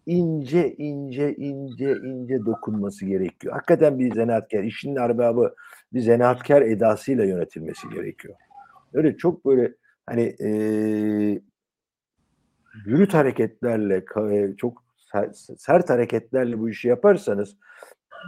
ince 0.05 0.73
ince 0.75 1.35
ince 1.35 1.97
ince 1.97 2.45
dokunması 2.45 3.05
gerekiyor. 3.05 3.53
Hakikaten 3.53 3.99
bir 3.99 4.15
zanaatkar, 4.15 4.63
işin 4.63 4.95
arbabı 4.95 5.55
bir 5.93 6.01
zanaatkar 6.01 6.61
edasıyla 6.61 7.25
yönetilmesi 7.25 7.89
gerekiyor. 7.89 8.35
Öyle 8.93 9.17
çok 9.17 9.45
böyle 9.45 9.73
hani 10.05 10.35
e, 10.41 10.49
yürüt 12.85 13.13
hareketlerle 13.13 14.05
çok 14.57 14.83
sert 15.57 15.89
hareketlerle 15.89 16.59
bu 16.59 16.69
işi 16.69 16.87
yaparsanız 16.87 17.55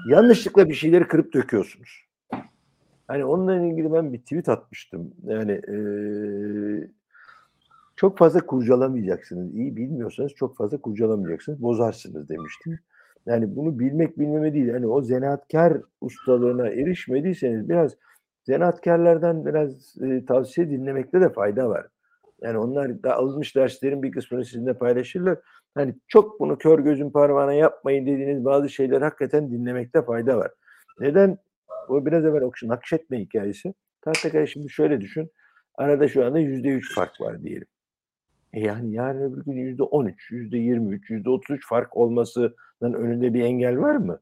yanlışlıkla 0.09 0.69
bir 0.69 0.73
şeyleri 0.73 1.07
kırıp 1.07 1.33
döküyorsunuz. 1.33 2.05
Hani 3.07 3.25
onunla 3.25 3.55
ilgili 3.55 3.93
ben 3.93 4.13
bir 4.13 4.19
tweet 4.19 4.49
atmıştım. 4.49 5.13
Yani 5.23 5.51
e, 5.51 5.75
çok 8.01 8.17
fazla 8.17 8.45
kurcalamayacaksınız. 8.45 9.55
İyi 9.55 9.75
bilmiyorsanız 9.75 10.31
çok 10.31 10.57
fazla 10.57 10.81
kurcalamayacaksınız. 10.81 11.61
Bozarsınız 11.61 12.29
demiştim. 12.29 12.79
Yani 13.25 13.55
bunu 13.55 13.79
bilmek 13.79 14.19
bilmeme 14.19 14.53
değil. 14.53 14.67
Yani 14.67 14.87
o 14.87 15.01
zanaatkar 15.01 15.77
ustalığına 16.01 16.67
erişmediyseniz 16.67 17.69
biraz 17.69 17.95
Zanaatkarlardan 18.43 19.45
biraz 19.45 19.97
e, 20.01 20.25
tavsiye 20.25 20.69
dinlemekte 20.69 21.21
de 21.21 21.29
fayda 21.29 21.69
var. 21.69 21.87
Yani 22.41 22.57
onlar 22.57 23.03
da 23.03 23.15
alınmış 23.15 23.55
derslerin 23.55 24.03
bir 24.03 24.11
kısmını 24.11 24.45
sizinle 24.45 24.73
paylaşırlar. 24.73 25.39
Hani 25.75 25.95
çok 26.07 26.39
bunu 26.39 26.57
kör 26.57 26.79
gözün 26.79 27.09
parmağına 27.09 27.53
yapmayın 27.53 28.05
dediğiniz 28.05 28.45
bazı 28.45 28.69
şeyler 28.69 29.01
hakikaten 29.01 29.51
dinlemekte 29.51 30.01
fayda 30.01 30.37
var. 30.37 30.51
Neden? 30.99 31.37
O 31.89 32.05
biraz 32.05 32.25
evvel 32.25 32.41
okşun 32.41 32.67
nakşetme 32.67 33.19
hikayesi. 33.19 33.73
Tahtakaya 34.01 34.47
şimdi 34.47 34.69
şöyle 34.69 35.01
düşün. 35.01 35.31
Arada 35.75 36.07
şu 36.07 36.25
anda 36.25 36.39
yüzde 36.39 36.67
üç 36.67 36.95
fark 36.95 37.21
var 37.21 37.43
diyelim. 37.43 37.67
E 38.53 38.59
yani 38.59 38.93
yarın 38.93 39.21
öbür 39.21 39.45
gün 39.45 39.53
yüzde 39.53 39.83
on 39.83 40.05
üç, 40.05 40.31
yüzde 40.31 40.57
yirmi 40.57 40.95
üç, 40.95 41.09
yüzde 41.09 41.29
otuz 41.29 41.55
üç 41.55 41.67
fark 41.67 41.97
olmasının 41.97 42.53
önünde 42.93 43.33
bir 43.33 43.43
engel 43.43 43.79
var 43.79 43.95
mı? 43.95 44.19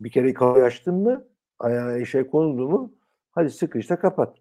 Bir 0.00 0.10
kere 0.10 0.34
kafayı 0.34 0.64
açtın 0.64 0.94
mı 0.94 1.24
ayağa 1.58 1.96
işe 1.96 2.26
konuldu 2.26 2.68
mu 2.68 2.92
hadi 3.30 3.50
sıkışta 3.50 3.98
kapat. 3.98 4.36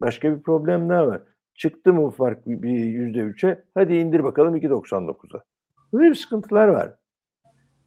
Başka 0.00 0.36
bir 0.36 0.42
problem 0.42 0.88
daha 0.88 1.06
var. 1.06 1.22
Çıktı 1.54 1.92
mı 1.92 2.10
fark 2.10 2.46
bir 2.46 2.70
yüzde 2.70 3.18
üçe 3.18 3.64
hadi 3.74 3.94
indir 3.94 4.24
bakalım 4.24 4.56
2.99'a. 4.56 5.44
Böyle 5.92 6.10
bir 6.10 6.14
sıkıntılar 6.14 6.68
var. 6.68 6.94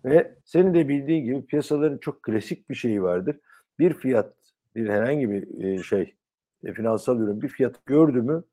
Ve 0.05 0.35
senin 0.45 0.73
de 0.73 0.87
bildiğin 0.87 1.23
gibi 1.23 1.45
piyasaların 1.45 1.97
çok 1.97 2.23
klasik 2.23 2.69
bir 2.69 2.75
şeyi 2.75 3.03
vardır. 3.03 3.39
Bir 3.79 3.93
fiyat, 3.93 4.33
bir 4.75 4.89
herhangi 4.89 5.29
bir 5.29 5.63
e, 5.63 5.83
şey, 5.83 6.15
e, 6.63 6.73
finansal 6.73 7.19
ürün 7.19 7.41
bir 7.41 7.47
fiyat 7.47 7.85
gördü 7.85 8.21
mü 8.21 8.43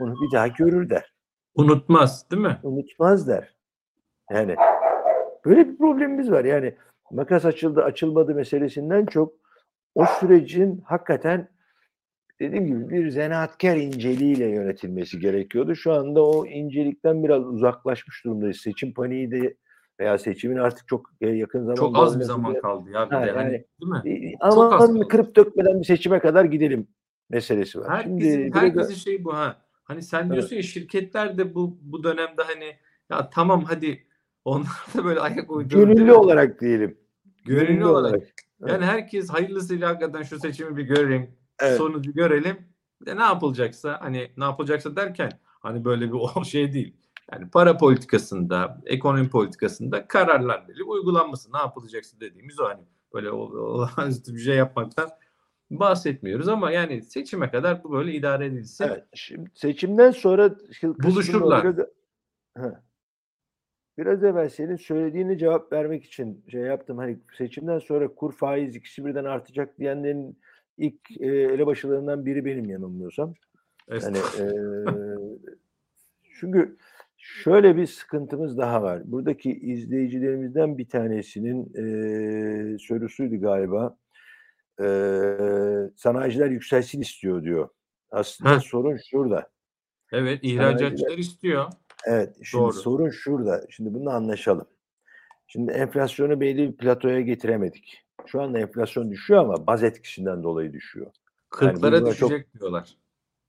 onu 0.00 0.14
bir 0.22 0.36
daha 0.36 0.48
görür 0.48 0.90
der. 0.90 1.12
Unutmaz 1.54 2.30
değil 2.30 2.42
mi? 2.42 2.58
Unutmaz 2.62 3.28
der. 3.28 3.54
Yani 4.30 4.56
böyle 5.44 5.68
bir 5.68 5.78
problemimiz 5.78 6.30
var. 6.30 6.44
Yani 6.44 6.74
makas 7.10 7.44
açıldı 7.44 7.84
açılmadı 7.84 8.34
meselesinden 8.34 9.06
çok 9.06 9.32
o 9.94 10.04
sürecin 10.20 10.82
hakikaten 10.86 11.48
dediğim 12.40 12.66
gibi 12.66 12.88
bir 12.88 13.10
zanaatkar 13.10 13.76
inceliğiyle 13.76 14.44
yönetilmesi 14.44 15.18
gerekiyordu. 15.18 15.74
Şu 15.74 15.92
anda 15.92 16.26
o 16.26 16.46
incelikten 16.46 17.24
biraz 17.24 17.46
uzaklaşmış 17.46 18.24
durumdayız. 18.24 18.56
Seçim 18.56 18.94
paniği 18.94 19.30
de 19.30 19.56
veya 20.00 20.18
seçimin 20.18 20.56
artık 20.56 20.88
çok 20.88 21.10
yakın 21.20 21.60
zaman 21.60 21.74
çok 21.74 21.98
az 21.98 22.20
bir 22.20 22.24
zaman 22.24 22.60
kaldı 22.60 22.90
ya 22.90 23.10
bir 23.10 23.14
ha, 23.14 23.22
de. 23.22 23.26
Yani, 23.26 23.38
yani, 23.38 23.64
değil 24.04 24.18
mi? 24.20 24.34
Ama 24.40 25.08
kırıp 25.08 25.36
dökmeden 25.36 25.80
bir 25.80 25.84
seçime 25.84 26.18
kadar 26.18 26.44
gidelim 26.44 26.88
meselesi 27.30 27.80
var. 27.80 27.90
Herkesin, 27.90 28.42
Şimdi 28.42 28.58
herkesin 28.58 28.94
şey 28.94 29.24
bu 29.24 29.34
ha. 29.34 29.61
Hani 29.84 30.02
sen 30.02 30.30
diyorsun 30.30 30.54
evet. 30.54 30.64
ya 30.64 30.70
şirketler 30.70 31.38
de 31.38 31.54
bu 31.54 31.78
bu 31.80 32.04
dönemde 32.04 32.42
hani 32.42 32.76
ya 33.10 33.30
tamam 33.30 33.64
hadi 33.64 34.06
onlar 34.44 34.86
da 34.96 35.04
böyle 35.04 35.20
ayak 35.20 35.50
uyduruyor. 35.50 35.88
Gönüllü 35.88 36.12
olarak 36.12 36.60
diyelim. 36.60 36.98
Gönüllü, 37.44 37.66
Gönüllü 37.66 37.84
olarak. 37.84 38.14
olarak. 38.14 38.32
Yani 38.66 38.84
herkes 38.84 39.30
hayırlısıyla 39.30 39.88
hakikaten 39.88 40.22
şu 40.22 40.38
seçimi 40.38 40.76
bir 40.76 40.82
görelim. 40.82 41.30
Evet. 41.60 41.78
Sonucu 41.78 42.12
görelim. 42.12 42.56
De 43.06 43.16
ne 43.16 43.22
yapılacaksa 43.22 43.98
hani 44.00 44.32
ne 44.36 44.44
yapılacaksa 44.44 44.96
derken 44.96 45.30
hani 45.42 45.84
böyle 45.84 46.06
bir 46.06 46.18
o 46.36 46.44
şey 46.44 46.72
değil. 46.72 46.96
Yani 47.32 47.50
para 47.50 47.76
politikasında, 47.76 48.80
ekonomi 48.86 49.30
politikasında 49.30 50.08
kararlar 50.08 50.68
verip 50.68 50.88
uygulanması 50.88 51.52
ne 51.52 51.58
yapılacaksa 51.58 52.20
dediğimiz 52.20 52.60
o 52.60 52.64
hani 52.64 52.82
böyle 53.14 53.30
olağanüstü 53.32 54.34
bir 54.34 54.40
şey 54.40 54.56
yapmaktan 54.56 55.08
bahsetmiyoruz 55.80 56.48
ama 56.48 56.70
yani 56.70 57.02
seçime 57.02 57.50
kadar 57.50 57.84
bu 57.84 57.92
böyle 57.92 58.12
idare 58.12 58.46
edilsin. 58.46 58.84
Evet, 58.84 59.04
şimdi 59.14 59.50
seçimden 59.54 60.10
sonra 60.10 60.56
buluşurlar. 60.82 61.64
Biraz, 61.64 62.74
biraz 63.98 64.24
evvel 64.24 64.48
senin 64.48 64.76
söylediğini 64.76 65.38
cevap 65.38 65.72
vermek 65.72 66.04
için 66.04 66.44
şey 66.48 66.60
yaptım. 66.60 66.98
Hani 66.98 67.18
seçimden 67.38 67.78
sonra 67.78 68.08
kur 68.14 68.32
faiz 68.32 68.76
ikisi 68.76 69.06
birden 69.06 69.24
artacak 69.24 69.78
diyenlerin 69.78 70.38
ilk 70.78 71.20
e, 71.20 71.26
elebaşılarından 71.26 72.26
biri 72.26 72.44
benim 72.44 72.70
yanılmıyorsam. 72.70 73.34
Yani, 73.90 74.18
e, 74.18 74.46
çünkü 76.40 76.76
şöyle 77.16 77.76
bir 77.76 77.86
sıkıntımız 77.86 78.58
daha 78.58 78.82
var. 78.82 79.02
Buradaki 79.04 79.52
izleyicilerimizden 79.52 80.78
bir 80.78 80.88
tanesinin 80.88 81.72
e, 81.76 82.78
sorusuydu 82.78 83.40
galiba. 83.40 83.96
E, 84.82 84.86
sanayiciler 85.96 86.50
yükselsin 86.50 87.00
istiyor 87.00 87.42
diyor. 87.42 87.68
Aslında 88.10 88.56
Heh. 88.56 88.60
sorun 88.60 88.98
şurada. 89.10 89.50
Evet, 90.12 90.40
ihracatçılar 90.42 91.18
istiyor. 91.18 91.72
Evet, 92.06 92.36
şimdi 92.42 92.64
Doğru. 92.64 92.72
sorun 92.72 93.10
şurada. 93.10 93.66
Şimdi 93.70 93.94
bunu 93.94 94.10
anlaşalım. 94.10 94.66
Şimdi 95.46 95.72
enflasyonu 95.72 96.40
belli 96.40 96.72
bir 96.72 96.76
platoya 96.76 97.20
getiremedik. 97.20 98.04
Şu 98.26 98.42
anda 98.42 98.58
enflasyon 98.58 99.10
düşüyor 99.10 99.40
ama 99.40 99.66
baz 99.66 99.82
etkisinden 99.82 100.42
dolayı 100.42 100.72
düşüyor. 100.72 101.06
Kırklara 101.50 101.96
yani 101.96 102.06
düşecek 102.06 102.46
çok, 102.52 102.60
diyorlar. 102.60 102.96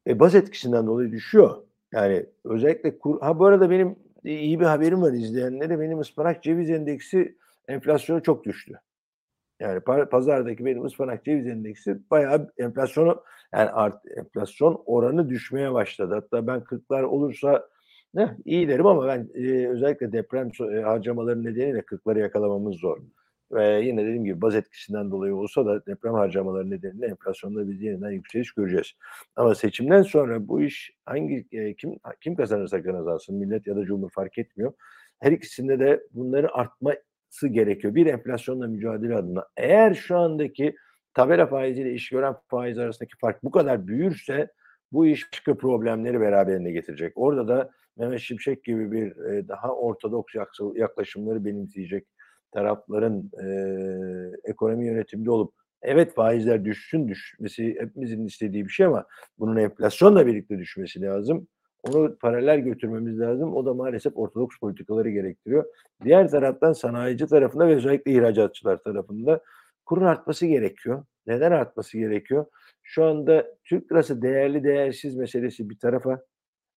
E, 0.08 0.20
baz 0.20 0.36
etkisinden 0.36 0.88
dolayı 0.88 1.12
düşüyor. 1.12 1.58
Yani 1.94 2.26
özellikle 2.44 2.98
kur, 2.98 3.22
ha 3.22 3.40
bu 3.40 3.46
arada 3.46 3.70
benim 3.70 3.96
iyi 4.24 4.60
bir 4.60 4.66
haberim 4.66 5.02
var 5.02 5.14
izleyenlere. 5.14 5.80
Benim 5.80 6.00
ıspanak 6.00 6.44
ceviz 6.44 6.70
endeksi 6.70 7.38
enflasyonu 7.68 8.24
çok 8.24 8.46
düştü. 8.46 8.80
Yani 9.60 9.82
pazardaki 10.12 10.66
benim 10.66 10.86
ıspanak 10.86 11.26
ceviz 11.26 11.48
endeksi 11.48 12.00
bayağı 12.12 12.52
enflasyonu 12.58 13.24
yani 13.54 13.70
art, 13.70 14.06
enflasyon 14.18 14.84
oranı 14.86 15.30
düşmeye 15.30 15.74
başladı. 15.74 16.14
Hatta 16.14 16.48
ben 16.48 16.60
40'lar 16.60 17.04
olursa 17.04 17.68
ne 18.14 18.38
iyi 18.46 18.68
derim 18.68 18.86
ama 18.86 19.08
ben 19.08 19.30
e, 19.34 19.68
özellikle 19.68 20.12
deprem 20.12 20.52
e, 20.74 20.82
harcamaları 20.82 21.44
nedeniyle 21.44 21.80
40'ları 21.80 22.20
yakalamamız 22.20 22.76
zor. 22.76 22.98
Ve 23.52 23.82
yine 23.82 24.02
dediğim 24.04 24.26
gibi 24.26 24.42
baz 24.42 24.56
etkisinden 24.56 25.12
dolayı 25.12 25.36
olsa 25.36 25.66
da 25.66 25.86
deprem 25.86 26.14
harcamaları 26.14 26.70
nedeniyle 26.70 27.06
enflasyonda 27.06 27.70
biz 27.70 27.82
yeniden 27.82 28.12
yükseliş 28.12 28.52
göreceğiz. 28.52 28.94
Ama 29.36 29.56
seçimden 29.56 30.02
sonra 30.02 30.48
bu 30.48 30.62
iş 30.62 30.92
hangi 31.06 31.48
e, 31.52 31.74
kim 31.74 31.96
kim 32.22 32.36
kazanırsa 32.36 32.84
kazansın 32.84 33.36
millet 33.36 33.68
ya 33.68 33.76
da 33.76 33.86
cumhur 33.86 34.10
fark 34.10 34.38
etmiyor. 34.38 34.74
Her 35.20 35.32
ikisinde 35.32 35.80
de 35.80 36.04
bunların 36.12 36.50
artması 36.54 37.02
gerekiyor. 37.42 37.96
Bir 37.96 38.06
enflasyonla 38.06 38.68
mücadele 38.68 39.16
adına. 39.16 39.46
Eğer 39.58 39.94
şu 39.94 40.18
andaki 40.18 40.76
tabela 41.14 41.48
faiziyle 41.48 41.94
iş 41.94 42.10
gören 42.10 42.36
faiz 42.48 42.78
arasındaki 42.78 43.14
fark 43.22 43.44
bu 43.44 43.52
kadar 43.52 43.88
büyürse 43.88 44.48
bu 44.92 45.06
iş 45.06 45.32
başka 45.34 45.58
problemleri 45.58 46.20
beraberinde 46.20 46.72
getirecek. 46.72 47.14
Orada 47.16 47.48
da 47.48 47.70
Mehmet 47.98 48.20
Şimşek 48.20 48.64
gibi 48.64 48.92
bir 48.92 49.16
e, 49.16 49.48
daha 49.48 49.76
ortodoks 49.76 50.34
yaklaşımları 50.76 51.46
benimseyecek 51.46 52.08
tarafların 52.52 53.32
e, 53.44 53.48
ekonomi 54.44 54.86
yönetiminde 54.86 55.32
olup 55.32 55.54
evet 55.82 56.16
faizler 56.16 56.66
düşsün 56.66 57.08
düşmesi 57.08 57.76
hepimizin 57.80 58.26
istediği 58.26 58.66
bir 58.66 58.70
şey 58.72 58.86
ama 58.86 59.06
bunun 59.40 59.56
enflasyonla 59.56 60.28
birlikte 60.28 60.60
düşmesi 60.60 61.02
lazım. 61.02 61.48
Onu 61.84 62.16
paralel 62.16 62.60
götürmemiz 62.60 63.20
lazım. 63.20 63.56
O 63.56 63.66
da 63.66 63.74
maalesef 63.74 64.18
ortodoks 64.18 64.60
politikaları 64.60 65.10
gerektiriyor. 65.10 65.66
Diğer 66.04 66.30
taraftan 66.30 66.74
sanayici 66.74 67.28
tarafında 67.28 67.68
ve 67.68 67.76
özellikle 67.76 68.12
ihracatçılar 68.12 68.78
tarafında 68.78 69.42
kurun 69.86 70.06
artması 70.06 70.46
gerekiyor. 70.46 71.06
Neden 71.28 71.52
artması 71.52 71.98
gerekiyor? 71.98 72.46
Şu 72.84 73.06
anda 73.06 73.46
Türk 73.64 73.92
lirası 73.92 74.22
değerli 74.22 74.64
değersiz 74.64 75.16
meselesi 75.16 75.70
bir 75.70 75.80
tarafa 75.80 76.24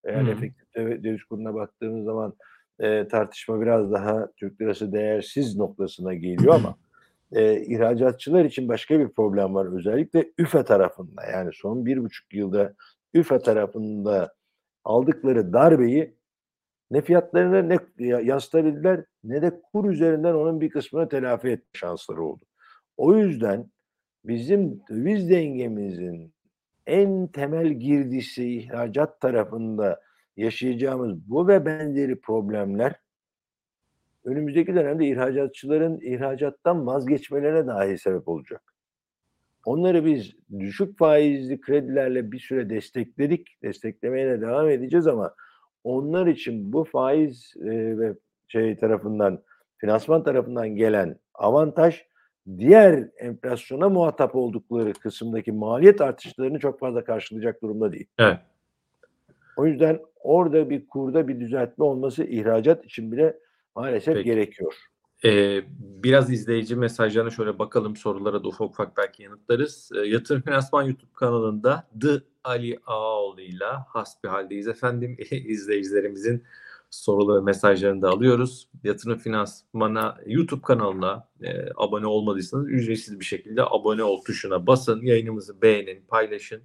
yani 0.05 0.29
efektif 0.29 0.75
döviz 0.75 1.23
kuruna 1.23 1.53
baktığımız 1.53 2.05
zaman 2.05 2.33
e, 2.79 3.07
tartışma 3.07 3.61
biraz 3.61 3.91
daha 3.91 4.27
Türk 4.37 4.61
lirası 4.61 4.91
değersiz 4.91 5.57
noktasına 5.57 6.13
geliyor 6.13 6.55
ama 6.55 6.75
e, 7.31 7.61
ihracatçılar 7.61 8.45
için 8.45 8.67
başka 8.67 8.99
bir 8.99 9.07
problem 9.09 9.55
var. 9.55 9.77
Özellikle 9.77 10.31
üfe 10.37 10.63
tarafında 10.63 11.23
yani 11.31 11.51
son 11.53 11.85
bir 11.85 12.03
buçuk 12.03 12.33
yılda 12.33 12.73
üfe 13.13 13.39
tarafında 13.39 14.33
aldıkları 14.87 15.53
darbeyi 15.53 16.17
ne 16.91 17.01
fiyatlarına 17.01 17.61
ne 17.61 17.77
yansıtabildiler 18.23 19.03
ne 19.23 19.41
de 19.41 19.61
kur 19.61 19.89
üzerinden 19.89 20.33
onun 20.33 20.61
bir 20.61 20.69
kısmını 20.69 21.09
telafi 21.09 21.47
etme 21.47 21.69
şansları 21.73 22.23
oldu. 22.23 22.45
O 22.97 23.15
yüzden 23.15 23.71
bizim 24.25 24.81
döviz 24.89 25.29
dengemizin 25.29 26.33
en 26.85 27.27
temel 27.27 27.67
girdisi 27.67 28.57
ihracat 28.57 29.21
tarafında 29.21 30.01
yaşayacağımız 30.37 31.29
bu 31.29 31.47
ve 31.47 31.65
benzeri 31.65 32.21
problemler 32.21 32.95
önümüzdeki 34.23 34.75
dönemde 34.75 35.05
ihracatçıların 35.05 35.99
ihracattan 36.01 36.87
vazgeçmelerine 36.87 37.67
dahi 37.67 37.97
sebep 37.97 38.27
olacak. 38.27 38.76
Onları 39.67 40.05
biz 40.05 40.31
düşük 40.59 40.97
faizli 40.97 41.61
kredilerle 41.61 42.31
bir 42.31 42.39
süre 42.39 42.69
destekledik. 42.69 43.61
Desteklemeye 43.63 44.27
de 44.27 44.41
devam 44.41 44.69
edeceğiz 44.69 45.07
ama 45.07 45.33
onlar 45.83 46.27
için 46.27 46.73
bu 46.73 46.83
faiz 46.83 47.53
e, 47.61 47.97
ve 47.99 48.13
şey 48.47 48.77
tarafından 48.77 49.43
finansman 49.77 50.23
tarafından 50.23 50.69
gelen 50.69 51.19
avantaj 51.33 52.05
diğer 52.57 53.09
enflasyona 53.17 53.89
muhatap 53.89 54.35
oldukları 54.35 54.93
kısımdaki 54.93 55.51
maliyet 55.51 56.01
artışlarını 56.01 56.59
çok 56.59 56.79
fazla 56.79 57.03
karşılayacak 57.03 57.61
durumda 57.61 57.93
değil. 57.93 58.07
Evet. 58.19 58.37
O 59.57 59.65
yüzden 59.65 59.99
orada 60.15 60.69
bir 60.69 60.87
kurda 60.87 61.27
bir 61.27 61.39
düzeltme 61.39 61.85
olması 61.85 62.23
ihracat 62.23 62.85
için 62.85 63.11
bile 63.11 63.37
maalesef 63.75 64.15
Peki. 64.15 64.25
gerekiyor. 64.25 64.73
Ee, 65.25 65.63
biraz 65.79 66.31
izleyici 66.31 66.75
mesajlarına 66.75 67.29
şöyle 67.29 67.59
bakalım 67.59 67.95
sorulara 67.95 68.43
da 68.43 68.47
ufak 68.47 68.69
ufak 68.69 68.97
belki 68.97 69.23
yanıtlarız. 69.23 69.91
Ee, 69.95 69.99
Yatırım 69.99 70.41
Finansman 70.41 70.83
YouTube 70.83 71.13
kanalında 71.13 71.87
The 72.01 72.21
Ali 72.43 72.79
Ağaoğlu 72.85 73.41
ile 73.41 73.65
hasbihaldeyiz 73.87 74.67
efendim. 74.67 75.17
izleyicilerimizin 75.31 76.43
soruları 76.89 77.43
mesajlarını 77.43 78.01
da 78.01 78.09
alıyoruz. 78.09 78.69
Yatırım 78.83 79.17
Finansman'a 79.17 80.17
YouTube 80.25 80.61
kanalına 80.61 81.27
e, 81.41 81.69
abone 81.75 82.07
olmadıysanız 82.07 82.69
ücretsiz 82.69 83.19
bir 83.19 83.25
şekilde 83.25 83.63
abone 83.63 84.03
ol 84.03 84.23
tuşuna 84.23 84.67
basın. 84.67 85.01
Yayınımızı 85.01 85.61
beğenin, 85.61 86.01
paylaşın 86.07 86.61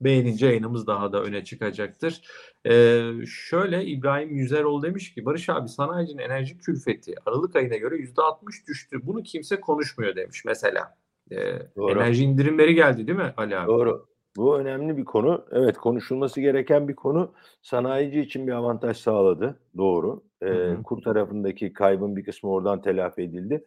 beğenince 0.00 0.46
yayınımız 0.46 0.86
daha 0.86 1.12
da 1.12 1.22
öne 1.22 1.44
çıkacaktır. 1.44 2.22
Ee, 2.66 3.10
şöyle 3.26 3.84
İbrahim 3.84 4.36
Yüzeroğlu 4.36 4.82
demiş 4.82 5.14
ki 5.14 5.24
Barış 5.24 5.48
abi 5.48 5.68
sanayicinin 5.68 6.22
enerji 6.22 6.58
külfeti 6.58 7.14
Aralık 7.26 7.56
ayına 7.56 7.76
göre 7.76 7.96
%60 7.96 8.66
düştü. 8.68 9.00
Bunu 9.02 9.22
kimse 9.22 9.60
konuşmuyor 9.60 10.16
demiş 10.16 10.44
mesela. 10.44 10.96
Ee, 11.30 11.36
enerji 11.76 12.24
indirimleri 12.24 12.74
geldi 12.74 13.06
değil 13.06 13.18
mi 13.18 13.34
Ali 13.36 13.56
abi? 13.56 13.68
Doğru. 13.68 14.06
Bu 14.36 14.58
önemli 14.58 14.96
bir 14.96 15.04
konu. 15.04 15.46
Evet 15.50 15.76
konuşulması 15.76 16.40
gereken 16.40 16.88
bir 16.88 16.94
konu. 16.94 17.32
Sanayici 17.62 18.20
için 18.20 18.46
bir 18.46 18.52
avantaj 18.52 18.96
sağladı. 18.96 19.60
Doğru. 19.76 20.22
Ee, 20.42 20.46
hı 20.46 20.70
hı. 20.70 20.82
Kur 20.82 21.02
tarafındaki 21.02 21.72
kaybın 21.72 22.16
bir 22.16 22.24
kısmı 22.24 22.50
oradan 22.50 22.82
telafi 22.82 23.22
edildi. 23.22 23.64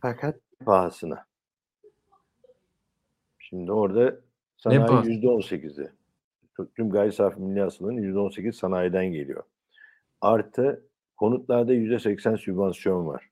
Fakat 0.00 0.36
pahasına. 0.66 1.26
Şimdi 3.38 3.72
orada 3.72 4.20
Sanayi 4.58 5.08
yüzde 5.10 5.28
on 5.28 5.40
sekiz'i. 5.40 5.90
Tüm 6.76 6.90
gayri 6.90 7.12
safi 7.12 7.40
milli 7.40 7.60
hasılanın 7.60 7.96
yüzde 7.96 8.18
on 8.18 8.28
sekiz 8.28 8.56
sanayiden 8.56 9.06
geliyor. 9.06 9.42
Artı 10.20 10.84
konutlarda 11.16 11.72
yüzde 11.72 11.98
seksen 11.98 12.36
sübvansiyon 12.36 13.06
var. 13.06 13.30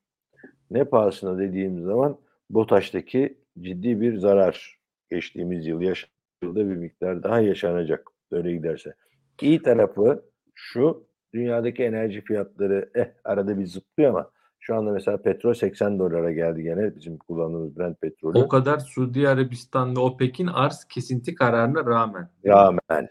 Ne 0.71 0.83
pahasına 0.85 1.39
dediğimiz 1.39 1.83
zaman 1.83 2.17
BOTAŞ'taki 2.49 3.37
ciddi 3.59 4.01
bir 4.01 4.17
zarar 4.17 4.79
geçtiğimiz 5.11 5.67
yıl 5.67 5.81
yaşandı 5.81 6.69
bir 6.69 6.75
miktar 6.75 7.23
daha 7.23 7.39
yaşanacak 7.39 8.09
böyle 8.31 8.53
giderse. 8.53 8.93
İyi 9.41 9.61
tarafı 9.61 10.23
şu 10.53 11.07
dünyadaki 11.33 11.83
enerji 11.83 12.21
fiyatları 12.21 12.89
eh 12.95 13.07
arada 13.23 13.59
bir 13.59 13.65
zıplıyor 13.65 14.09
ama 14.09 14.31
şu 14.67 14.75
anda 14.75 14.91
mesela 14.91 15.21
petrol 15.21 15.53
80 15.53 15.99
dolara 15.99 16.31
geldi 16.31 16.63
gene 16.63 16.95
bizim 16.95 17.17
kullandığımız 17.17 17.77
Brent 17.77 18.01
petrolü. 18.01 18.37
O 18.37 18.47
kadar 18.47 18.79
Suudi 18.79 19.29
Arabistan 19.29 19.95
ve 19.95 19.99
OPEC'in 19.99 20.47
arz 20.47 20.85
kesinti 20.85 21.35
kararına 21.35 21.85
rağmen. 21.85 22.29
Rağmen. 22.45 23.09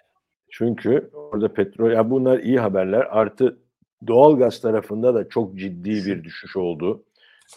Çünkü 0.50 1.10
orada 1.12 1.52
petrol, 1.52 1.90
ya 1.90 2.10
bunlar 2.10 2.38
iyi 2.38 2.60
haberler. 2.60 3.06
Artı 3.10 3.58
doğal 4.06 4.38
gaz 4.38 4.60
tarafında 4.60 5.14
da 5.14 5.28
çok 5.28 5.58
ciddi 5.58 5.90
bir 5.90 6.24
düşüş 6.24 6.56
oldu. 6.56 7.04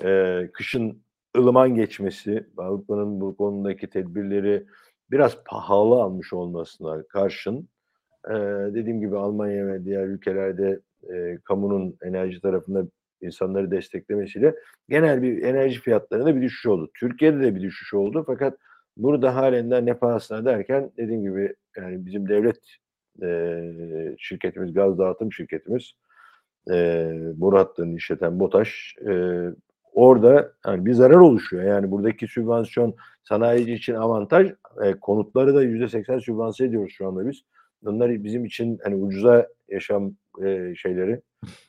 Ee, 0.03 0.49
kışın 0.53 1.01
ılıman 1.37 1.75
geçmesi, 1.75 2.47
Avrupa'nın 2.57 3.21
bu 3.21 3.37
konudaki 3.37 3.89
tedbirleri 3.89 4.65
biraz 5.11 5.43
pahalı 5.43 5.95
almış 5.95 6.33
olmasına 6.33 7.03
karşın 7.03 7.69
e, 8.29 8.33
dediğim 8.73 8.99
gibi 8.99 9.17
Almanya 9.17 9.67
ve 9.67 9.85
diğer 9.85 10.07
ülkelerde 10.07 10.79
e, 11.13 11.37
kamunun 11.43 11.97
enerji 12.01 12.41
tarafında 12.41 12.85
insanları 13.21 13.71
desteklemesiyle 13.71 14.55
genel 14.89 15.21
bir 15.21 15.43
enerji 15.43 15.81
fiyatlarında 15.81 16.35
bir 16.35 16.41
düşüş 16.41 16.65
oldu. 16.65 16.91
Türkiye'de 16.99 17.39
de 17.39 17.55
bir 17.55 17.61
düşüş 17.61 17.93
oldu 17.93 18.23
fakat 18.27 18.57
burada 18.97 19.35
halen 19.35 19.71
de 19.71 19.85
ne 19.85 19.93
pahasına 19.93 20.45
derken 20.45 20.91
dediğim 20.97 21.21
gibi 21.21 21.55
yani 21.77 22.05
bizim 22.05 22.29
devlet 22.29 22.59
e, 23.23 24.15
şirketimiz, 24.17 24.73
gaz 24.73 24.97
dağıtım 24.97 25.33
şirketimiz 25.33 25.93
e, 26.71 27.09
boru 27.35 27.95
işleten 27.95 28.39
BOTAŞ 28.39 28.95
e, 29.07 29.43
orada 29.93 30.53
yani 30.65 30.85
bir 30.85 30.93
zarar 30.93 31.15
oluşuyor. 31.15 31.63
Yani 31.63 31.91
buradaki 31.91 32.27
sübvansiyon 32.27 32.95
sanayici 33.23 33.73
için 33.73 33.93
avantaj. 33.95 34.51
E, 34.83 34.93
konutları 34.93 35.55
da 35.55 35.63
yüzde 35.63 35.87
seksen 35.87 36.19
sübvanse 36.19 36.65
ediyoruz 36.65 36.93
şu 36.97 37.07
anda 37.07 37.27
biz. 37.29 37.41
Bunlar 37.83 38.23
bizim 38.23 38.45
için 38.45 38.79
hani 38.83 38.95
ucuza 38.95 39.47
yaşam 39.69 40.11
e, 40.45 40.75
şeyleri 40.75 41.21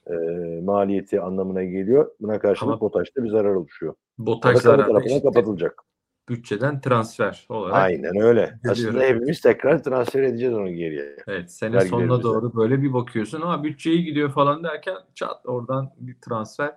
e, 0.07 0.15
maliyeti 0.63 1.21
anlamına 1.21 1.65
geliyor. 1.65 2.11
Buna 2.21 2.39
karşılık 2.39 2.73
Ama- 2.73 2.81
BOTAŞ'ta 2.81 3.25
bir 3.25 3.29
zarar 3.31 3.55
oluşuyor. 3.55 3.95
BOTAŞ 4.19 4.59
zararı 4.59 4.87
tarafına 4.87 5.13
işte 5.13 5.23
kapatılacak. 5.23 5.83
bütçeden 6.29 6.81
transfer 6.81 7.47
olarak. 7.49 7.75
Aynen 7.75 8.17
öyle. 8.17 8.41
Görüyorum. 8.63 8.71
Aslında 8.71 9.03
hepimiz 9.03 9.41
tekrar 9.41 9.83
transfer 9.83 10.23
edeceğiz 10.23 10.55
onu 10.55 10.69
geriye. 10.71 11.17
Evet 11.27 11.53
sene 11.53 11.81
sonuna 11.81 12.23
doğru 12.23 12.55
böyle 12.55 12.83
bir 12.83 12.93
bakıyorsun 12.93 13.41
ama 13.41 13.65
bütçeyi 13.65 14.05
gidiyor 14.05 14.31
falan 14.33 14.65
derken 14.65 14.97
çat 15.15 15.47
oradan 15.47 15.91
bir 15.97 16.21
transfer 16.21 16.75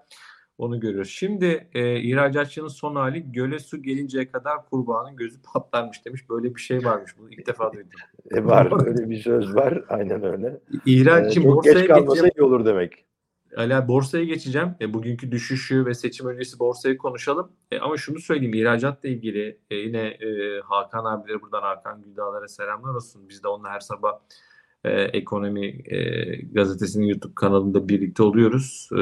onu 0.58 0.80
görüyoruz. 0.80 1.10
Şimdi 1.10 1.68
e, 1.74 2.00
ihracatçının 2.00 2.68
son 2.68 2.96
hali 2.96 3.32
göle 3.32 3.60
su 3.60 3.82
gelinceye 3.82 4.32
kadar 4.32 4.66
kurbağanın 4.70 5.16
gözü 5.16 5.42
patlarmış 5.54 6.06
demiş. 6.06 6.30
Böyle 6.30 6.56
bir 6.56 6.62
şey 6.62 6.86
varmış. 6.86 7.18
Bunu 7.18 7.30
ilk 7.32 7.48
defa 7.48 7.74
duydum. 7.74 7.90
E 8.32 8.46
var. 8.46 8.86
öyle 8.88 9.10
bir 9.10 9.22
söz 9.22 9.56
var. 9.56 9.84
Aynen 9.90 10.24
öyle. 10.24 10.48
E, 10.48 10.78
İhracatçı 10.86 11.42
çok 11.42 11.56
borsaya 11.56 11.80
geç 11.80 11.88
kalmasa 11.88 12.28
iyi 12.28 12.44
olur 12.44 12.66
demek. 12.66 13.06
Hala 13.56 13.88
borsaya 13.88 14.24
geçeceğim. 14.24 14.76
E, 14.82 14.94
bugünkü 14.94 15.32
düşüşü 15.32 15.86
ve 15.86 15.94
seçim 15.94 16.28
öncesi 16.28 16.60
borsayı 16.60 16.98
konuşalım. 16.98 17.52
E, 17.72 17.80
ama 17.80 17.98
şunu 17.98 18.20
söyleyeyim 18.20 18.54
ihracatla 18.54 19.10
ilgili 19.10 19.60
e, 19.70 19.76
yine 19.76 20.08
e, 20.08 20.60
Hakan 20.60 21.06
abileri 21.06 21.42
buradan 21.42 21.62
Hakan 21.62 22.04
Güldağlar'a 22.04 22.48
selamlar 22.48 22.96
olsun. 22.96 23.30
Biz 23.30 23.44
de 23.44 23.48
onunla 23.48 23.70
her 23.70 23.80
sabah 23.80 24.20
e, 24.84 24.92
ekonomi 24.92 25.66
e, 25.68 26.26
gazetesinin 26.42 27.06
YouTube 27.06 27.36
kanalında 27.36 27.90
birlikte 27.90 28.24
oluyoruz. 28.24 28.90
E, 28.98 29.02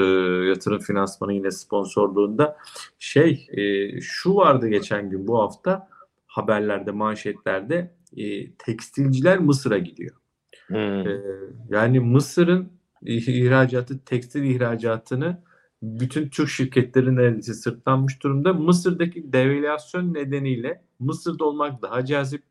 yatırım 0.50 0.80
finansmanı 0.80 1.34
yine 1.34 1.52
sponsorluğunda. 1.52 2.58
Şey 3.00 3.48
e, 3.52 4.02
şu 4.02 4.36
vardı 4.36 4.68
geçen 4.68 5.10
gün 5.10 5.28
bu 5.28 5.40
hafta 5.40 5.90
haberlerde 6.28 6.92
manşetlerde 6.92 7.92
e, 8.18 8.52
tekstilciler 8.52 9.40
Mısır'a 9.40 9.78
gidiyor. 9.78 10.22
Hmm. 10.72 11.08
Ee, 11.08 11.22
yani 11.70 12.00
Mısır'ın 12.00 12.72
ihracatı, 13.06 14.00
tekstil 14.06 14.44
ihracatını 14.44 15.38
bütün 15.82 16.30
Türk 16.30 16.50
şirketleri 16.50 17.16
neredeyse 17.16 17.54
sırtlanmış 17.54 18.24
durumda. 18.24 18.54
Mısır'daki 18.54 19.34
devalüasyon 19.34 20.14
nedeniyle 20.14 20.82
Mısır'da 21.00 21.46
olmak 21.46 21.82
daha 21.82 22.06
cazip. 22.06 22.44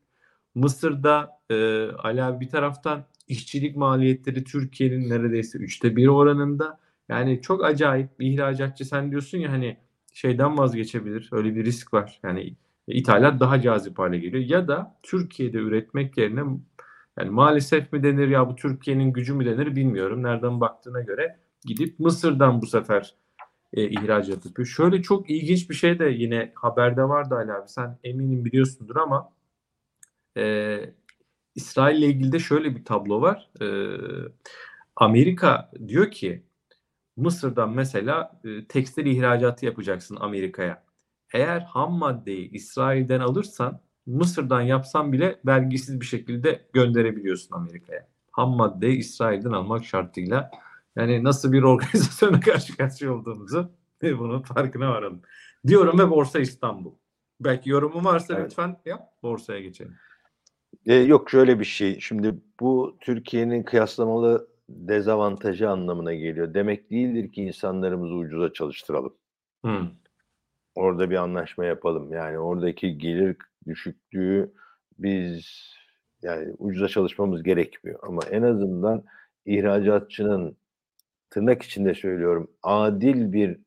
Mısır'da 0.54 1.30
e, 1.50 1.86
Ali 1.90 2.22
abi 2.22 2.40
bir 2.44 2.50
taraftan 2.50 3.04
işçilik 3.30 3.76
maliyetleri 3.76 4.44
Türkiye'nin 4.44 5.10
neredeyse 5.10 5.58
üçte 5.58 5.96
bir 5.96 6.06
oranında. 6.06 6.80
Yani 7.08 7.40
çok 7.42 7.64
acayip 7.64 8.20
bir 8.20 8.32
ihracatçı 8.32 8.84
sen 8.84 9.10
diyorsun 9.10 9.38
ya 9.38 9.52
hani 9.52 9.76
şeyden 10.12 10.58
vazgeçebilir. 10.58 11.28
Öyle 11.32 11.56
bir 11.56 11.64
risk 11.64 11.94
var. 11.94 12.20
Yani 12.22 12.56
ithalat 12.86 13.40
daha 13.40 13.60
cazip 13.60 13.98
hale 13.98 14.18
geliyor. 14.18 14.44
Ya 14.44 14.68
da 14.68 14.98
Türkiye'de 15.02 15.58
üretmek 15.58 16.18
yerine 16.18 16.40
yani 17.18 17.30
maalesef 17.30 17.92
mi 17.92 18.02
denir 18.02 18.28
ya 18.28 18.48
bu 18.48 18.56
Türkiye'nin 18.56 19.12
gücü 19.12 19.34
mü 19.34 19.44
denir 19.46 19.76
bilmiyorum. 19.76 20.22
Nereden 20.22 20.60
baktığına 20.60 21.00
göre 21.00 21.36
gidip 21.64 21.98
Mısır'dan 22.00 22.62
bu 22.62 22.66
sefer 22.66 23.14
e, 23.72 23.84
ihracat 23.90 24.46
yapıyor. 24.46 24.66
Şöyle 24.66 25.02
çok 25.02 25.30
ilginç 25.30 25.70
bir 25.70 25.74
şey 25.74 25.98
de 25.98 26.04
yine 26.04 26.52
haberde 26.54 27.02
vardı 27.02 27.34
Ali 27.34 27.52
abi. 27.52 27.68
Sen 27.68 27.98
eminim 28.04 28.44
biliyorsundur 28.44 28.96
ama 28.96 29.32
e, 30.36 30.76
İsrail 31.54 31.98
ile 31.98 32.06
ilgili 32.06 32.32
de 32.32 32.38
şöyle 32.38 32.76
bir 32.76 32.84
tablo 32.84 33.20
var. 33.20 33.50
E, 33.62 33.66
Amerika 34.96 35.70
diyor 35.88 36.10
ki 36.10 36.42
Mısır'dan 37.16 37.70
mesela 37.70 38.40
e, 38.44 38.64
tekstil 38.66 39.06
ihracatı 39.06 39.66
yapacaksın 39.66 40.16
Amerika'ya. 40.20 40.84
Eğer 41.34 41.60
ham 41.60 41.92
maddeyi 41.92 42.50
İsrail'den 42.50 43.20
alırsan 43.20 43.80
Mısır'dan 44.06 44.60
yapsan 44.60 45.12
bile 45.12 45.40
vergisiz 45.46 46.00
bir 46.00 46.06
şekilde 46.06 46.68
gönderebiliyorsun 46.72 47.56
Amerika'ya. 47.56 48.08
Ham 48.30 48.50
maddeyi 48.50 48.96
İsrail'den 48.98 49.50
almak 49.50 49.84
şartıyla. 49.84 50.50
Yani 50.96 51.24
nasıl 51.24 51.52
bir 51.52 51.62
organizasyona 51.72 52.40
karşı 52.40 52.76
karşıya 52.76 53.12
olduğumuzu 53.12 53.70
ve 54.02 54.18
bunun 54.18 54.42
farkına 54.42 54.90
varalım. 54.90 55.22
Diyorum 55.66 55.98
ve 55.98 56.10
Borsa 56.10 56.38
İstanbul. 56.38 56.94
Belki 57.40 57.70
yorumu 57.70 58.04
varsa 58.04 58.34
Evet. 58.34 58.44
lütfen 58.46 58.76
yap. 58.84 59.22
Borsaya 59.22 59.60
geçelim. 59.60 59.96
E, 60.86 60.94
yok 60.94 61.30
şöyle 61.30 61.60
bir 61.60 61.64
şey. 61.64 62.00
Şimdi 62.00 62.34
bu 62.60 62.96
Türkiye'nin 63.00 63.62
kıyaslamalı 63.62 64.48
dezavantajı 64.68 65.70
anlamına 65.70 66.14
geliyor. 66.14 66.54
Demek 66.54 66.90
değildir 66.90 67.32
ki 67.32 67.42
insanlarımızı 67.42 68.14
ucuza 68.14 68.52
çalıştıralım. 68.52 69.16
Hı. 69.64 69.82
Orada 70.74 71.10
bir 71.10 71.16
anlaşma 71.16 71.64
yapalım. 71.64 72.12
Yani 72.12 72.38
oradaki 72.38 72.98
gelir 72.98 73.36
düşüklüğü 73.66 74.52
biz 74.98 75.70
yani 76.22 76.54
ucuza 76.58 76.88
çalışmamız 76.88 77.42
gerekmiyor. 77.42 78.00
Ama 78.02 78.22
en 78.30 78.42
azından 78.42 79.04
ihracatçının 79.46 80.56
tırnak 81.30 81.62
içinde 81.62 81.94
söylüyorum 81.94 82.50
adil 82.62 83.32
bir 83.32 83.58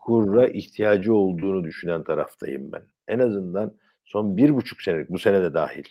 kurra 0.00 0.48
ihtiyacı 0.48 1.14
olduğunu 1.14 1.64
düşünen 1.64 2.04
taraftayım 2.04 2.72
ben. 2.72 2.82
En 3.08 3.18
azından 3.18 3.74
son 4.04 4.36
bir 4.36 4.54
buçuk 4.54 4.82
senelik, 4.82 5.10
bu 5.10 5.18
sene 5.18 5.42
de 5.42 5.54
dahil, 5.54 5.84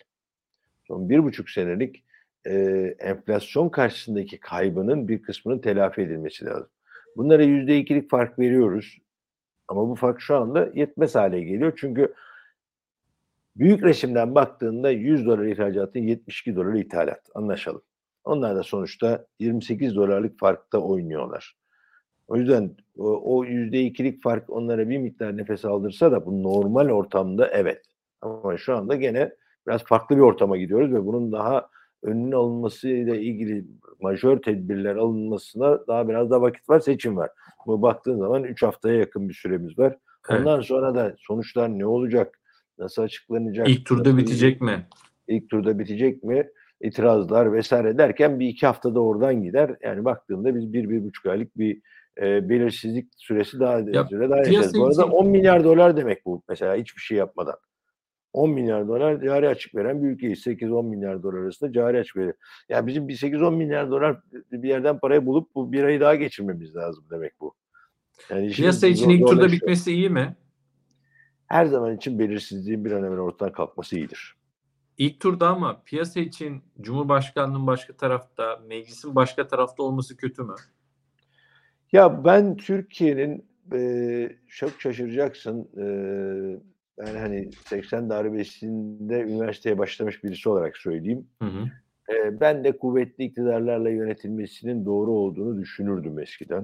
son 0.88 1.08
bir 1.08 1.24
buçuk 1.24 1.50
senelik 1.50 2.04
e, 2.46 2.54
enflasyon 2.98 3.68
karşısındaki 3.68 4.40
kaybının 4.40 5.08
bir 5.08 5.22
kısmının 5.22 5.58
telafi 5.58 6.00
edilmesi 6.00 6.44
lazım. 6.44 6.68
Bunlara 7.16 7.42
yüzde 7.42 7.78
ikilik 7.78 8.10
fark 8.10 8.38
veriyoruz. 8.38 8.98
Ama 9.68 9.88
bu 9.88 9.94
fark 9.94 10.20
şu 10.20 10.36
anda 10.36 10.70
yetmez 10.74 11.14
hale 11.14 11.40
geliyor. 11.40 11.72
Çünkü 11.76 12.14
büyük 13.56 13.82
resimden 13.82 14.34
baktığında 14.34 14.90
100 14.90 15.26
dolar 15.26 15.44
ihracatın 15.44 16.00
72 16.00 16.56
dolar 16.56 16.74
ithalat. 16.74 17.20
Anlaşalım. 17.34 17.82
Onlar 18.24 18.56
da 18.56 18.62
sonuçta 18.62 19.26
28 19.38 19.96
dolarlık 19.96 20.38
farkta 20.38 20.78
oynuyorlar. 20.78 21.56
O 22.28 22.36
yüzden 22.36 22.76
o, 22.98 23.36
o 23.36 23.44
%2'lik 23.44 24.22
fark 24.22 24.50
onlara 24.50 24.88
bir 24.88 24.98
miktar 24.98 25.36
nefes 25.36 25.64
aldırsa 25.64 26.12
da 26.12 26.26
bu 26.26 26.42
normal 26.42 26.88
ortamda 26.88 27.48
evet. 27.48 27.84
Ama 28.20 28.56
şu 28.56 28.76
anda 28.76 28.96
gene 28.96 29.32
biraz 29.68 29.84
farklı 29.84 30.16
bir 30.16 30.20
ortama 30.22 30.56
gidiyoruz 30.56 30.92
ve 30.92 31.06
bunun 31.06 31.32
daha 31.32 31.68
önünün 32.02 32.32
alınmasıyla 32.32 33.16
ilgili 33.16 33.64
majör 34.00 34.42
tedbirler 34.42 34.96
alınmasına 34.96 35.86
daha 35.86 36.08
biraz 36.08 36.30
da 36.30 36.40
vakit 36.42 36.68
var, 36.68 36.80
seçim 36.80 37.16
var. 37.16 37.30
Bu 37.66 37.82
baktığın 37.82 38.18
zaman 38.18 38.44
3 38.44 38.62
haftaya 38.62 38.96
yakın 38.96 39.28
bir 39.28 39.34
süremiz 39.34 39.78
var. 39.78 39.96
Evet. 40.30 40.40
Ondan 40.40 40.60
sonra 40.60 40.94
da 40.94 41.14
sonuçlar 41.18 41.68
ne 41.68 41.86
olacak? 41.86 42.38
Nasıl 42.78 43.02
açıklanacak? 43.02 43.68
İlk 43.68 43.86
turda 43.86 44.08
nasıl- 44.08 44.18
bitecek 44.18 44.60
mi? 44.60 44.86
ilk 45.28 45.50
turda 45.50 45.78
bitecek 45.78 46.24
mi? 46.24 46.48
İtirazlar 46.80 47.52
vesaire 47.52 47.98
derken 47.98 48.40
bir 48.40 48.48
iki 48.48 48.66
haftada 48.66 49.00
oradan 49.00 49.42
gider. 49.42 49.76
Yani 49.82 50.04
baktığımda 50.04 50.54
biz 50.54 50.72
bir, 50.72 50.90
bir 50.90 51.04
buçuk 51.04 51.26
aylık 51.26 51.58
bir 51.58 51.80
e, 52.22 52.48
belirsizlik 52.48 53.08
süresi 53.16 53.60
daha 53.60 53.78
Ya, 53.78 54.04
süre 54.06 54.30
daha 54.30 54.38
yaşayacağız. 54.38 54.74
Bu 54.74 54.84
arada 54.86 55.02
için- 55.02 55.12
10 55.12 55.28
milyar 55.28 55.64
dolar 55.64 55.96
demek 55.96 56.26
bu 56.26 56.42
mesela 56.48 56.74
hiçbir 56.76 57.00
şey 57.00 57.18
yapmadan. 57.18 57.54
10 58.38 58.50
milyar 58.50 58.88
dolar 58.88 59.20
cari 59.20 59.48
açık 59.48 59.74
veren 59.74 60.02
bir 60.02 60.08
ülkeyiz. 60.08 60.46
8-10 60.46 60.86
milyar 60.88 61.22
dolar 61.22 61.38
arasında 61.38 61.72
cari 61.72 61.98
açık 61.98 62.16
veriyor. 62.16 62.34
Yani 62.68 62.86
bizim 62.86 63.08
bir 63.08 63.16
8-10 63.16 63.56
milyar 63.56 63.90
dolar 63.90 64.20
bir 64.52 64.68
yerden 64.68 64.98
parayı 64.98 65.26
bulup 65.26 65.54
bu 65.54 65.72
bir 65.72 65.84
ayı 65.84 66.00
daha 66.00 66.14
geçirmemiz 66.14 66.76
lazım 66.76 67.04
demek 67.10 67.40
bu. 67.40 67.54
Yani 68.30 68.50
Piyasa 68.50 68.86
için 68.86 69.08
ilk 69.08 69.28
turda 69.28 69.52
bitmesi 69.52 69.92
iyi 69.92 70.10
mi? 70.10 70.36
Her 71.46 71.66
zaman 71.66 71.96
için 71.96 72.18
belirsizliğin 72.18 72.84
bir 72.84 72.92
an 72.92 73.04
evvel 73.04 73.18
ortadan 73.18 73.52
kalkması 73.52 73.96
iyidir. 73.96 74.36
İlk 74.98 75.20
turda 75.20 75.48
ama 75.48 75.82
piyasa 75.84 76.20
için 76.20 76.62
Cumhurbaşkanlığının 76.80 77.66
başka 77.66 77.96
tarafta, 77.96 78.60
meclisin 78.66 79.14
başka 79.14 79.48
tarafta 79.48 79.82
olması 79.82 80.16
kötü 80.16 80.42
mü? 80.42 80.54
Ya 81.92 82.24
ben 82.24 82.56
Türkiye'nin 82.56 83.48
eee, 83.72 84.36
çok 84.48 84.80
şaşıracaksın. 84.80 85.68
eee, 85.76 86.60
ben 86.98 87.14
hani 87.14 87.50
80 87.66 88.10
darbesinde 88.10 89.20
üniversiteye 89.20 89.78
başlamış 89.78 90.24
birisi 90.24 90.48
olarak 90.48 90.76
söyleyeyim. 90.76 91.26
Hı 91.42 91.48
hı. 91.48 91.64
Eee, 92.10 92.40
ben 92.40 92.64
de 92.64 92.72
kuvvetli 92.72 93.24
iktidarlarla 93.24 93.90
yönetilmesinin 93.90 94.86
doğru 94.86 95.10
olduğunu 95.10 95.60
düşünürdüm 95.60 96.18
eskiden. 96.18 96.62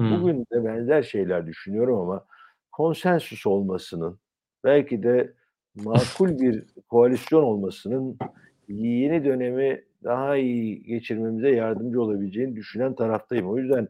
Hı. 0.00 0.10
Bugün 0.10 0.40
de 0.40 0.64
benzer 0.64 1.02
şeyler 1.02 1.46
düşünüyorum 1.46 2.00
ama 2.00 2.24
konsensüs 2.72 3.46
olmasının 3.46 4.18
belki 4.64 5.02
de 5.02 5.32
makul 5.74 6.38
bir 6.38 6.64
koalisyon 6.88 7.42
olmasının 7.42 8.18
yeni 8.68 9.24
dönemi 9.24 9.84
daha 10.04 10.36
iyi 10.36 10.82
geçirmemize 10.82 11.50
yardımcı 11.50 12.02
olabileceğini 12.02 12.56
düşünen 12.56 12.94
taraftayım. 12.94 13.48
O 13.48 13.58
yüzden 13.58 13.88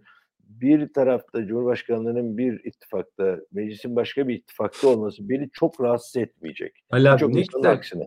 bir 0.49 0.93
tarafta 0.93 1.47
Cumhurbaşkanlığının 1.47 2.39
bir 2.39 2.65
ittifakta, 2.65 3.39
meclisin 3.53 3.97
başka 3.97 4.29
bir 4.29 4.35
ittifakta 4.35 4.89
olması 4.89 5.29
beni 5.29 5.51
çok 5.53 5.81
rahatsız 5.81 6.17
etmeyecek. 6.17 6.85
Abi 6.91 7.19
Çok 7.19 7.35
ne 7.35 7.41
güzel. 7.41 7.73
aksine. 7.73 8.07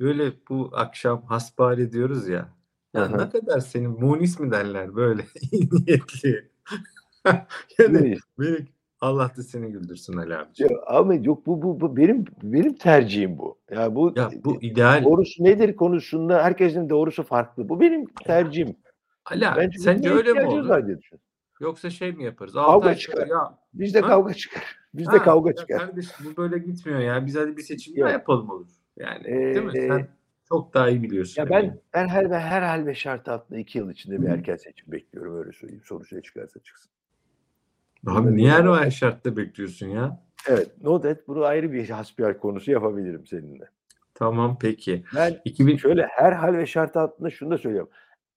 Böyle 0.00 0.32
bu 0.48 0.70
akşam 0.72 1.22
hasbihal 1.22 1.92
diyoruz 1.92 2.28
ya. 2.28 2.48
Ya 2.94 3.12
hı. 3.12 3.18
ne 3.18 3.30
kadar 3.30 3.60
senin 3.60 3.90
munis 3.90 4.40
mi 4.40 4.50
derler 4.50 4.94
böyle 4.94 5.22
iyi 5.52 5.68
niyetli. 5.72 6.50
yani 7.78 8.02
Neyse. 8.02 8.20
beni 8.38 8.66
Allah 9.00 9.32
da 9.36 9.42
seni 9.42 9.72
güldürsün 9.72 10.16
Ali. 10.16 10.32
Ya, 10.32 10.68
ama 10.86 11.14
yok 11.14 11.46
bu, 11.46 11.62
bu, 11.62 11.80
bu 11.80 11.96
benim 11.96 12.24
benim 12.42 12.74
tercihim 12.74 13.38
bu. 13.38 13.58
Ya 13.70 13.94
bu, 13.94 14.12
Ya 14.16 14.30
bu 14.44 14.62
ideal. 14.62 15.04
doğrusu 15.04 15.44
nedir 15.44 15.76
konusunda 15.76 16.44
herkesin 16.44 16.88
doğrusu 16.88 17.22
farklı. 17.22 17.68
Bu 17.68 17.80
benim 17.80 18.06
tercihim. 18.06 18.76
Abi 19.24 19.40
Bence 19.56 19.78
sence 19.78 20.10
öyle 20.10 20.32
mi 20.32 20.68
var 20.68 20.86
diye 20.86 20.98
düşünüyorum. 20.98 21.31
Yoksa 21.62 21.90
şey 21.90 22.12
mi 22.12 22.24
yaparız? 22.24 22.52
Kavga 22.54 22.88
ay 22.88 22.94
çıkar. 22.96 23.26
ya 23.26 23.58
Bizde 23.74 24.00
Ha? 24.00 24.06
kavga 24.06 24.34
çıkar. 24.34 24.76
Bizde 24.94 25.10
Ha, 25.18 25.22
kavga 25.22 25.54
çıkar. 25.54 25.78
Kardeşim 25.78 26.26
bu 26.26 26.36
böyle 26.36 26.58
gitmiyor 26.58 27.00
ya. 27.00 27.26
Biz 27.26 27.36
hadi 27.36 27.56
bir 27.56 27.62
seçim 27.62 28.00
daha 28.00 28.10
yapalım 28.10 28.50
olur. 28.50 28.66
Yani 28.96 29.24
değil 29.24 29.66
mi? 29.66 29.72
Ee, 29.78 29.88
Sen 29.88 30.08
çok 30.48 30.74
daha 30.74 30.88
iyi 30.90 31.02
biliyorsun. 31.02 31.42
Ya 31.42 31.50
ben 31.50 31.80
ben 31.94 32.08
her 32.08 32.30
ve 32.30 32.38
her 32.38 32.62
hal 32.62 32.86
ve 32.86 32.94
şart 32.94 33.28
altında 33.28 33.58
iki 33.58 33.78
yıl 33.78 33.90
içinde 33.90 34.22
bir 34.22 34.26
erken 34.26 34.56
seçim 34.56 34.92
bekliyorum 34.92 35.38
öyle 35.38 35.52
söyleyeyim. 35.52 35.82
Sonuç 35.84 36.12
ne 36.12 36.22
çıkarsa 36.22 36.60
çıksın. 36.60 36.90
Abi 38.06 38.36
niye 38.36 38.50
her 38.50 38.64
o 38.64 38.90
şartta 38.90 39.36
bekliyorsun 39.36 39.86
ya? 39.86 40.22
Evet, 40.48 40.70
no 40.82 41.00
that 41.00 41.28
bunu 41.28 41.44
ayrı 41.44 41.72
bir 41.72 41.88
hasbihal 41.90 42.34
konusu 42.34 42.70
yapabilirim 42.70 43.26
seninle. 43.26 43.64
Tamam 44.14 44.58
peki. 44.60 45.04
Ben 45.16 45.40
2000 45.44 45.76
şöyle 45.76 46.06
her 46.06 46.32
hal 46.32 46.54
ve 46.54 46.66
şart 46.66 46.96
altında 46.96 47.30
şunu 47.30 47.50
da 47.50 47.58
söylüyorum. 47.58 47.90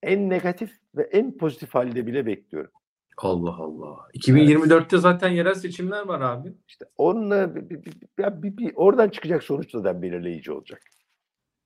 En 0.03 0.29
negatif 0.29 0.71
ve 0.95 1.03
en 1.03 1.37
pozitif 1.37 1.75
halde 1.75 2.07
bile 2.07 2.25
bekliyorum. 2.25 2.71
Allah 3.17 3.55
Allah. 3.55 3.97
2024'te 4.13 4.97
zaten 4.97 5.29
yerel 5.29 5.53
seçimler 5.55 6.05
var 6.07 6.21
abi. 6.21 6.53
İşte 6.67 6.85
onunla 6.97 7.55
bir, 7.55 7.69
bir, 7.69 7.83
bir, 7.85 7.93
ya 8.19 8.43
bir- 8.43 8.57
bir- 8.57 8.71
oradan 8.75 9.09
çıkacak 9.09 9.43
sonuç 9.43 9.73
da 9.73 10.01
belirleyici 10.01 10.51
olacak. 10.51 10.81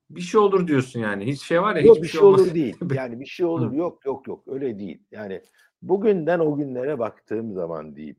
Bir 0.09 0.21
şey 0.21 0.39
olur 0.41 0.67
diyorsun 0.67 0.99
yani. 0.99 1.25
Hiç 1.25 1.41
şey 1.41 1.61
var 1.61 1.75
ya 1.75 1.81
Yok 1.81 1.95
hiçbir 1.95 2.03
bir 2.03 2.11
şey, 2.11 2.19
şey 2.19 2.27
olmaz. 2.27 2.41
olur 2.41 2.53
değil. 2.53 2.75
Yani 2.95 3.19
bir 3.19 3.25
şey 3.25 3.45
olur 3.45 3.71
yok 3.73 4.05
yok 4.05 4.27
yok 4.27 4.43
öyle 4.47 4.79
değil. 4.79 5.01
Yani 5.11 5.41
bugünden 5.81 6.39
o 6.39 6.55
günlere 6.55 6.99
baktığım 6.99 7.53
zaman 7.53 7.95
değil. 7.95 8.15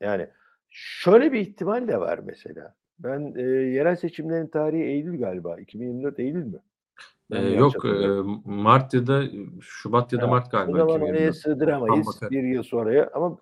Yani 0.00 0.26
şöyle 0.68 1.32
bir 1.32 1.40
ihtimal 1.40 1.88
de 1.88 2.00
var 2.00 2.20
mesela. 2.24 2.74
Ben 2.98 3.34
e, 3.36 3.42
yerel 3.42 3.96
seçimlerin 3.96 4.46
tarihi 4.46 4.82
Eylül 4.82 5.18
galiba. 5.18 5.60
2024 5.60 6.18
Eylül 6.20 6.44
mü? 6.44 6.60
Ee, 7.32 7.48
yok 7.48 7.84
e, 7.84 8.08
Mart 8.44 8.94
ya 8.94 9.06
da 9.06 9.22
Şubat 9.60 10.12
ya 10.12 10.20
da 10.20 10.22
Ha, 10.22 10.26
Mart 10.30 10.46
O 10.46 10.50
galiba. 10.50 10.78
zaman 10.78 11.00
oraya 11.00 11.28
2024. 11.28 11.36
sığdıramayız 11.36 12.20
bir 12.30 12.42
yıl 12.42 12.62
sonraya 12.62 13.10
ama 13.14 13.38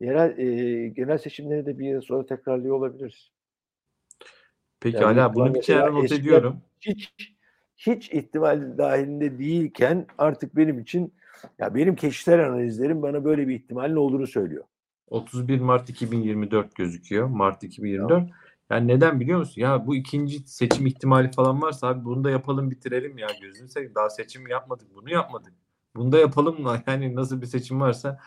yerel 0.00 0.38
e, 0.38 0.88
genel 0.88 1.18
seçimleri 1.18 1.66
de 1.66 1.78
bir 1.78 1.86
yıl 1.88 2.00
sonra 2.00 2.26
tekrarlıyor 2.26 2.76
olabiliriz. 2.76 3.30
Peki 4.80 4.96
Yani 4.96 5.04
hala 5.04 5.34
bunu 5.34 5.54
bir 5.54 5.60
kenara 5.60 5.90
not 5.92 6.12
ediyorum. 6.12 6.56
Hiç 6.80 7.12
hiç 7.76 8.10
ihtimal 8.10 8.78
dahilinde 8.78 9.38
değilken 9.38 10.06
artık 10.18 10.56
benim 10.56 10.78
için 10.78 11.14
ya 11.58 11.74
benim 11.74 11.96
kişisel 11.96 12.46
analizlerim 12.46 13.02
bana 13.02 13.24
böyle 13.24 13.48
bir 13.48 13.54
ihtimalin 13.54 13.96
olduğunu 13.96 14.26
söylüyor. 14.26 14.64
31 15.08 15.60
Mart 15.60 15.90
2024 15.90 16.74
gözüküyor. 16.74 17.26
Mart 17.26 17.62
2024. 17.62 18.30
Yani 18.70 18.88
neden 18.88 19.20
biliyor 19.20 19.38
musun? 19.38 19.60
Ya 19.60 19.86
bu 19.86 19.96
ikinci 19.96 20.38
seçim 20.38 20.86
ihtimali 20.86 21.32
falan 21.32 21.62
varsa 21.62 21.88
abi 21.88 22.04
bunu 22.04 22.24
da 22.24 22.30
yapalım 22.30 22.70
bitirelim 22.70 23.18
ya 23.18 23.28
gözünü 23.42 23.68
seveyim. 23.68 23.94
Daha 23.94 24.10
seçim 24.10 24.48
yapmadık. 24.48 24.88
Bunu 24.94 25.10
yapmadık. 25.10 25.52
Bunu 25.96 26.12
da 26.12 26.18
yapalım 26.18 26.62
mı? 26.62 26.82
Yani 26.86 27.14
nasıl 27.14 27.40
bir 27.42 27.46
seçim 27.46 27.80
varsa 27.80 28.20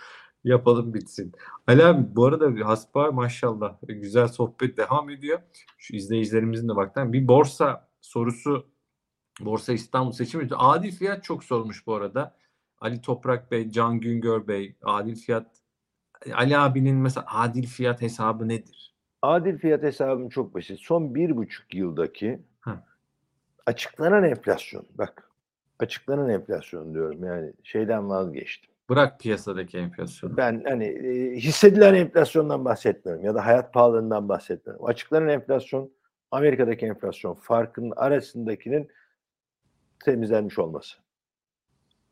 yapalım 0.43 0.93
bitsin. 0.93 1.33
Ali 1.67 1.85
abi 1.85 2.15
bu 2.15 2.25
arada 2.25 2.55
bir 2.55 2.61
hasba 2.61 3.11
maşallah 3.11 3.77
güzel 3.87 4.27
sohbet 4.27 4.77
devam 4.77 5.09
ediyor. 5.09 5.39
Şu 5.77 5.95
izleyicilerimizin 5.95 6.69
de 6.69 6.75
baktan 6.75 7.13
bir 7.13 7.27
borsa 7.27 7.89
sorusu 8.01 8.71
Borsa 9.39 9.73
İstanbul 9.73 10.11
seçimi. 10.11 10.47
Adil 10.55 10.91
fiyat 10.91 11.23
çok 11.23 11.43
sormuş 11.43 11.87
bu 11.87 11.95
arada. 11.95 12.37
Ali 12.79 13.01
Toprak 13.01 13.51
Bey, 13.51 13.71
Can 13.71 13.99
Güngör 13.99 14.47
Bey, 14.47 14.75
adil 14.83 15.15
fiyat 15.15 15.61
Ali 16.33 16.57
abinin 16.57 16.95
mesela 16.95 17.25
adil 17.29 17.67
fiyat 17.67 18.01
hesabı 18.01 18.47
nedir? 18.47 18.90
Adil 19.21 19.57
fiyat 19.57 19.83
hesabım 19.83 20.29
çok 20.29 20.55
basit. 20.55 20.79
Son 20.79 21.15
bir 21.15 21.37
buçuk 21.37 21.75
yıldaki 21.75 22.39
Hı. 22.61 22.71
açıklanan 23.65 24.23
enflasyon. 24.23 24.85
Bak 24.97 25.29
açıklanan 25.79 26.29
enflasyon 26.29 26.93
diyorum 26.93 27.23
yani 27.23 27.53
şeyden 27.63 28.09
vazgeçtim. 28.09 28.71
Bırak 28.89 29.19
piyasadaki 29.19 29.77
enflasyonu. 29.77 30.37
Ben 30.37 30.63
hani 30.67 30.85
e, 30.85 31.35
hissedilen 31.35 31.93
enflasyondan 31.93 32.65
bahsetmiyorum 32.65 33.25
ya 33.25 33.35
da 33.35 33.45
hayat 33.45 33.73
pahalılığından 33.73 34.29
bahsetmiyorum. 34.29 34.85
Açıklanan 34.85 35.29
enflasyon 35.29 35.91
Amerika'daki 36.31 36.85
enflasyon 36.85 37.33
farkının 37.33 37.93
arasındakinin 37.95 38.87
temizlenmiş 40.05 40.59
olması. 40.59 40.97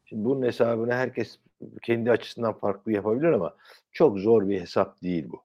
Şimdi 0.05 0.25
bunun 0.25 0.45
hesabını 0.45 0.93
herkes 0.93 1.39
kendi 1.81 2.11
açısından 2.11 2.53
farklı 2.53 2.91
yapabilir 2.91 3.31
ama 3.31 3.55
çok 3.91 4.19
zor 4.19 4.49
bir 4.49 4.61
hesap 4.61 5.01
değil 5.01 5.29
bu. 5.29 5.43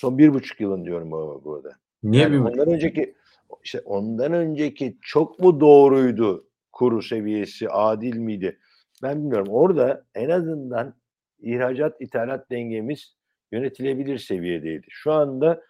Son 0.00 0.18
bir 0.18 0.34
buçuk 0.34 0.60
yılın 0.60 0.84
diyorum 0.84 1.10
bu 1.10 1.42
burada. 1.44 1.70
Niye 2.02 2.22
Yani 2.22 2.32
bir 2.32 2.38
ondan 2.38 2.68
önceki 2.68 3.14
işte 3.64 3.80
ondan 3.80 4.32
önceki 4.32 4.96
çok 5.00 5.38
mu 5.38 5.60
doğruydu 5.60 6.46
kuru 6.72 7.02
seviyesi 7.02 7.68
adil 7.68 8.16
miydi? 8.16 8.58
Ben 9.02 9.18
bilmiyorum. 9.18 9.48
Orada 9.50 10.04
en 10.14 10.30
azından 10.30 10.94
ihracat 11.40 12.00
ithalat 12.00 12.50
dengemiz 12.50 13.14
yönetilebilir 13.52 14.18
seviyedeydi. 14.18 14.86
Şu 14.90 15.12
anda 15.12 15.62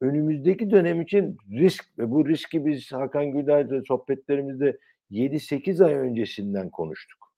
önümüzdeki 0.00 0.70
dönem 0.70 1.00
için 1.00 1.38
risk 1.50 1.98
ve 1.98 2.10
bu 2.10 2.28
riski 2.28 2.66
biz 2.66 2.92
Hakan 2.92 3.26
Güler'le 3.26 3.82
sohbetlerimizde 3.88 4.78
7-8 5.10 5.84
ay 5.84 5.94
öncesinden 5.94 6.70
konuştuk. 6.70 7.32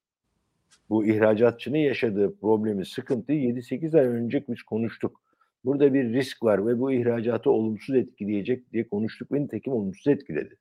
Bu 0.91 1.07
ihracatçının 1.07 1.79
yaşadığı 1.79 2.39
problemi, 2.41 2.87
sıkıntıyı 2.87 3.41
7-8 3.41 3.99
ay 3.99 4.07
önce 4.07 4.45
biz 4.49 4.63
konuştuk. 4.63 5.28
Burada 5.69 5.95
bir 5.95 6.12
risk 6.12 6.43
var 6.43 6.66
ve 6.66 6.81
bu 6.81 6.93
ihracatı 6.93 7.51
olumsuz 7.51 7.97
etkileyecek 7.97 8.73
diye 8.73 8.89
konuştuk 8.89 9.33
ve 9.33 9.43
nitekim 9.43 9.73
olumsuz 9.73 10.07
etkiledi. 10.07 10.57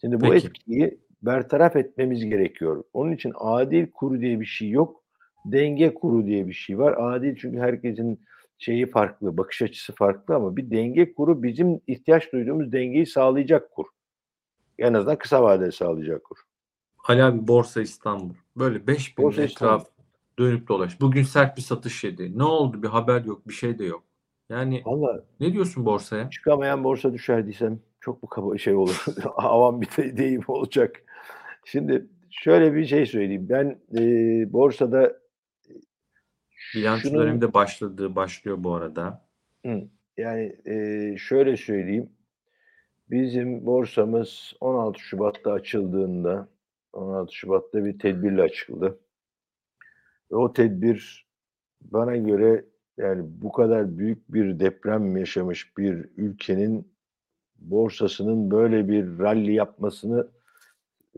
Şimdi 0.00 0.20
bu 0.20 0.30
Peki. 0.30 0.46
etkiyi 0.46 0.98
bertaraf 1.22 1.76
etmemiz 1.76 2.24
gerekiyor. 2.24 2.84
Onun 2.92 3.12
için 3.12 3.32
adil 3.34 3.86
kuru 3.90 4.20
diye 4.20 4.40
bir 4.40 4.46
şey 4.46 4.70
yok. 4.70 5.04
Denge 5.44 5.94
kuru 5.94 6.26
diye 6.26 6.46
bir 6.46 6.52
şey 6.52 6.78
var. 6.78 6.94
Adil 6.98 7.36
çünkü 7.36 7.58
herkesin 7.58 8.20
şeyi 8.58 8.90
farklı, 8.90 9.36
bakış 9.36 9.62
açısı 9.62 9.92
farklı 9.92 10.34
ama 10.34 10.56
bir 10.56 10.70
denge 10.70 11.14
kuru 11.14 11.42
bizim 11.42 11.80
ihtiyaç 11.86 12.32
duyduğumuz 12.32 12.72
dengeyi 12.72 13.06
sağlayacak 13.06 13.70
kur. 13.70 13.86
En 14.78 14.94
azından 14.94 15.18
kısa 15.18 15.42
vadede 15.42 15.72
sağlayacak 15.72 16.24
kur. 16.24 16.38
Ali 17.08 17.22
abi 17.22 17.48
Borsa 17.48 17.80
İstanbul. 17.80 18.34
Böyle 18.56 18.86
5000 18.86 19.24
Borsa 19.24 19.42
etraf 19.42 19.86
dönüp 20.38 20.68
dolaş. 20.68 21.00
Bugün 21.00 21.22
sert 21.22 21.56
bir 21.56 21.62
satış 21.62 22.04
yedi. 22.04 22.38
Ne 22.38 22.44
oldu? 22.44 22.82
Bir 22.82 22.88
haber 22.88 23.24
yok, 23.24 23.48
bir 23.48 23.54
şey 23.54 23.78
de 23.78 23.84
yok. 23.84 24.07
Yani 24.50 24.82
Valla 24.86 25.24
ne 25.40 25.52
diyorsun 25.52 25.86
borsaya? 25.86 26.30
çıkamayan 26.30 26.84
borsa 26.84 27.12
düşer 27.12 27.46
diysem 27.46 27.80
çok 28.00 28.22
mu 28.22 28.28
kaba 28.28 28.58
şey 28.58 28.74
olur. 28.74 29.04
Avam 29.36 29.80
bir 29.80 29.86
de- 29.96 30.16
deyim 30.16 30.42
olacak. 30.48 31.02
Şimdi 31.64 32.06
şöyle 32.30 32.74
bir 32.74 32.84
şey 32.86 33.06
söyleyeyim. 33.06 33.46
Ben 33.50 33.78
e, 33.98 34.00
borsada 34.52 35.16
Bilanço 36.74 37.08
şunu- 37.08 37.18
dönemi 37.18 37.40
de 37.40 37.54
başladı, 37.54 38.16
başlıyor 38.16 38.56
bu 38.60 38.74
arada. 38.74 39.24
Yani 40.16 40.56
e, 40.66 41.16
şöyle 41.18 41.56
söyleyeyim. 41.56 42.10
Bizim 43.10 43.66
borsamız 43.66 44.52
16 44.60 45.00
Şubat'ta 45.00 45.52
açıldığında 45.52 46.48
16 46.92 47.34
Şubat'ta 47.34 47.84
bir 47.84 47.98
tedbirle 47.98 48.42
açıldı. 48.42 48.98
Ve 50.32 50.36
o 50.36 50.52
tedbir 50.52 51.26
bana 51.80 52.16
göre 52.16 52.64
yani 52.98 53.22
bu 53.42 53.52
kadar 53.52 53.98
büyük 53.98 54.34
bir 54.34 54.60
deprem 54.60 55.16
yaşamış 55.16 55.76
bir 55.76 56.08
ülkenin 56.16 56.92
borsasının 57.58 58.50
böyle 58.50 58.88
bir 58.88 59.18
rally 59.18 59.52
yapmasını 59.52 60.28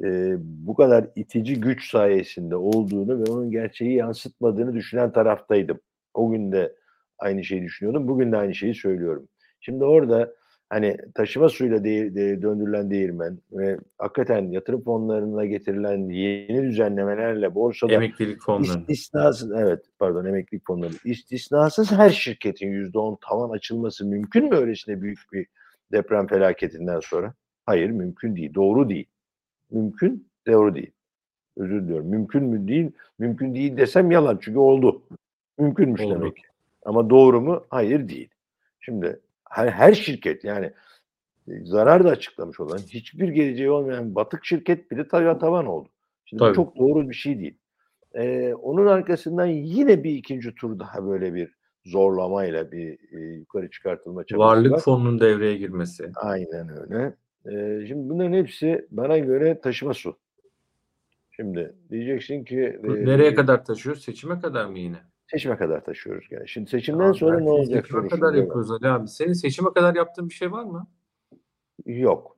e, 0.05 0.37
bu 0.39 0.75
kadar 0.75 1.07
itici 1.17 1.61
güç 1.61 1.91
sayesinde 1.91 2.57
olduğunu 2.57 3.19
ve 3.19 3.25
onun 3.31 3.51
gerçeği 3.51 3.95
yansıtmadığını 3.95 4.75
düşünen 4.75 5.13
taraftaydım. 5.13 5.81
O 6.15 6.31
gün 6.31 6.53
de 6.53 6.77
aynı 7.19 7.45
şeyi 7.45 7.63
düşünüyordum. 7.63 8.09
Bugün 8.09 8.33
de 8.33 8.37
aynı 8.37 8.55
şeyi 8.55 8.75
söylüyorum. 8.75 9.29
Şimdi 9.61 9.85
orada 9.85 10.35
hani 10.71 10.97
taşıma 11.15 11.49
suyla 11.49 11.85
de, 11.85 12.15
de- 12.15 12.43
döndürülen 12.43 12.91
değirmen 12.91 13.39
ve 13.53 13.79
hakikaten 13.99 14.51
yatırım 14.51 14.83
fonlarına 14.85 15.45
getirilen 15.47 16.09
yeni 16.09 16.63
düzenlemelerle 16.63 17.55
borsada 17.55 17.93
Emeklilik 17.93 18.43
fonları. 18.43 18.79
istisnasız 18.89 19.53
evet 19.53 19.85
pardon 19.99 20.25
emeklilik 20.25 20.67
fonları 20.67 20.93
istisnasız 21.05 21.93
her 21.93 22.11
şirketin 22.11 22.69
yüzde 22.69 22.99
on 22.99 23.19
tavan 23.29 23.51
açılması 23.51 24.07
mümkün 24.07 24.49
mü 24.49 24.57
öylesine 24.57 25.03
büyük 25.03 25.19
bir 25.33 25.47
deprem 25.93 26.27
felaketinden 26.27 27.01
sonra? 27.01 27.35
Hayır 27.67 27.91
mümkün 27.91 28.37
değil. 28.37 28.55
Doğru 28.55 28.89
değil. 28.89 29.07
Mümkün 29.71 30.29
doğru 30.47 30.75
değil. 30.75 30.91
Özür 31.57 31.83
diliyorum. 31.83 32.07
Mümkün 32.07 32.43
mü 32.45 32.69
değil? 32.69 32.91
Mümkün 33.19 33.55
değil 33.55 33.77
desem 33.77 34.11
yalan 34.11 34.39
çünkü 34.43 34.59
oldu. 34.59 35.03
Mümkünmüş 35.59 36.01
Oldu. 36.01 36.15
demek. 36.15 36.43
Ama 36.85 37.11
doğru 37.11 37.41
mu? 37.41 37.65
Hayır 37.71 38.09
değil. 38.09 38.29
Şimdi 38.81 39.21
her, 39.51 39.69
her 39.69 39.95
şirket 39.95 40.45
yani 40.45 40.73
e, 41.49 41.65
zarar 41.65 42.05
da 42.05 42.09
açıklamış 42.09 42.61
olan 42.61 42.79
hiçbir 42.79 43.29
geleceği 43.29 43.71
olmayan 43.71 44.15
batık 44.15 44.45
şirket 44.45 44.91
bile 44.91 45.09
tavan 45.09 45.39
tavan 45.39 45.67
oldu. 45.67 45.89
Şimdi 46.25 46.41
bu 46.41 46.45
Tabii. 46.45 46.57
çok 46.57 46.77
doğru 46.79 47.09
bir 47.09 47.15
şey 47.15 47.39
değil. 47.39 47.59
Ee, 48.15 48.55
onun 48.55 48.87
arkasından 48.87 49.47
yine 49.47 50.05
bir 50.05 50.11
ikinci 50.11 50.55
tur 50.55 50.79
daha 50.79 51.07
böyle 51.07 51.35
bir 51.35 51.55
zorlamayla 51.85 52.73
bir 52.73 52.99
e, 53.13 53.19
yukarı 53.19 53.71
çıkartılma 53.71 54.25
çabası 54.25 54.49
Varlık 54.49 54.73
var. 54.73 54.81
fonunun 54.81 55.21
devreye 55.21 55.57
girmesi. 55.57 56.13
Aynen 56.15 56.69
öyle. 56.69 57.15
Ee, 57.47 57.87
şimdi 57.87 58.09
bunların 58.09 58.33
hepsi 58.33 58.89
bana 58.91 59.19
göre 59.19 59.61
taşıma 59.61 59.95
su. 59.95 60.19
Şimdi 61.31 61.75
diyeceksin 61.91 62.45
ki 62.45 62.81
Bu 62.83 62.97
e, 62.97 63.05
Nereye 63.05 63.35
kadar 63.35 63.65
taşıyor? 63.65 63.97
Seçime 63.97 64.41
kadar 64.41 64.67
mı 64.67 64.79
yine? 64.79 64.99
Seçime 65.31 65.57
kadar 65.57 65.85
taşıyoruz 65.85 66.25
yani. 66.31 66.49
Şimdi 66.49 66.71
seçimden 66.71 67.05
Abi 67.11 67.19
sonra 67.19 67.41
ne 67.41 67.51
olacak 67.51 67.87
Seçime 67.87 68.09
kadar 68.09 68.35
yapıyoruz 68.35 68.71
Ali 68.71 68.89
abi. 68.89 69.09
Senin 69.09 69.33
seçime 69.33 69.73
kadar 69.73 69.95
yaptığın 69.95 70.29
bir 70.29 70.35
şey 70.35 70.53
var 70.53 70.65
mı? 70.65 70.87
Yok. 71.87 72.37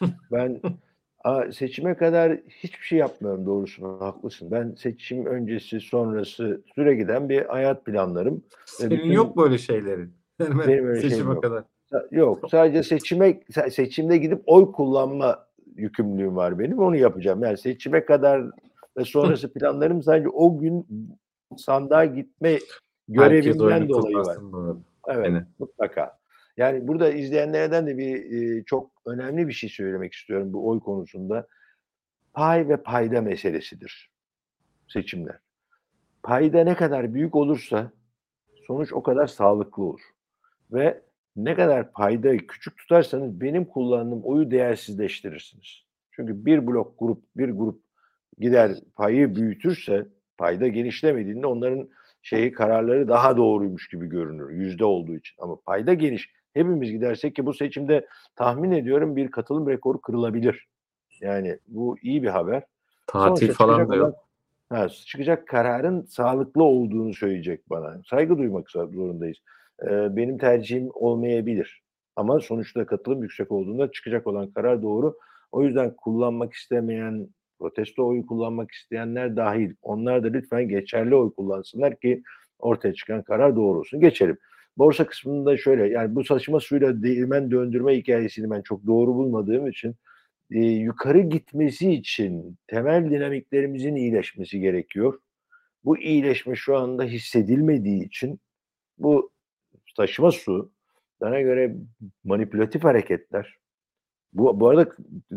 Ben 0.32 0.60
a, 1.24 1.52
seçime 1.52 1.96
kadar 1.96 2.32
hiçbir 2.48 2.84
şey 2.86 2.98
yapmıyorum 2.98 3.46
doğrusunu 3.46 4.00
haklısın. 4.00 4.50
Ben 4.50 4.74
seçim 4.78 5.26
öncesi 5.26 5.80
sonrası 5.80 6.62
süre 6.74 6.94
giden 6.94 7.28
bir 7.28 7.46
hayat 7.46 7.84
planlarım. 7.84 8.44
Senin 8.66 8.90
bütün- 8.90 9.12
yok 9.12 9.36
böyle 9.36 9.58
şeylerin. 9.58 10.12
Yani 10.40 10.58
ben 10.58 10.68
Benim 10.68 10.86
öyle 10.86 11.00
şeyim 11.00 11.14
seçime 11.14 11.34
yok. 11.34 11.42
kadar. 11.42 11.64
Yok 12.10 12.44
sadece 12.50 12.82
seçime 12.82 13.30
se- 13.30 13.70
seçimde 13.70 14.16
gidip 14.18 14.42
oy 14.46 14.72
kullanma 14.72 15.46
yükümlülüğüm 15.76 16.36
var 16.36 16.58
benim. 16.58 16.78
Onu 16.78 16.96
yapacağım. 16.96 17.42
Yani 17.42 17.58
seçime 17.58 18.04
kadar 18.04 18.42
ve 18.98 19.04
sonrası 19.04 19.52
planlarım 19.52 20.02
sadece 20.02 20.28
o 20.28 20.58
gün 20.58 20.86
sandığa 21.56 22.04
gitme 22.04 22.58
görevinden 23.08 23.88
dolayı 23.88 24.16
var. 24.16 24.38
Evet 25.08 25.26
Aynen. 25.26 25.46
mutlaka. 25.58 26.18
Yani 26.56 26.88
burada 26.88 27.10
izleyenlerden 27.10 27.86
de 27.86 27.98
bir 27.98 28.32
e, 28.32 28.64
çok 28.64 28.90
önemli 29.06 29.48
bir 29.48 29.52
şey 29.52 29.70
söylemek 29.70 30.12
istiyorum 30.12 30.52
bu 30.52 30.68
oy 30.68 30.80
konusunda. 30.80 31.46
Pay 32.32 32.68
ve 32.68 32.76
payda 32.76 33.20
meselesidir 33.20 34.10
seçimler. 34.88 35.38
Payda 36.22 36.64
ne 36.64 36.74
kadar 36.74 37.14
büyük 37.14 37.34
olursa 37.34 37.92
sonuç 38.66 38.92
o 38.92 39.02
kadar 39.02 39.26
sağlıklı 39.26 39.82
olur. 39.82 40.00
Ve 40.72 41.02
ne 41.36 41.54
kadar 41.54 41.92
payda 41.92 42.36
küçük 42.36 42.78
tutarsanız 42.78 43.40
benim 43.40 43.64
kullandığım 43.64 44.22
oyu 44.24 44.50
değersizleştirirsiniz. 44.50 45.84
Çünkü 46.10 46.46
bir 46.46 46.66
blok 46.66 46.98
grup 46.98 47.22
bir 47.36 47.48
grup 47.48 47.82
gider 48.38 48.76
payı 48.96 49.36
büyütürse 49.36 50.06
payda 50.40 50.68
genişlemediğinde 50.68 51.46
onların 51.46 51.88
şeyi 52.22 52.52
kararları 52.52 53.08
daha 53.08 53.36
doğruymuş 53.36 53.88
gibi 53.88 54.06
görünür 54.06 54.50
yüzde 54.50 54.84
olduğu 54.84 55.16
için. 55.16 55.34
Ama 55.38 55.56
payda 55.66 55.94
geniş. 55.94 56.30
Hepimiz 56.54 56.90
gidersek 56.90 57.36
ki 57.36 57.46
bu 57.46 57.54
seçimde 57.54 58.06
tahmin 58.36 58.70
ediyorum 58.70 59.16
bir 59.16 59.30
katılım 59.30 59.68
rekoru 59.68 60.00
kırılabilir. 60.00 60.66
Yani 61.20 61.58
bu 61.68 61.98
iyi 62.02 62.22
bir 62.22 62.28
haber. 62.28 62.62
Tatil 63.06 63.46
Sonuçta 63.46 63.66
falan 63.66 63.88
da 63.88 63.96
yok. 63.96 64.14
Ha, 64.68 64.88
çıkacak 64.88 65.48
kararın 65.48 66.02
sağlıklı 66.02 66.64
olduğunu 66.64 67.14
söyleyecek 67.14 67.70
bana. 67.70 68.00
Saygı 68.10 68.38
duymak 68.38 68.70
zorundayız. 68.70 69.38
Ee, 69.82 70.16
benim 70.16 70.38
tercihim 70.38 70.88
olmayabilir. 70.94 71.82
Ama 72.16 72.40
sonuçta 72.40 72.86
katılım 72.86 73.22
yüksek 73.22 73.52
olduğunda 73.52 73.92
çıkacak 73.92 74.26
olan 74.26 74.50
karar 74.50 74.82
doğru. 74.82 75.18
O 75.52 75.62
yüzden 75.62 75.94
kullanmak 75.96 76.52
istemeyen, 76.52 77.28
protesto 77.60 78.06
oyu 78.06 78.26
kullanmak 78.26 78.70
isteyenler 78.70 79.36
dahil. 79.36 79.74
Onlar 79.82 80.24
da 80.24 80.28
lütfen 80.28 80.68
geçerli 80.68 81.14
oy 81.14 81.34
kullansınlar 81.34 82.00
ki 82.00 82.22
ortaya 82.58 82.94
çıkan 82.94 83.22
karar 83.22 83.56
doğru 83.56 83.78
olsun. 83.78 84.00
Geçelim. 84.00 84.38
Borsa 84.78 85.06
kısmında 85.06 85.56
şöyle 85.56 85.88
yani 85.88 86.14
bu 86.14 86.24
saçma 86.24 86.60
suyla 86.60 87.02
değirmen 87.02 87.50
döndürme 87.50 87.96
hikayesini 87.96 88.50
ben 88.50 88.62
çok 88.62 88.86
doğru 88.86 89.14
bulmadığım 89.14 89.66
için 89.66 89.94
e, 90.50 90.58
yukarı 90.64 91.20
gitmesi 91.20 91.92
için 91.92 92.58
temel 92.66 93.10
dinamiklerimizin 93.10 93.96
iyileşmesi 93.96 94.60
gerekiyor. 94.60 95.18
Bu 95.84 95.98
iyileşme 95.98 96.54
şu 96.56 96.76
anda 96.76 97.04
hissedilmediği 97.04 98.06
için 98.06 98.40
bu 98.98 99.30
taşıma 99.96 100.30
su 100.30 100.70
bana 101.20 101.40
göre 101.40 101.74
manipülatif 102.24 102.84
hareketler 102.84 103.58
bu, 104.32 104.60
bu 104.60 104.68
arada 104.68 104.90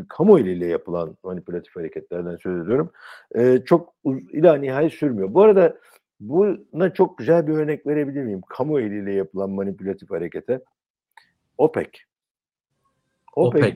kamu 0.10 0.39
eliyle 0.39 0.68
yapılan 0.68 1.18
manipülatif 1.24 1.76
hareketlerden 1.76 2.36
söz 2.36 2.64
ediyorum. 2.64 2.91
e, 3.36 3.64
çok 3.66 3.94
uz, 4.04 4.34
ila 4.34 4.56
nihayet 4.56 4.94
sürmüyor. 4.94 5.34
Bu 5.34 5.41
arada 5.41 5.78
buna 6.20 6.94
çok 6.94 7.18
güzel 7.18 7.48
bir 7.48 7.54
örnek 7.54 7.88
verebilir 7.88 8.24
miyim? 8.24 8.41
Kamu 8.50 8.80
eliyle 8.80 9.14
yapılan 9.14 9.50
manipülatif 9.50 10.12
harekete. 10.12 10.64
OPEC. 11.58 11.89
OPEC. 13.36 13.76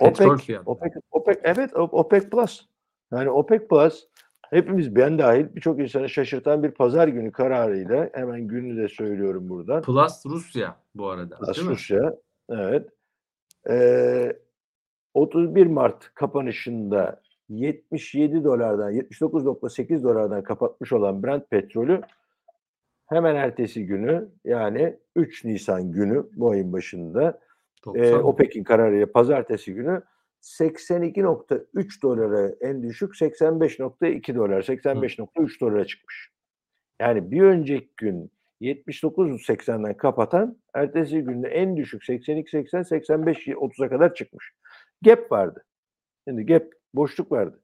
OPEC, 0.00 0.36
fiyatı. 0.36 0.70
OPEC, 0.70 0.92
OPEC, 1.10 1.38
evet 1.42 1.76
OPEC 1.76 2.30
Plus. 2.30 2.66
Yani 3.12 3.30
OPEC 3.30 3.68
Plus 3.68 4.06
hepimiz 4.50 4.96
ben 4.96 5.18
dahil 5.18 5.46
birçok 5.54 5.80
insanı 5.80 6.08
şaşırtan 6.08 6.62
bir 6.62 6.70
pazar 6.70 7.08
günü 7.08 7.32
kararıyla 7.32 8.10
hemen 8.14 8.40
gününü 8.40 8.82
de 8.82 8.88
söylüyorum 8.88 9.48
buradan. 9.48 9.82
Plus 9.82 10.26
Rusya 10.26 10.76
bu 10.94 11.08
arada. 11.08 11.36
Plus 11.36 11.56
değil 11.56 11.68
mi? 11.68 11.72
Rusya. 11.72 12.16
Evet. 12.50 12.88
Ee, 13.70 14.32
31 15.14 15.66
Mart 15.66 16.14
kapanışında 16.14 17.22
77 17.48 18.44
dolardan 18.44 18.92
79.8 18.92 20.02
dolardan 20.02 20.42
kapatmış 20.42 20.92
olan 20.92 21.22
Brent 21.22 21.50
petrolü 21.50 22.00
hemen 23.06 23.34
ertesi 23.34 23.86
günü 23.86 24.28
yani 24.44 24.98
3 25.16 25.44
Nisan 25.44 25.92
günü 25.92 26.26
bu 26.36 26.50
ayın 26.50 26.72
başında 26.72 27.40
e, 27.94 28.12
90. 28.12 28.22
OPEC'in 28.22 28.64
kararıyla 28.64 29.12
pazartesi 29.12 29.74
günü 29.74 30.02
82.3 30.42 32.02
dolara 32.02 32.48
en 32.60 32.82
düşük 32.82 33.14
85.2 33.14 34.34
dolar 34.34 34.62
85.3 34.62 35.60
dolara 35.60 35.84
çıkmış. 35.84 36.30
Yani 37.00 37.30
bir 37.30 37.42
önceki 37.42 37.90
gün 37.96 38.30
79.80'den 38.60 39.96
kapatan 39.96 40.58
ertesi 40.74 41.20
günde 41.20 41.48
en 41.48 41.76
düşük 41.76 42.02
82.80 42.02 42.88
85.30'a 42.88 43.88
kadar 43.88 44.14
çıkmış. 44.14 44.52
Gap 45.02 45.32
vardı. 45.32 45.64
Şimdi 46.28 46.46
gap 46.46 46.66
boşluk 46.94 47.32
vardı. 47.32 47.62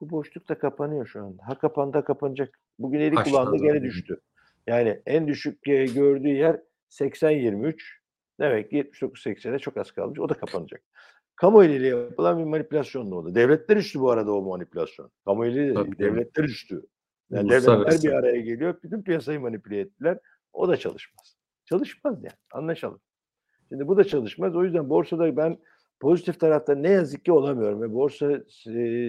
Bu 0.00 0.10
boşluk 0.10 0.48
da 0.48 0.58
kapanıyor 0.58 1.06
şu 1.06 1.24
anda. 1.24 1.42
Ha 1.48 1.58
kapandı 1.58 1.98
ha 1.98 2.04
kapanacak. 2.04 2.60
Bugün 2.78 3.00
eli 3.00 3.18
Aşağı 3.18 3.24
kulağında 3.24 3.56
gene 3.56 3.82
düştü. 3.82 4.20
Yani 4.66 5.02
en 5.06 5.28
düşük 5.28 5.68
e, 5.68 5.84
gördüğü 5.84 6.28
yer 6.28 6.60
80-23. 6.90 7.80
Demek 8.40 8.70
ki 8.70 8.76
79-80'e 8.76 9.58
çok 9.58 9.76
az 9.76 9.92
kalmış. 9.92 10.20
O 10.20 10.28
da 10.28 10.34
kapanacak. 10.34 10.82
Kamu 11.36 11.64
eliyle 11.64 11.86
yapılan 11.86 12.38
bir 12.38 12.44
manipülasyon 12.44 13.10
da 13.10 13.14
oldu. 13.14 13.34
Devletler 13.34 13.76
üstü 13.76 14.00
bu 14.00 14.10
arada 14.10 14.32
o 14.32 14.42
manipülasyon. 14.42 15.10
Kamu 15.24 15.46
eli 15.46 15.74
devletler 15.98 16.44
üstü. 16.44 16.82
Yani 17.30 17.50
devletler 17.50 18.02
bir 18.02 18.12
araya 18.12 18.40
geliyor. 18.40 18.74
Bütün 18.82 19.02
piyasayı 19.02 19.40
manipüle 19.40 19.80
ettiler. 19.80 20.18
O 20.56 20.68
da 20.68 20.76
çalışmaz. 20.76 21.36
Çalışmaz 21.64 22.14
yani. 22.22 22.36
Anlaşalım. 22.52 23.00
Şimdi 23.68 23.88
bu 23.88 23.96
da 23.96 24.04
çalışmaz. 24.04 24.56
O 24.56 24.64
yüzden 24.64 24.90
borsada 24.90 25.36
ben 25.36 25.58
pozitif 26.00 26.40
tarafta 26.40 26.74
ne 26.74 26.90
yazık 26.90 27.24
ki 27.24 27.32
olamıyorum. 27.32 27.82
Ve 27.82 27.92
borsa 27.92 28.40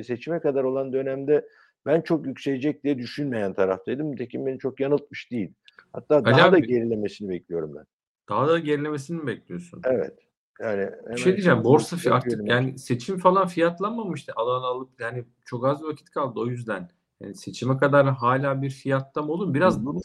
seçime 0.04 0.40
kadar 0.40 0.64
olan 0.64 0.94
dönemde 0.94 1.48
ben 1.86 2.02
çok 2.02 2.26
yükselecek 2.26 2.84
diye 2.84 2.98
düşünmeyen 2.98 3.54
taraftaydım. 3.54 4.12
Nitekim 4.12 4.46
beni 4.46 4.60
çok 4.60 4.80
yanıltmış 4.80 5.32
değil. 5.32 5.54
Hatta 5.94 6.16
Ali 6.16 6.26
daha 6.26 6.52
da 6.52 6.58
abi- 6.58 6.68
gerilemesini 6.68 7.30
bekliyorum 7.30 7.76
ben. 7.76 7.86
Daha 8.30 8.48
da 8.48 8.60
gerilemesini 8.60 9.18
mi 9.22 9.28
bekliyorsun? 9.28 9.82
Evet. 9.86 10.18
Yani 10.62 10.90
Bir 11.12 11.18
şey 11.18 11.34
diyeceğim. 11.34 11.64
Borsa 11.64 11.96
yüksek 11.96 12.12
fi- 12.12 12.16
artık 12.16 12.30
gerileme. 12.32 12.50
yani 12.50 12.80
seçim 12.80 13.18
falan 13.18 13.48
fiyatlanmamıştı. 13.48 14.34
Alan 14.36 14.62
alıp 14.62 14.90
yani 15.02 15.26
çok 15.46 15.66
az 15.66 15.84
vakit 15.84 16.10
kaldı 16.10 16.40
o 16.40 16.48
yüzden. 16.48 16.90
Yani 17.22 17.36
seçime 17.36 17.78
kadar 17.78 18.08
hala 18.08 18.62
bir 18.62 18.70
fiyatlama 18.70 19.34
olur. 19.34 19.48
mu? 19.48 19.54
Biraz 19.54 19.86
bir- 19.86 20.02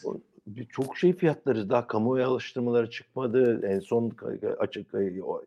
çok 0.69 0.97
şey 0.97 1.13
fiyatlarız. 1.13 1.69
Daha 1.69 1.87
kamuoyu 1.87 2.31
araştırmaları 2.31 2.89
çıkmadı. 2.89 3.67
En 3.67 3.79
son 3.79 4.11
açık 4.59 4.91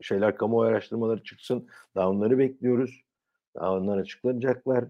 şeyler 0.00 0.36
kamuoyu 0.36 0.70
araştırmaları 0.70 1.22
çıksın. 1.22 1.68
Daha 1.94 2.10
onları 2.10 2.38
bekliyoruz. 2.38 3.02
Daha 3.54 3.74
onlar 3.74 3.98
açıklanacaklar. 3.98 4.84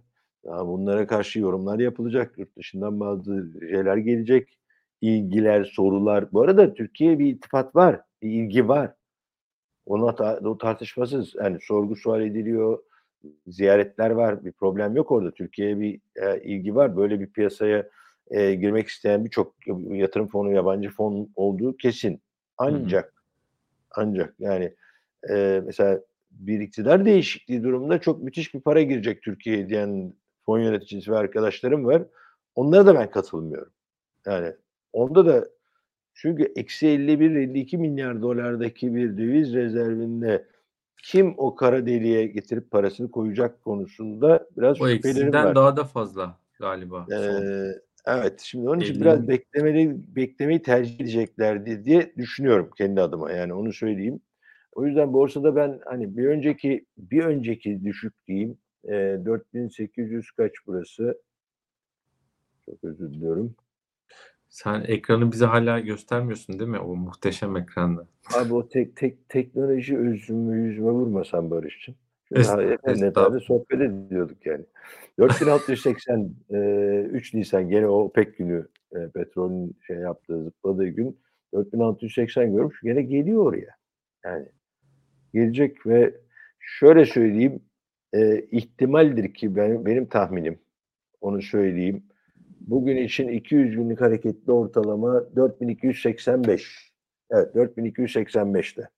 Daha 0.44 0.66
bunlara 0.68 1.06
karşı 1.06 1.40
yorumlar 1.40 1.78
yapılacak. 1.78 2.38
Yurt 2.38 2.56
dışından 2.56 3.00
bazı 3.00 3.52
şeyler 3.60 3.96
gelecek. 3.96 4.58
İlgiler, 5.00 5.64
sorular. 5.64 6.32
Bu 6.32 6.42
arada 6.42 6.74
Türkiye 6.74 7.18
bir 7.18 7.26
iltifat 7.26 7.76
var. 7.76 8.00
Bir 8.22 8.30
ilgi 8.30 8.68
var. 8.68 8.94
Ona 9.86 10.14
ta- 10.14 10.40
o 10.44 10.58
tartışmasız. 10.58 11.34
Yani 11.34 11.58
sorgu 11.62 11.96
sual 11.96 12.22
ediliyor. 12.22 12.78
Ziyaretler 13.46 14.10
var. 14.10 14.44
Bir 14.44 14.52
problem 14.52 14.96
yok 14.96 15.12
orada. 15.12 15.30
Türkiye'ye 15.30 15.80
bir 15.80 16.00
e, 16.16 16.42
ilgi 16.42 16.74
var. 16.74 16.96
Böyle 16.96 17.20
bir 17.20 17.26
piyasaya 17.26 17.88
e, 18.30 18.54
girmek 18.54 18.88
isteyen 18.88 19.24
birçok 19.24 19.54
yatırım 19.90 20.26
fonu, 20.26 20.52
yabancı 20.52 20.90
fon 20.90 21.28
olduğu 21.34 21.76
kesin. 21.76 22.20
Ancak 22.58 23.14
ancak 23.90 24.34
yani 24.38 24.74
e, 25.30 25.62
mesela 25.66 26.00
bir 26.30 26.60
iktidar 26.60 27.04
değişikliği 27.04 27.62
durumunda 27.62 28.00
çok 28.00 28.22
müthiş 28.22 28.54
bir 28.54 28.60
para 28.60 28.82
girecek 28.82 29.22
Türkiye'ye 29.22 29.68
diyen 29.68 30.14
fon 30.46 30.58
yöneticisi 30.58 31.12
ve 31.12 31.16
arkadaşlarım 31.16 31.84
var. 31.84 32.02
Onlara 32.54 32.86
da 32.86 32.94
ben 32.94 33.10
katılmıyorum. 33.10 33.72
Yani 34.26 34.52
onda 34.92 35.26
da 35.26 35.48
çünkü 36.14 36.52
eksi 36.56 36.86
51-52 36.86 37.76
milyar 37.76 38.22
dolardaki 38.22 38.94
bir 38.94 39.18
döviz 39.18 39.54
rezervinde 39.54 40.44
kim 41.02 41.34
o 41.36 41.54
kara 41.54 41.86
deliğe 41.86 42.26
getirip 42.26 42.70
parasını 42.70 43.10
koyacak 43.10 43.62
konusunda 43.62 44.46
biraz 44.56 44.80
O 44.80 44.88
şüphelerim 44.88 45.32
var. 45.32 45.54
daha 45.54 45.76
da 45.76 45.84
fazla 45.84 46.38
galiba. 46.60 47.06
Ee. 47.12 47.85
Evet 48.06 48.40
şimdi 48.40 48.68
onun 48.68 48.80
için 48.80 48.94
50 48.94 49.00
biraz 49.00 49.28
beklemeli 49.28 50.16
beklemeyi 50.16 50.62
tercih 50.62 51.00
edeceklerdi 51.00 51.84
diye 51.84 52.12
düşünüyorum 52.16 52.70
kendi 52.78 53.00
adıma 53.00 53.32
yani 53.32 53.54
onu 53.54 53.72
söyleyeyim. 53.72 54.20
O 54.72 54.86
yüzden 54.86 55.12
borsada 55.12 55.56
ben 55.56 55.80
hani 55.84 56.16
bir 56.16 56.26
önceki 56.26 56.86
bir 56.98 57.24
önceki 57.24 57.84
düşük 57.84 58.26
diyeyim 58.26 58.58
e, 58.84 58.92
4800 59.24 60.30
kaç 60.30 60.52
burası? 60.66 61.22
Çok 62.66 62.84
özür 62.84 63.12
diliyorum. 63.12 63.54
Sen 64.48 64.84
ekranı 64.88 65.32
bize 65.32 65.46
hala 65.46 65.80
göstermiyorsun 65.80 66.58
değil 66.58 66.70
mi? 66.70 66.78
O 66.78 66.96
muhteşem 66.96 67.56
ekranda. 67.56 68.06
Abi 68.36 68.54
o 68.54 68.68
tek 68.68 68.96
tek 68.96 69.28
teknoloji 69.28 69.98
özümü 69.98 70.68
yüzüme 70.68 70.90
vurmasan 70.90 71.50
Barış'cığım. 71.50 71.94
Estağfurullah. 72.32 73.40
sohbet 73.40 73.80
ediyorduk 73.80 74.46
yani. 74.46 74.64
4680 75.18 76.34
e, 76.50 76.56
3 77.12 77.34
Nisan 77.34 77.68
gene 77.68 77.86
o 77.86 78.12
pek 78.12 78.38
günü 78.38 78.68
e, 78.92 79.08
petrolün 79.08 79.76
şey 79.86 79.96
yaptığı 79.96 80.44
zıpladığı 80.44 80.88
gün 80.88 81.20
4680 81.54 82.52
görmüş 82.52 82.80
gene 82.82 83.02
geliyor 83.02 83.46
oraya. 83.46 83.76
Yani 84.24 84.46
gelecek 85.34 85.86
ve 85.86 86.14
şöyle 86.60 87.06
söyleyeyim 87.06 87.62
e, 88.14 88.40
ihtimaldir 88.40 89.34
ki 89.34 89.56
ben, 89.56 89.86
benim 89.86 90.06
tahminim 90.06 90.58
onu 91.20 91.42
söyleyeyim. 91.42 92.02
Bugün 92.60 92.96
için 92.96 93.28
200 93.28 93.76
günlük 93.76 94.00
hareketli 94.00 94.52
ortalama 94.52 95.36
4285. 95.36 96.92
Evet 97.30 97.54
4285'te. 97.54 98.88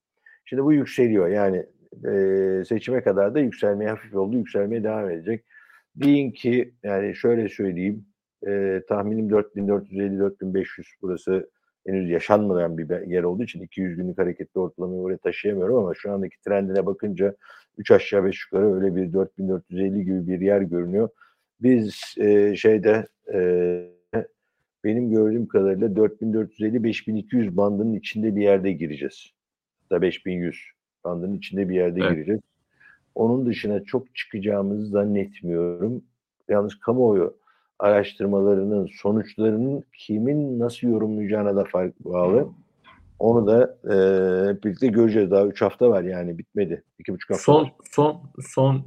Şimdi 0.45 0.65
bu 0.65 0.73
yükseliyor 0.73 1.29
yani 1.29 1.67
e, 2.05 2.65
seçime 2.65 3.03
kadar 3.03 3.35
da 3.35 3.41
yükselmeye 3.41 3.91
hafif 3.91 4.15
oldu 4.15 4.37
yükselmeye 4.37 4.85
devam 4.85 5.11
edecek. 5.11 5.45
Deyin 5.97 6.31
ki 6.31 6.75
yani 6.83 7.15
şöyle 7.15 7.49
söyleyeyim 7.49 8.07
e, 8.47 8.83
tahminim 8.89 9.29
4450-4500 9.31 10.67
burası 11.03 11.51
henüz 11.87 12.11
yaşanmayan 12.11 12.79
bir 12.79 13.07
yer 13.07 13.23
olduğu 13.23 13.43
için 13.43 13.63
200 13.63 13.97
günlük 13.97 14.19
hareketli 14.19 14.61
ortalamayı 14.61 15.01
oraya 15.01 15.19
taşıyamıyorum 15.19 15.77
ama 15.77 15.95
şu 15.95 16.13
andaki 16.13 16.41
trendine 16.41 16.87
bakınca 16.87 17.37
3 17.79 17.91
aşağı 17.91 18.25
5 18.25 18.45
yukarı 18.45 18.75
öyle 18.75 18.97
bir 18.97 19.13
4450 19.13 20.05
gibi 20.05 20.29
bir 20.29 20.47
yer 20.47 20.61
görünüyor. 20.61 21.09
Biz 21.61 22.15
e, 22.19 22.57
şeyde 22.57 23.07
e, 23.35 23.39
benim 24.85 25.11
gördüğüm 25.11 25.49
kadarıyla 25.49 25.89
4450-5200 25.89 27.57
bandının 27.57 27.95
içinde 27.95 28.37
bir 28.37 28.43
yerde 28.43 28.73
gireceğiz. 28.73 29.33
Da 29.91 30.03
5100 30.03 30.78
bandının 31.05 31.37
içinde 31.37 31.69
bir 31.69 31.75
yerde 31.75 32.01
Evet. 32.01 32.11
gireceğiz. 32.13 32.41
Onun 33.15 33.47
dışına 33.47 33.85
çok 33.85 34.17
çıkacağımızı 34.17 34.87
zannetmiyorum. 34.87 36.03
Yalnız 36.49 36.75
kamuoyu 36.81 37.37
araştırmalarının 37.79 38.89
sonuçlarının 39.03 39.85
kimin 39.99 40.59
nasıl 40.59 40.89
yorumlayacağına 40.89 41.57
da 41.57 41.65
fark 41.65 42.05
bağlı. 42.05 42.49
Onu 43.19 43.47
da 43.47 43.79
e, 43.85 43.95
hep 44.49 44.65
birlikte 44.65 44.87
göreceğiz. 44.87 45.31
Daha 45.31 45.47
3 45.47 45.63
hafta 45.63 45.91
var 45.91 46.03
yani 46.03 46.39
bitmedi. 46.39 46.83
2,5 47.01 47.13
hafta 47.29 47.35
Son 47.45 47.63
var. 47.65 47.73
son 47.91 48.21
son 48.41 48.85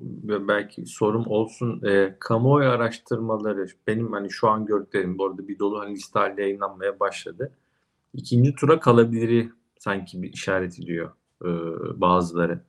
belki 0.47 0.86
sorum 0.86 1.28
olsun. 1.28 1.82
E, 1.86 2.16
kamuoyu 2.20 2.70
araştırmaları 2.70 3.66
benim 3.88 4.12
hani 4.12 4.32
şu 4.32 4.47
an 4.49 4.66
gördüklerim 4.66 5.18
bu 5.18 5.26
arada 5.26 5.47
bir 5.47 5.59
dolu 5.59 5.80
hani 5.80 5.93
liste 5.93 6.20
yayınlanmaya 6.38 6.99
başladı. 6.99 7.51
İkinci 8.14 8.55
tura 8.55 8.80
kalabiliri 8.80 9.49
sanki 9.80 10.22
bir 10.22 10.34
işaret 10.34 10.80
ediyor 10.80 11.12
e, 11.46 11.50
bazıları. 12.02 12.62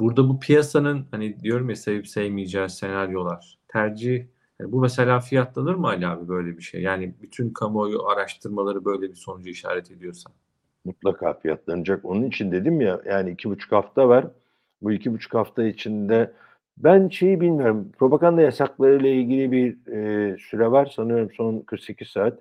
Burada 0.00 0.28
bu 0.28 0.40
piyasanın 0.40 1.06
hani 1.10 1.40
diyorum 1.40 1.70
ya 1.70 1.76
sevip 1.76 2.08
sevmeyeceği 2.08 2.68
senaryolar 2.70 3.58
tercih 3.68 4.26
yani 4.60 4.72
bu 4.72 4.80
mesela 4.80 5.20
fiyatlanır 5.20 5.74
mı 5.74 5.86
Ali 5.88 6.06
abi 6.06 6.28
böyle 6.28 6.56
bir 6.58 6.62
şey? 6.62 6.82
Yani 6.82 7.14
bütün 7.22 7.50
kamuoyu 7.50 8.06
araştırmaları 8.06 8.84
böyle 8.84 9.02
bir 9.10 9.14
sonucu 9.14 9.50
işaret 9.50 9.90
ediyorsa. 9.90 10.30
mutlaka 10.84 11.34
fiyatlanacak. 11.34 12.04
Onun 12.04 12.22
için 12.24 12.52
dedim 12.52 12.80
ya 12.80 13.00
yani 13.06 13.30
iki 13.30 13.50
buçuk 13.50 13.72
hafta 13.72 14.08
var. 14.08 14.26
Bu 14.82 14.92
iki 14.92 15.12
buçuk 15.14 15.34
hafta 15.34 15.64
içinde 15.66 16.32
ben 16.78 17.08
şeyi 17.08 17.40
bilmiyorum. 17.40 17.92
Propaganda 17.98 18.42
yasaklarıyla 18.42 19.08
ilgili 19.10 19.52
bir 19.52 19.86
e, 19.92 20.38
süre 20.38 20.70
var. 20.70 20.86
Sanıyorum 20.86 21.30
son 21.36 21.60
48 21.60 22.08
saat. 22.08 22.38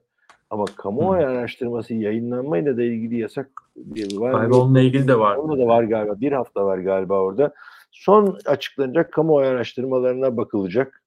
Ama 0.54 0.66
kamuoyu 0.66 1.26
araştırması 1.28 1.94
yayınlanmayla 1.94 2.78
da 2.78 2.84
ilgili 2.84 3.20
yasak 3.20 3.50
bir- 3.76 4.18
var. 4.18 4.32
Galiba 4.32 4.58
onunla 4.58 4.82
ilgili 4.82 5.08
de 5.08 5.20
var. 5.20 5.36
Onunla 5.36 5.64
da 5.64 5.68
var 5.68 5.84
galiba. 5.84 6.22
Bir 6.22 6.32
hafta 6.32 6.66
var 6.66 6.78
galiba 6.78 7.20
orada. 7.22 7.54
Son 7.92 8.38
açıklanacak 8.46 9.12
kamuoyu 9.12 9.48
araştırmalarına 9.48 10.38
bakılacak. 10.38 11.04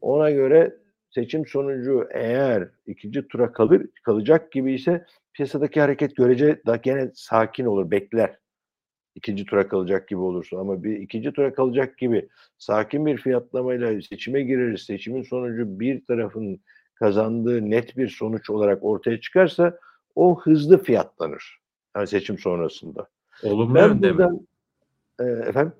Ona 0.00 0.30
göre 0.30 0.76
seçim 1.10 1.46
sonucu 1.46 2.08
eğer 2.10 2.68
ikinci 2.86 3.28
tura 3.28 3.52
kalır 3.52 3.86
kalacak 4.02 4.52
gibi 4.52 4.72
ise 4.72 5.04
piyasadaki 5.32 5.80
hareket 5.80 6.16
görece 6.16 6.62
daha 6.66 6.76
gene 6.76 7.10
sakin 7.14 7.64
olur, 7.66 7.90
bekler. 7.90 8.36
İkinci 9.14 9.44
tura 9.44 9.68
kalacak 9.68 10.08
gibi 10.08 10.20
olursa 10.20 10.58
ama 10.58 10.82
bir 10.82 10.96
ikinci 10.96 11.32
tura 11.32 11.54
kalacak 11.54 11.98
gibi 11.98 12.28
sakin 12.58 13.06
bir 13.06 13.16
fiyatlamayla 13.16 14.02
seçime 14.02 14.42
gireriz. 14.42 14.80
Seçimin 14.82 15.22
sonucu 15.22 15.80
bir 15.80 16.04
tarafın 16.06 16.60
kazandığı 17.00 17.70
net 17.70 17.96
bir 17.96 18.08
sonuç 18.08 18.50
olarak 18.50 18.84
ortaya 18.84 19.20
çıkarsa 19.20 19.78
o 20.14 20.40
hızlı 20.40 20.82
fiyatlanır. 20.82 21.58
Yani 21.96 22.06
seçim 22.06 22.38
sonrasında. 22.38 23.08
Olumlu 23.42 23.74
Ben 23.74 23.88
yönde 23.88 24.12
mi? 24.12 24.18
buradan 24.18 24.46
e, 25.20 25.24
efendim 25.24 25.72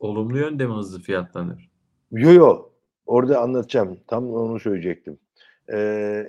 Olumlu 0.00 0.38
yönde 0.38 0.66
mi 0.66 0.74
hızlı 0.74 1.00
fiyatlanır? 1.00 1.70
Yo 2.12 2.32
yo. 2.32 2.70
Orada 3.06 3.40
anlatacağım. 3.40 3.98
Tam 4.06 4.32
onu 4.32 4.60
söyleyecektim. 4.60 5.18
Ee, 5.68 5.78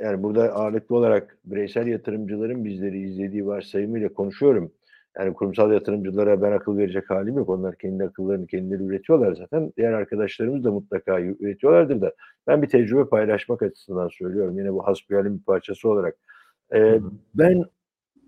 yani 0.04 0.24
burada 0.24 0.54
ağırlıklı 0.54 0.96
olarak 0.96 1.38
bireysel 1.46 1.88
yatırımcıların 1.88 2.66
bizleri 2.66 3.02
izlediği 3.02 3.48
varsayımıyla 3.48 4.14
konuşuyorum. 4.14 4.72
Yani 5.20 5.34
kurumsal 5.34 5.72
yatırımcılara 5.72 6.41
ben 6.41 6.51
akıl 6.51 6.78
verecek 6.78 7.09
halim 7.09 7.38
yok. 7.38 7.49
Onlar 7.49 7.78
kendi 7.78 8.03
akıllarını 8.03 8.47
kendileri 8.47 8.84
üretiyorlar 8.84 9.36
zaten. 9.36 9.74
Diğer 9.78 9.93
arkadaşlarımız 9.93 10.64
da 10.64 10.72
mutlaka 10.72 11.22
üretiyorlardır 11.22 12.01
da. 12.01 12.14
Ben 12.47 12.62
bir 12.62 12.68
tecrübe 12.68 13.05
paylaşmak 13.05 13.62
açısından 13.62 14.07
söylüyorum. 14.07 14.59
Yine 14.59 14.74
bu 14.74 14.88
hasbihalin 14.88 15.39
bir 15.39 15.43
parçası 15.43 15.89
olarak. 15.89 16.16
Ee, 16.72 16.80
Hı 16.80 16.95
hı. 16.95 17.12
ben 17.36 17.66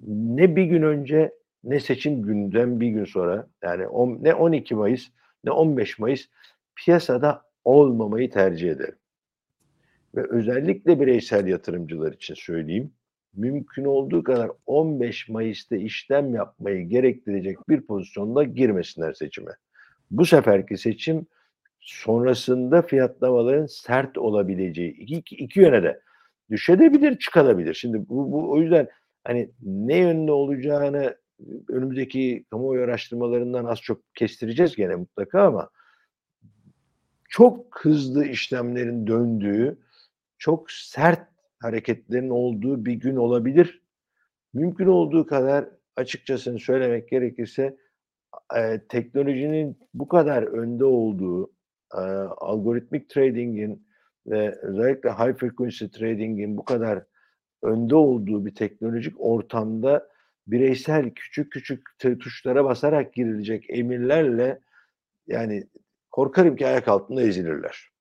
ne 0.07 0.55
bir 0.55 0.63
gün 0.63 0.81
önce 0.81 1.31
ne 1.63 1.79
seçim 1.79 2.21
günden 2.21 2.79
bir 2.79 2.87
gün 2.87 3.05
sonra 3.05 3.47
yani 3.63 3.87
on, 3.87 4.19
ne 4.21 4.33
12 4.33 4.75
Mayıs 4.75 5.07
ne 5.43 5.51
15 5.51 5.99
Mayıs 5.99 6.25
piyasada 6.75 7.41
olmamayı 7.63 8.31
tercih 8.31 8.71
ederim. 8.71 8.95
Ve 10.15 10.27
özellikle 10.29 10.99
bireysel 10.99 11.47
yatırımcılar 11.47 12.11
için 12.11 12.33
söyleyeyim. 12.33 12.91
Mümkün 13.33 13.85
olduğu 13.85 14.23
kadar 14.23 14.51
15 14.65 15.29
Mayıs'ta 15.29 15.75
işlem 15.75 16.35
yapmayı 16.35 16.87
gerektirecek 16.87 17.69
bir 17.69 17.81
pozisyonda 17.81 18.43
girmesinler 18.43 19.13
seçime. 19.13 19.51
Bu 20.11 20.25
seferki 20.25 20.77
seçim 20.77 21.27
sonrasında 21.79 22.81
fiyatlamaların 22.81 23.65
sert 23.65 24.17
olabileceği 24.17 24.93
iki, 24.93 25.35
iki, 25.35 25.59
yöne 25.59 25.83
de 25.83 26.01
düşebilir, 26.49 27.19
çıkabilir. 27.19 27.73
Şimdi 27.73 28.09
bu, 28.09 28.31
bu 28.31 28.51
o 28.51 28.59
yüzden 28.59 28.87
hani 29.23 29.49
ne 29.61 29.97
yönde 29.97 30.31
olacağını 30.31 31.17
önümüzdeki 31.69 32.45
kamuoyu 32.49 32.83
araştırmalarından 32.83 33.65
az 33.65 33.81
çok 33.81 34.15
kestireceğiz 34.15 34.75
gene 34.75 34.95
mutlaka 34.95 35.41
ama 35.41 35.69
çok 37.29 37.79
hızlı 37.79 38.25
işlemlerin 38.25 39.07
döndüğü, 39.07 39.77
çok 40.37 40.71
sert 40.71 41.32
hareketlerin 41.63 42.29
olduğu 42.29 42.85
bir 42.85 42.93
gün 42.93 43.15
olabilir. 43.15 43.81
Mümkün 44.53 44.87
olduğu 44.87 45.27
kadar 45.27 45.69
açıkçası 45.95 46.59
söylemek 46.59 47.09
gerekirse 47.09 47.77
e, 48.55 48.81
teknolojinin 48.89 49.77
bu 49.93 50.07
kadar 50.07 50.43
önde 50.43 50.85
olduğu, 50.85 51.51
e, 51.93 52.01
algoritmik 52.37 53.09
trading'in 53.09 53.87
ve 54.27 54.59
özellikle 54.61 55.09
high 55.09 55.37
frequency 55.37 55.85
trading'in 55.85 56.57
bu 56.57 56.65
kadar 56.65 57.03
önde 57.63 57.95
olduğu 57.95 58.45
bir 58.45 58.55
teknolojik 58.55 59.13
ortamda 59.19 60.07
bireysel 60.47 61.09
küçük 61.09 61.51
küçük 61.51 61.81
tuşlara 61.99 62.65
basarak 62.65 63.13
girilecek 63.13 63.65
emirlerle 63.69 64.59
yani 65.27 65.67
korkarım 66.11 66.55
ki 66.55 66.67
ayak 66.67 66.87
altında 66.87 67.21
ezilirler. 67.21 67.92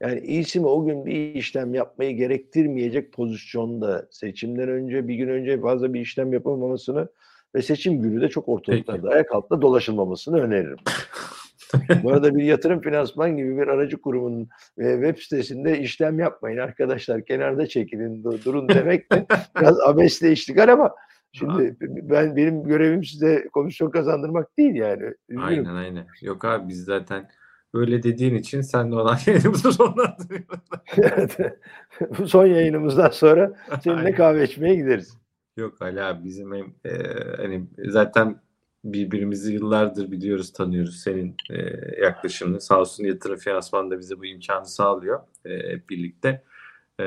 Yani 0.00 0.20
iyisi 0.20 0.60
mi 0.60 0.66
o 0.66 0.84
gün 0.84 1.06
bir 1.06 1.34
işlem 1.34 1.74
yapmayı 1.74 2.16
gerektirmeyecek 2.16 3.12
pozisyonda 3.12 4.08
seçimden 4.10 4.68
önce 4.68 5.08
bir 5.08 5.14
gün 5.14 5.28
önce 5.28 5.60
fazla 5.60 5.94
bir 5.94 6.00
işlem 6.00 6.32
yapılmamasını 6.32 7.08
ve 7.54 7.62
seçim 7.62 8.02
günü 8.02 8.20
de 8.20 8.28
çok 8.28 8.48
ortalıklarda 8.48 9.02
Peki. 9.02 9.14
ayak 9.14 9.32
altında 9.32 9.62
dolaşılmamasını 9.62 10.40
öneririm. 10.40 10.78
Bu 12.02 12.12
arada 12.12 12.34
bir 12.34 12.44
yatırım 12.44 12.80
finansman 12.80 13.36
gibi 13.36 13.56
bir 13.56 13.68
aracı 13.68 14.00
kurumunun 14.00 14.48
e, 14.78 14.92
web 14.92 15.18
sitesinde 15.18 15.78
işlem 15.78 16.18
yapmayın 16.18 16.58
arkadaşlar 16.58 17.24
kenarda 17.24 17.66
çekilin 17.66 18.24
dur- 18.24 18.44
durun 18.44 18.68
demek 18.68 19.12
de 19.12 19.26
biraz 19.60 19.80
abesle 19.80 20.32
iştigal 20.32 20.72
ama 20.72 20.94
şimdi 21.32 21.76
ben 21.80 22.36
benim 22.36 22.64
görevim 22.64 23.04
size 23.04 23.48
komisyon 23.52 23.90
kazandırmak 23.90 24.58
değil 24.58 24.74
yani. 24.74 25.04
Üzgünüm. 25.28 25.48
Aynen 25.48 25.74
aynen. 25.74 26.06
Yok 26.22 26.44
abi 26.44 26.68
biz 26.68 26.84
zaten 26.84 27.28
öyle 27.76 28.02
dediğin 28.02 28.34
için 28.34 28.60
sen 28.60 28.92
de 28.92 28.96
olan 28.96 29.18
yayınımızı 29.26 29.72
sonlandırıyoruz. 29.72 30.60
Evet. 30.96 31.36
Bu 32.18 32.28
son 32.28 32.46
yayınımızdan 32.46 33.10
sonra 33.10 33.52
seninle 33.84 34.12
kahve 34.12 34.44
içmeye 34.44 34.74
gideriz. 34.74 35.18
Yok 35.56 35.82
abi 35.82 36.24
bizim 36.24 36.54
hem 36.54 36.74
e, 36.84 36.90
hani 37.36 37.66
zaten 37.78 38.40
birbirimizi 38.84 39.52
yıllardır 39.52 40.10
biliyoruz, 40.10 40.52
tanıyoruz 40.52 40.96
senin 40.96 41.36
e, 41.50 41.56
yaklaşımını. 42.02 42.60
Sağ 42.60 42.80
olsun 42.80 43.04
yatırım 43.04 43.36
finansman 43.36 43.90
da 43.90 43.98
bize 43.98 44.18
bu 44.18 44.26
imkanı 44.26 44.66
sağlıyor. 44.66 45.20
E, 45.44 45.72
hep 45.72 45.90
birlikte 45.90 46.42
e, 47.00 47.04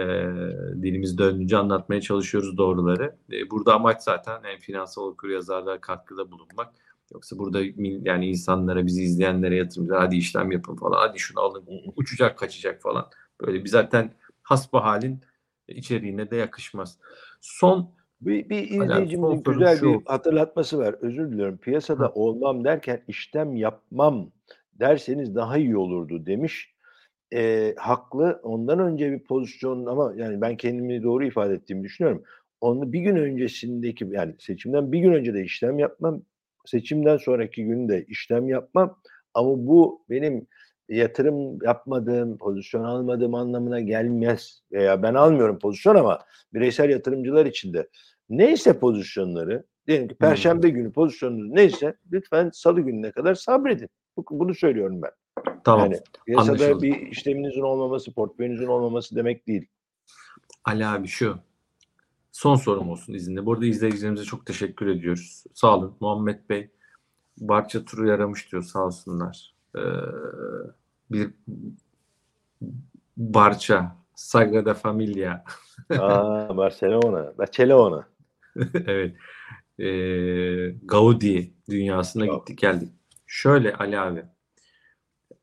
dilimiz 0.81 1.17
döndüğünce 1.17 1.57
anlatmaya 1.57 2.01
çalışıyoruz 2.01 2.57
doğruları. 2.57 3.15
E, 3.31 3.49
burada 3.49 3.73
amaç 3.73 4.01
zaten 4.01 4.39
hem 4.43 4.59
finansal 4.59 5.03
okuryazarlığa 5.03 5.81
katkıda 5.81 6.31
bulunmak. 6.31 6.73
Yoksa 7.13 7.37
burada 7.37 7.59
yani 8.03 8.29
insanlara, 8.29 8.85
bizi 8.85 9.03
izleyenlere 9.03 9.55
yatırımcılar 9.55 9.99
hadi 9.99 10.15
işlem 10.15 10.51
yapın 10.51 10.75
falan, 10.75 10.97
hadi 11.07 11.19
şunu 11.19 11.39
alın, 11.39 11.65
uçacak 11.95 12.37
kaçacak 12.37 12.81
falan. 12.81 13.09
Böyle 13.41 13.63
bir 13.63 13.69
zaten 13.69 14.11
hasbahalin 14.41 15.19
içeriğine 15.67 16.31
de 16.31 16.35
yakışmaz. 16.35 16.97
Son 17.41 17.91
Bir, 18.21 18.49
bir 18.49 18.63
izleyicimizin 18.63 19.43
sorum 19.43 19.43
güzel 19.43 19.77
şu 19.77 19.99
bir 19.99 20.05
hatırlatması 20.05 20.77
var. 20.77 20.95
Özür 21.01 21.31
diliyorum. 21.31 21.57
Piyasada 21.57 22.05
Hı. 22.05 22.11
olmam 22.15 22.63
derken 22.63 23.03
işlem 23.07 23.55
yapmam 23.55 24.31
derseniz 24.73 25.35
daha 25.35 25.57
iyi 25.57 25.77
olurdu 25.77 26.25
demiş. 26.25 26.73
Ee, 27.33 27.75
haklı. 27.77 28.39
Ondan 28.43 28.79
önce 28.79 29.11
bir 29.11 29.23
pozisyon 29.23 29.85
ama 29.85 30.13
yani 30.15 30.41
ben 30.41 30.57
kendimi 30.57 31.03
doğru 31.03 31.25
ifade 31.25 31.53
ettiğimi 31.53 31.83
düşünüyorum. 31.83 32.23
Onu 32.61 32.93
bir 32.93 32.99
gün 32.99 33.15
öncesindeki 33.15 34.07
yani 34.11 34.35
seçimden 34.39 34.91
bir 34.91 34.99
gün 34.99 35.13
önce 35.13 35.33
de 35.33 35.43
işlem 35.43 35.79
yapmam. 35.79 36.21
Seçimden 36.73 37.17
sonraki 37.17 37.65
gün 37.65 37.89
de 37.89 38.05
işlem 38.07 38.49
yapmam. 38.49 38.99
Ama 39.33 39.49
bu 39.67 40.05
benim 40.09 40.47
yatırım 40.89 41.61
yapmadığım, 41.63 42.37
pozisyon 42.37 42.83
almadığım 42.83 43.35
anlamına 43.35 43.79
gelmez. 43.79 44.61
Veya 44.71 45.03
ben 45.03 45.13
almıyorum 45.13 45.59
pozisyon 45.59 45.95
ama 45.95 46.19
bireysel 46.53 46.89
yatırımcılar 46.89 47.45
için 47.45 47.73
de 47.73 47.89
neyse 48.29 48.79
pozisyonları 48.79 49.63
diyelim 49.87 50.07
ki 50.07 50.15
perşembe 50.15 50.69
günü 50.69 50.91
pozisyonunuz 50.91 51.51
neyse 51.51 51.93
lütfen 52.11 52.49
salı 52.53 52.81
gününe 52.81 53.11
kadar 53.11 53.35
sabredin. 53.35 53.89
Bu- 54.17 54.25
Bunu 54.39 54.55
söylüyorum 54.55 55.01
ben. 55.01 55.11
tamam. 55.63 55.85
Yani 55.91 56.01
piyasada 56.25 56.51
anlaşıldı. 56.51 56.81
bir 56.81 57.07
işleminizin 57.07 57.61
olmaması, 57.61 58.13
portföyünüzün 58.13 58.67
olmaması 58.67 59.15
demek 59.15 59.47
değil. 59.47 59.67
Ali 60.65 60.85
abi 60.85 61.07
şu. 61.07 61.39
Son 62.39 62.55
sorum 62.55 62.89
olsun 62.89 63.13
izinle. 63.13 63.45
Bu 63.45 63.53
arada 63.53 63.65
izleyicilerimize 63.65 64.23
çok 64.23 64.45
teşekkür 64.45 64.87
ediyoruz. 64.87 65.43
Sağ 65.53 65.77
olun. 65.77 65.97
Muhammed 65.99 66.49
Bey 66.49 66.69
Barça 67.37 67.85
turu 67.85 68.07
yaramış 68.07 68.51
diyor 68.51 68.63
sağ 68.63 68.85
olsunlar. 68.85 69.55
Ee, 69.75 69.81
bir 71.11 71.31
Barça 73.17 73.95
Sagrada 74.15 74.73
Familia 74.73 75.43
Aa, 75.89 76.57
Barcelona, 76.57 77.37
Barcelona. 77.37 78.07
evet. 78.73 79.15
Ee, 79.79 80.75
Gaudi 80.83 81.53
dünyasına 81.69 82.25
Yok. 82.25 82.47
gittik 82.47 82.61
geldik. 82.61 82.89
Şöyle 83.27 83.73
Ali 83.73 83.99
abi. 83.99 84.25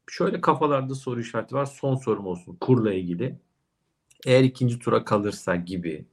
Şöyle 0.07 0.40
kafalarda 0.40 0.94
soru 0.94 1.20
işareti 1.20 1.55
var. 1.55 1.66
Son 1.66 1.94
sorum 1.94 2.26
olsun. 2.26 2.57
Kurla 2.61 2.92
ilgili. 2.92 3.38
Eğer 4.26 4.44
ikinci 4.44 4.78
tura 4.78 5.05
kalırsa 5.05 5.57
gibi 5.57 6.07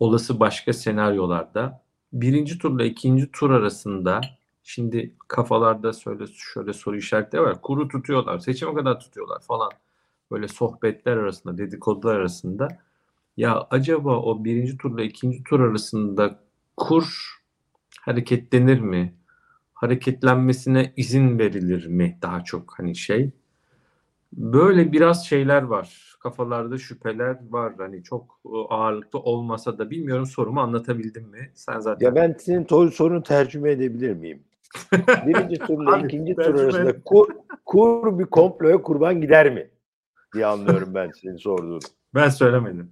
olası 0.00 0.40
başka 0.40 0.72
senaryolarda 0.72 1.82
birinci 2.12 2.58
turla 2.58 2.84
ikinci 2.84 3.32
tur 3.32 3.50
arasında 3.50 4.20
şimdi 4.62 5.14
kafalarda 5.28 5.92
şöyle 5.92 6.24
şöyle 6.26 6.72
soru 6.72 6.96
işaretleri 6.96 7.42
var. 7.42 7.62
Kuru 7.62 7.88
tutuyorlar. 7.88 8.38
Seçime 8.38 8.74
kadar 8.74 9.00
tutuyorlar 9.00 9.40
falan. 9.42 9.70
Böyle 10.30 10.48
sohbetler 10.48 11.16
arasında, 11.16 11.58
dedikodular 11.58 12.16
arasında 12.16 12.68
ya 13.36 13.66
acaba 13.70 14.20
o 14.20 14.44
birinci 14.44 14.78
turla 14.78 15.02
ikinci 15.02 15.44
tur 15.44 15.60
arasında 15.60 16.38
kur 16.76 17.36
hareketlenir 18.00 18.80
mi? 18.80 19.14
Hareketlenmesine 19.74 20.92
izin 20.96 21.38
verilir 21.38 21.86
mi 21.86 22.18
daha 22.22 22.44
çok 22.44 22.78
hani 22.78 22.96
şey? 22.96 23.30
Böyle 24.36 24.92
biraz 24.92 25.26
şeyler 25.26 25.62
var. 25.62 26.16
Kafalarda 26.20 26.78
şüpheler 26.78 27.36
var. 27.50 27.72
Hani 27.78 28.02
çok 28.02 28.40
e, 28.46 28.56
ağırlıklı 28.68 29.18
olmasa 29.18 29.78
da 29.78 29.90
bilmiyorum 29.90 30.26
sorumu 30.26 30.60
anlatabildim 30.60 31.24
mi? 31.28 31.50
Sen 31.54 31.80
zaten 31.80 32.06
Ya 32.06 32.14
ben 32.14 32.36
senin 32.40 32.64
to- 32.64 32.90
sorunu 32.90 33.22
tercüme 33.22 33.70
edebilir 33.70 34.12
miyim? 34.12 34.42
Birinci 35.26 35.58
turla 35.58 35.98
ikinci 36.06 36.34
tur 36.36 36.54
arasında 36.54 37.02
kur, 37.04 37.28
kur 37.64 38.18
bir 38.18 38.24
komploya 38.24 38.82
kurban 38.82 39.20
gider 39.20 39.52
mi? 39.52 39.70
diye 40.34 40.46
anlıyorum 40.46 40.94
ben 40.94 41.10
senin 41.22 41.36
sorduğunu. 41.36 41.78
ben 42.14 42.28
söylemedim. 42.28 42.90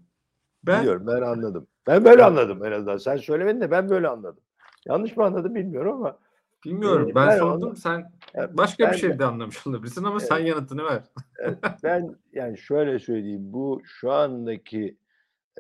Ben 0.67 0.81
Biliyorum 0.81 1.07
ben 1.07 1.23
anladım. 1.23 1.67
Ben 1.87 2.05
böyle 2.05 2.25
anladım 2.25 2.65
en 2.65 2.73
azından. 2.73 2.97
Sen 2.97 3.17
söylemedin 3.17 3.61
de 3.61 3.71
ben 3.71 3.91
böyle 3.91 4.09
anladım. 4.09 4.41
Yanlış 4.87 5.17
mı 5.17 5.25
anladım 5.25 5.55
bilmiyorum 5.55 5.93
ama 5.93 6.19
bilmiyorum. 6.65 7.13
Ben- 7.15 7.29
Ben, 7.29 7.39
sordum. 7.39 7.69
onu- 7.69 7.77
Sen 7.77 8.13
başka 8.53 8.85
ben 8.85 8.93
bir 8.93 8.97
şey 8.99 9.19
de- 9.19 9.25
anlamış 9.25 9.67
olabilirsin 9.67 10.05
ama 10.05 10.21
sen 10.21 10.39
yanıtını 10.39 10.85
ver. 10.85 11.03
ben 11.83 12.17
yani 12.33 12.59
şöyle 12.59 12.99
söyleyeyim 12.99 13.53
bu 13.53 13.83
şu 13.85 14.13
andaki 14.13 14.97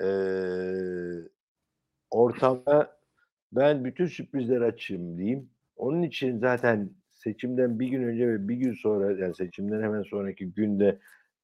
eee 0.00 1.28
ortama 2.10 2.88
ben 3.52 3.84
bütün 3.84 4.06
sürprizler 4.06 4.60
açayım 4.60 5.18
diyeyim. 5.18 5.50
Onun 5.76 6.02
için 6.02 6.38
zaten 6.38 6.90
seçimden 7.12 7.80
bir 7.80 7.88
gün 7.88 8.02
önce 8.02 8.28
ve 8.28 8.48
bir 8.48 8.54
gün 8.54 8.72
sonra 8.74 9.12
yani 9.12 9.34
seçimden 9.34 9.82
hemen 9.82 10.02
sonraki 10.02 10.52
günde 10.52 10.98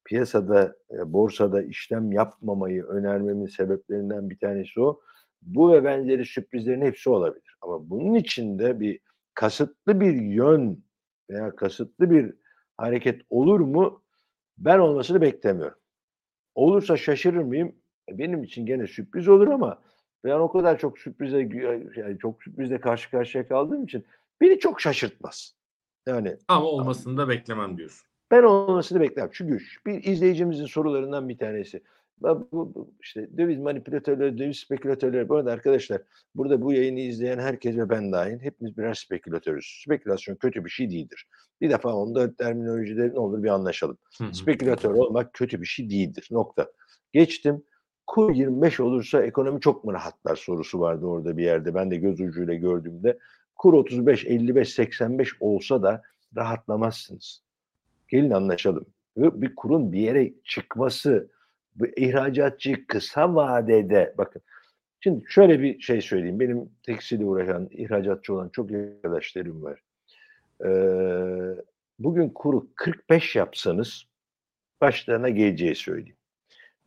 piyasada 0.05 0.75
e, 0.91 1.13
borsada 1.13 1.63
işlem 1.63 2.11
yapmamayı 2.11 2.83
önermemin 2.83 3.45
sebeplerinden 3.47 4.29
bir 4.29 4.37
tanesi 4.39 4.81
o. 4.81 5.01
Bu 5.41 5.71
ve 5.73 5.83
benzeri 5.83 6.25
sürprizlerin 6.25 6.81
hepsi 6.81 7.09
olabilir. 7.09 7.57
Ama 7.61 7.89
bunun 7.89 8.15
içinde 8.15 8.79
bir 8.79 8.99
kasıtlı 9.33 10.01
bir 10.01 10.13
yön 10.21 10.83
veya 11.31 11.55
kasıtlı 11.55 12.11
bir 12.11 12.33
hareket 12.77 13.21
olur 13.29 13.59
mu? 13.59 14.03
Ben 14.57 14.79
olmasını 14.79 15.21
beklemiyorum. 15.21 15.77
Olursa 16.55 16.97
şaşırır 16.97 17.43
mıyım? 17.43 17.75
E, 18.09 18.17
Benim 18.17 18.43
için 18.43 18.65
gene 18.65 18.87
sürpriz 18.87 19.27
olur 19.27 19.47
ama 19.47 19.81
ben 20.23 20.39
o 20.39 20.51
kadar 20.51 20.79
çok 20.79 20.99
sürprize 20.99 21.37
yani 21.95 22.17
çok 22.19 22.43
sürprizle 22.43 22.79
karşı 22.79 23.11
karşıya 23.11 23.47
kaldığım 23.47 23.83
için 23.83 24.05
beni 24.41 24.59
çok 24.59 24.81
şaşırtmaz. 24.81 25.55
Yani 26.07 26.37
Ama 26.47 26.65
olmasını 26.65 27.17
da 27.17 27.29
beklemem 27.29 27.77
diyorsun. 27.77 28.07
ben 28.31 28.43
olmasını 28.43 29.01
beklerim. 29.01 29.29
Çünkü 29.33 29.59
bir 29.85 30.03
izleyicimizin 30.03 30.65
sorularından 30.65 31.29
bir 31.29 31.37
tanesi. 31.37 31.83
Bu, 32.21 32.47
bu 32.51 32.93
işte 33.01 33.37
döviz 33.37 33.59
manipülatörleri, 33.59 34.37
döviz 34.37 34.59
spekülatörleri. 34.59 35.29
Bu 35.29 35.35
arada 35.35 35.51
arkadaşlar 35.51 36.01
burada 36.35 36.61
bu 36.61 36.73
yayını 36.73 36.99
izleyen 36.99 37.39
herkes 37.39 37.77
ve 37.77 37.89
ben 37.89 38.11
dahil 38.11 38.39
hepimiz 38.39 38.77
birer 38.77 38.93
spekülatörüz. 38.93 39.81
Spekülasyon 39.85 40.35
kötü 40.35 40.65
bir 40.65 40.69
şey 40.69 40.89
değildir. 40.89 41.27
Bir 41.61 41.69
defa 41.69 41.93
onda 41.93 42.35
terminolojide 42.35 43.09
ne 43.13 43.19
olur 43.19 43.43
bir 43.43 43.49
anlaşalım. 43.49 43.97
Hı 44.17 44.23
hı. 44.23 44.33
Spekülatör 44.33 44.89
olmak 44.89 45.33
kötü 45.33 45.61
bir 45.61 45.65
şey 45.65 45.89
değildir. 45.89 46.27
Nokta. 46.31 46.71
Geçtim. 47.13 47.63
Kur 48.07 48.35
25 48.35 48.79
olursa 48.79 49.23
ekonomi 49.23 49.61
çok 49.61 49.83
mu 49.83 49.93
rahatlar 49.93 50.35
sorusu 50.35 50.79
vardı 50.79 51.05
orada 51.05 51.37
bir 51.37 51.43
yerde. 51.43 51.75
Ben 51.75 51.91
de 51.91 51.95
göz 51.95 52.21
ucuyla 52.21 52.53
gördüğümde. 52.53 53.19
Kur 53.55 53.73
35, 53.73 54.25
55, 54.25 54.73
85 54.73 55.29
olsa 55.39 55.83
da 55.83 56.01
rahatlamazsınız. 56.35 57.43
Gelin 58.07 58.31
anlaşalım. 58.31 58.85
Bir 59.17 59.55
kurun 59.55 59.91
bir 59.91 59.99
yere 59.99 60.33
çıkması, 60.43 61.29
ihracatçı 61.97 62.87
kısa 62.87 63.35
vadede 63.35 64.13
bakın. 64.17 64.41
Şimdi 64.99 65.23
şöyle 65.27 65.61
bir 65.61 65.79
şey 65.79 66.01
söyleyeyim. 66.01 66.39
Benim 66.39 66.69
tekstille 66.83 67.25
uğraşan, 67.25 67.69
ihracatçı 67.71 68.33
olan 68.33 68.49
çok 68.49 68.71
arkadaşlarım 68.71 69.63
var. 69.63 69.81
Ee, 70.65 71.61
bugün 71.99 72.29
kuru 72.29 72.67
45 72.75 73.35
yapsanız 73.35 74.03
başlarına 74.81 75.29
geleceği 75.29 75.75
söyleyeyim. 75.75 76.17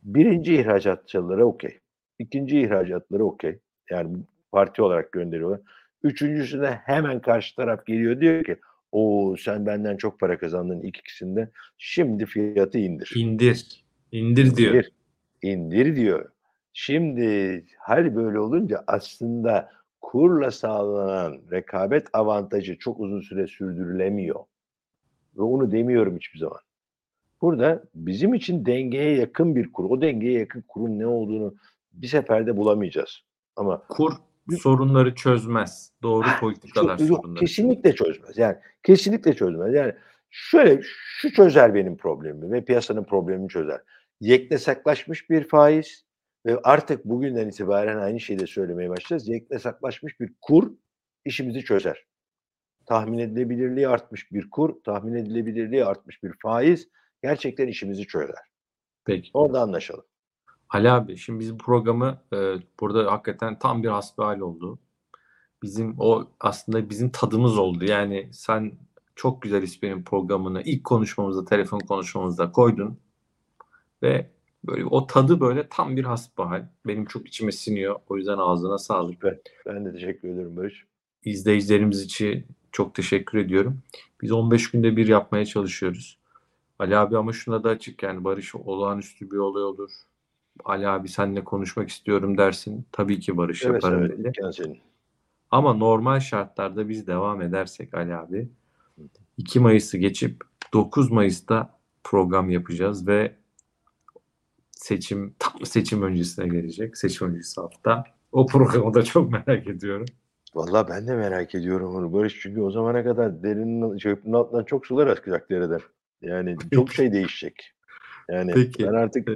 Birinci 0.03 0.55
ihracatçılara 0.55 1.45
okey. 1.45 1.79
İkinci 2.19 2.59
ihracatları 2.59 3.25
okey. 3.25 3.59
Yani 3.89 4.17
parti 4.51 4.81
olarak 4.81 5.11
gönderiyorlar. 5.11 5.59
Üçüncüsüne 6.03 6.69
hemen 6.85 7.21
karşı 7.21 7.55
taraf 7.55 7.85
geliyor 7.85 8.21
diyor 8.21 8.43
ki 8.43 8.57
o 8.91 9.35
sen 9.39 9.65
benden 9.65 9.97
çok 9.97 10.19
para 10.19 10.37
kazandın 10.37 10.81
ikisinde. 10.81 11.49
Şimdi 11.77 12.25
fiyatı 12.25 12.77
indir. 12.77 13.13
İndir. 13.15 13.84
İndir 14.19 14.55
diyor. 14.55 14.73
İndir, 14.73 14.91
indir 15.41 15.95
diyor. 15.95 16.29
Şimdi 16.73 17.65
hal 17.79 18.15
böyle 18.15 18.39
olunca 18.39 18.83
aslında 18.87 19.69
kurla 20.01 20.51
sağlanan 20.51 21.37
rekabet 21.51 22.07
avantajı 22.13 22.77
çok 22.77 22.99
uzun 22.99 23.21
süre 23.21 23.47
sürdürülemiyor. 23.47 24.39
Ve 25.37 25.41
onu 25.41 25.71
demiyorum 25.71 26.15
hiçbir 26.15 26.39
zaman. 26.39 26.59
Burada 27.41 27.83
bizim 27.95 28.33
için 28.33 28.65
dengeye 28.65 29.15
yakın 29.17 29.55
bir 29.55 29.71
kur. 29.73 29.83
O 29.89 30.01
dengeye 30.01 30.39
yakın 30.39 30.63
kurun 30.67 30.99
ne 30.99 31.07
olduğunu 31.07 31.55
bir 31.93 32.07
seferde 32.07 32.57
bulamayacağız. 32.57 33.21
Ama 33.55 33.83
Kur 33.89 34.13
sorunları 34.59 35.15
çözmez. 35.15 35.91
Doğru 36.03 36.27
politikalar 36.39 36.97
Çok- 36.97 37.09
yok, 37.09 37.19
sorunları. 37.23 37.39
kesinlikle 37.39 37.95
çözmez. 37.95 38.37
Yani 38.37 38.55
kesinlikle 38.83 39.33
çözmez. 39.35 39.73
Yani 39.73 39.93
şöyle 40.29 40.81
şu 40.83 41.31
çözer 41.31 41.73
benim 41.73 41.97
problemimi 41.97 42.51
ve 42.51 42.65
piyasanın 42.65 43.03
problemini 43.03 43.49
çözer. 43.49 43.81
Yeknesaklaşmış 44.21 45.29
bir 45.29 45.47
faiz 45.47 46.05
ve 46.45 46.59
artık 46.63 47.05
bugünden 47.05 47.47
itibaren 47.47 47.97
aynı 47.97 48.19
şeyi 48.19 48.39
de 48.39 48.47
söylemeye 48.47 48.89
başlayacağız. 48.89 49.27
Yeknesaklaşmış 49.27 50.19
bir 50.19 50.33
kur 50.41 50.71
işimizi 51.25 51.63
çözer. 51.63 52.05
Tahmin 52.85 53.17
edilebilirliği 53.17 53.87
artmış 53.87 54.31
bir 54.31 54.49
kur, 54.49 54.83
tahmin 54.83 55.13
edilebilirliği 55.13 55.85
artmış 55.85 56.23
bir 56.23 56.33
faiz 56.41 56.89
gerçekten 57.23 57.67
işimizi 57.67 58.07
çözer. 58.07 58.51
Peki. 59.05 59.29
Orada 59.33 59.61
anlaşalım. 59.61 60.05
Ali 60.69 60.91
abi 60.91 61.17
şimdi 61.17 61.39
biz 61.39 61.53
bu 61.53 61.57
programı 61.57 62.21
e, 62.33 62.37
burada 62.79 63.11
hakikaten 63.11 63.59
tam 63.59 63.83
bir 63.83 63.87
hasbihal 63.87 64.39
oldu. 64.39 64.79
Bizim 65.63 65.95
o 65.99 66.27
aslında 66.39 66.89
bizim 66.89 67.09
tadımız 67.09 67.57
oldu. 67.57 67.85
Yani 67.85 68.29
sen 68.33 68.71
çok 69.15 69.41
güzel 69.41 69.63
İspen'in 69.63 70.03
programını 70.03 70.61
ilk 70.61 70.83
konuşmamızda, 70.83 71.45
telefon 71.45 71.79
konuşmamızda 71.79 72.51
koydun. 72.51 72.99
Ve 74.03 74.29
böyle 74.67 74.85
o 74.85 75.07
tadı 75.07 75.39
böyle 75.39 75.69
tam 75.69 75.97
bir 75.97 76.03
hasbihal. 76.03 76.67
Benim 76.87 77.05
çok 77.05 77.27
içime 77.27 77.51
siniyor. 77.51 77.95
O 78.09 78.17
yüzden 78.17 78.37
ağzına 78.37 78.77
sağlık. 78.77 79.23
Ben, 79.23 79.39
ben 79.65 79.85
de 79.85 79.91
teşekkür 79.91 80.29
ederim 80.29 80.57
Barış. 80.57 80.85
İzleyicilerimiz 81.25 82.01
için 82.01 82.45
çok 82.71 82.95
teşekkür 82.95 83.37
ediyorum. 83.37 83.81
Biz 84.21 84.31
15 84.31 84.71
günde 84.71 84.97
bir 84.97 85.07
yapmaya 85.07 85.45
çalışıyoruz. 85.45 86.17
Ali 86.79 86.97
abi 86.97 87.17
ama 87.17 87.33
şuna 87.33 87.63
da 87.63 87.69
açık 87.69 88.03
yani 88.03 88.23
Barış 88.23 88.55
olağanüstü 88.55 89.31
bir 89.31 89.37
olay 89.37 89.63
olur. 89.63 89.91
Ali 90.65 90.87
abi 90.87 91.09
seninle 91.09 91.43
konuşmak 91.43 91.89
istiyorum 91.89 92.37
dersin. 92.37 92.85
Tabii 92.91 93.19
ki 93.19 93.37
Barış 93.37 93.65
Evet, 93.65 93.83
yaparım 93.83 94.03
evet, 94.03 94.17
dedi. 94.17 94.53
senin. 94.53 94.79
Ama 95.51 95.73
normal 95.73 96.19
şartlarda 96.19 96.89
biz 96.89 97.07
devam 97.07 97.41
edersek 97.41 97.93
Ali 97.93 98.15
abi 98.15 98.49
2 99.37 99.59
Mayıs'ı 99.59 99.97
geçip 99.97 100.43
9 100.73 101.11
Mayıs'ta 101.11 101.79
program 102.03 102.49
yapacağız 102.49 103.07
ve 103.07 103.35
seçim 104.85 105.35
tam 105.39 105.65
seçim 105.65 106.03
öncesine 106.03 106.47
gelecek. 106.47 106.97
Seçim 106.97 107.27
öncesi 107.27 107.61
hafta. 107.61 108.03
O 108.31 108.45
programı 108.45 108.93
da 108.93 109.03
çok 109.03 109.31
merak 109.31 109.67
ediyorum. 109.67 110.05
Vallahi 110.55 110.87
ben 110.89 111.07
de 111.07 111.15
merak 111.15 111.55
ediyorum 111.55 111.95
onu 111.95 112.13
Barış 112.13 112.39
çünkü 112.41 112.61
o 112.61 112.71
zamana 112.71 113.03
kadar 113.03 113.43
derinin 113.43 113.97
çöpün 113.97 114.33
altından 114.33 114.63
çok 114.63 114.85
sular 114.87 115.07
akacak 115.07 115.49
dereden. 115.49 115.81
Yani 116.21 116.55
çok 116.73 116.93
şey 116.93 117.11
değişecek. 117.11 117.71
Yani 118.29 118.51
Peki. 118.53 118.83
ben 118.83 118.93
artık 118.93 119.29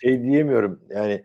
şey 0.00 0.22
diyemiyorum. 0.22 0.80
Yani 0.90 1.24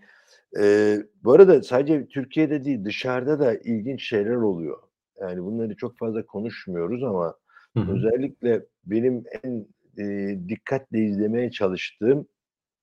e, 0.60 0.96
bu 1.24 1.34
arada 1.34 1.64
sadece 1.64 2.08
Türkiye'de 2.08 2.66
değil 2.66 2.86
dışarıda 2.86 3.40
da 3.40 3.56
ilginç 3.56 4.04
şeyler 4.04 4.36
oluyor. 4.36 4.78
Yani 5.22 5.44
bunları 5.44 5.76
çok 5.76 5.98
fazla 5.98 6.26
konuşmuyoruz 6.26 7.04
ama 7.04 7.36
Hı 7.78 7.80
hı. 7.80 7.92
özellikle 7.92 8.66
benim 8.86 9.24
en 9.44 9.68
e, 9.98 10.38
dikkatle 10.50 11.00
izlemeye 11.00 11.52
çalıştığım 11.52 12.28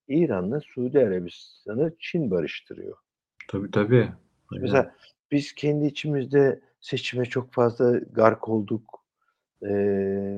İran'la 0.08 0.60
Suudi 0.60 0.98
Arabistan'ı 0.98 1.92
Çin 1.98 2.30
barıştırıyor. 2.30 2.96
Tabii 3.48 3.70
tabii. 3.70 4.08
Aynen. 4.52 4.62
Mesela 4.62 4.94
biz 5.30 5.54
kendi 5.54 5.86
içimizde 5.86 6.60
seçime 6.80 7.24
çok 7.24 7.52
fazla 7.52 7.98
gark 7.98 8.48
olduk 8.48 9.06
Ee, 9.62 9.68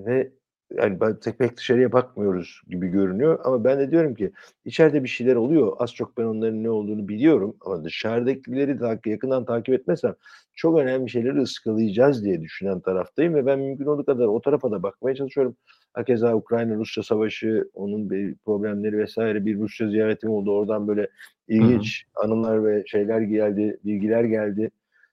ve 0.06 0.32
yani 0.76 0.98
tek 1.20 1.38
pek 1.38 1.56
dışarıya 1.56 1.92
bakmıyoruz 1.92 2.62
gibi 2.68 2.88
görünüyor 2.88 3.40
ama 3.44 3.64
ben 3.64 3.78
de 3.78 3.90
diyorum 3.90 4.14
ki 4.14 4.32
içeride 4.64 5.04
bir 5.04 5.08
şeyler 5.08 5.36
oluyor. 5.36 5.76
Az 5.78 5.94
çok 5.94 6.18
ben 6.18 6.24
onların 6.24 6.64
ne 6.64 6.70
olduğunu 6.70 7.08
biliyorum 7.08 7.56
ama 7.60 7.84
dışarıdakileri 7.84 8.78
takip, 8.78 9.06
yakından 9.06 9.44
takip 9.44 9.74
etmezsem 9.74 10.14
çok 10.54 10.78
önemli 10.78 11.10
şeyleri 11.10 11.40
ıskalayacağız 11.40 12.24
diye 12.24 12.40
düşünen 12.42 12.80
taraftayım 12.80 13.34
ve 13.34 13.46
ben 13.46 13.58
mümkün 13.58 13.86
olduğu 13.86 14.04
kadar 14.04 14.26
o 14.26 14.40
tarafa 14.40 14.70
da 14.70 14.82
bakmaya 14.82 15.14
çalışıyorum. 15.16 15.56
Hakeza 15.94 16.36
Ukrayna-Rusya 16.36 17.02
savaşı, 17.02 17.70
onun 17.74 18.10
bir 18.10 18.34
problemleri 18.34 18.98
vesaire 18.98 19.46
bir 19.46 19.58
Rusya 19.58 19.88
ziyaretim 19.88 20.30
oldu. 20.30 20.52
Oradan 20.52 20.88
böyle 20.88 21.08
ilginç 21.48 22.04
anılar 22.14 22.64
ve 22.64 22.82
şeyler 22.86 23.20
geldi, 23.20 23.78
bilgiler 23.84 24.24
geldi. 24.24 24.70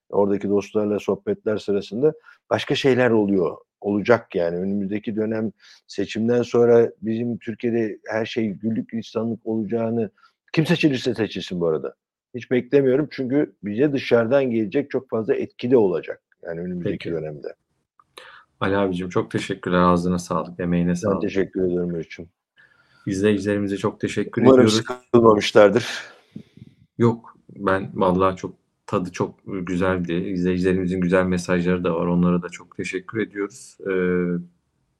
Oradaki 0.10 0.50
dostlarla 0.50 1.00
sohbetler 1.00 1.58
sırasında 1.58 2.14
başka 2.50 2.76
şeyler 2.76 3.12
oluyor. 3.12 3.58
Olacak 3.82 4.36
yani 4.36 4.58
önümüzdeki 4.58 5.16
dönem 5.16 5.52
seçimden 5.88 6.42
sonra 6.42 6.92
bizim 7.02 7.38
Türkiye'de 7.38 8.00
her 8.08 8.26
şey 8.26 8.50
güllük 8.50 8.90
gülistanlık 8.90 9.46
olacağını 9.46 10.10
kim 10.54 10.66
seçilirse 10.66 11.14
seçilsin 11.14 11.60
bu 11.60 11.68
arada. 11.68 11.96
Hiç 12.36 12.52
beklemiyorum 12.52 13.08
çünkü 13.12 13.56
bize 13.64 13.94
dışarıdan 13.94 14.52
gelecek 14.52 14.92
çok 14.92 15.10
fazla 15.10 15.36
etkili 15.36 15.78
olacak. 15.78 16.22
Yani 16.44 16.62
önümüzdeki 16.62 16.98
Peki. 16.98 17.12
dönemde. 17.12 17.48
Ali 18.66 18.78
abicim 18.78 19.10
çok 19.10 19.32
teşekkürler. 19.32 19.78
Ağzına 19.78 20.20
sağlık, 20.20 20.60
emeğine 20.60 20.90
Ben 20.90 20.94
sağlık. 20.94 21.22
teşekkür 21.22 21.62
ederim 21.64 21.94
Barış'ım. 21.94 22.28
İzleyicilerimize 23.06 23.78
çok 23.78 24.00
teşekkür 24.00 24.42
Umarım 24.42 24.60
ediyoruz. 24.60 24.76
sıkılmamışlardır. 24.76 25.88
Yok 26.98 27.38
ben 27.56 27.92
vallahi 27.94 28.36
çok 28.36 28.54
tadı 28.88 29.12
çok 29.12 29.36
güzeldi. 29.46 30.14
İzleyicilerimizin 30.14 31.02
güzel 31.02 31.26
mesajları 31.26 31.84
da 31.84 31.96
var. 31.96 32.06
Onlara 32.06 32.42
da 32.42 32.50
çok 32.50 32.78
teşekkür 32.78 33.20
ediyoruz. 33.20 33.78
Ee, 33.82 34.26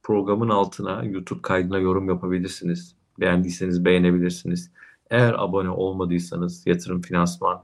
programın 0.04 0.50
altına 0.50 1.04
YouTube 1.04 1.42
kaydına 1.42 1.80
yorum 1.80 2.10
yapabilirsiniz. 2.10 2.96
Beğendiyseniz 3.20 3.86
beğenebilirsiniz. 3.86 4.72
Eğer 5.10 5.34
abone 5.38 5.70
olmadıysanız 5.70 6.68
Yatırım 6.68 7.02
Finansman 7.02 7.64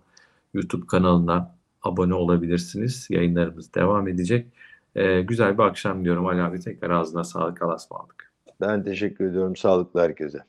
YouTube 0.53 0.85
kanalına 0.87 1.55
abone 1.83 2.13
olabilirsiniz. 2.13 3.07
Yayınlarımız 3.09 3.73
devam 3.73 4.07
edecek. 4.07 4.47
Ee, 4.95 5.21
güzel 5.21 5.57
bir 5.57 5.63
akşam 5.63 6.05
diyorum 6.05 6.27
Ali 6.27 6.41
abi. 6.41 6.59
Tekrar 6.59 6.89
ağzına 6.89 7.23
sağlık. 7.23 7.61
Allah'a 7.61 7.75
ısmarladık. 7.75 8.33
Ben 8.61 8.83
teşekkür 8.83 9.25
ediyorum. 9.29 9.55
Sağlıklı 9.55 10.01
herkese. 10.01 10.39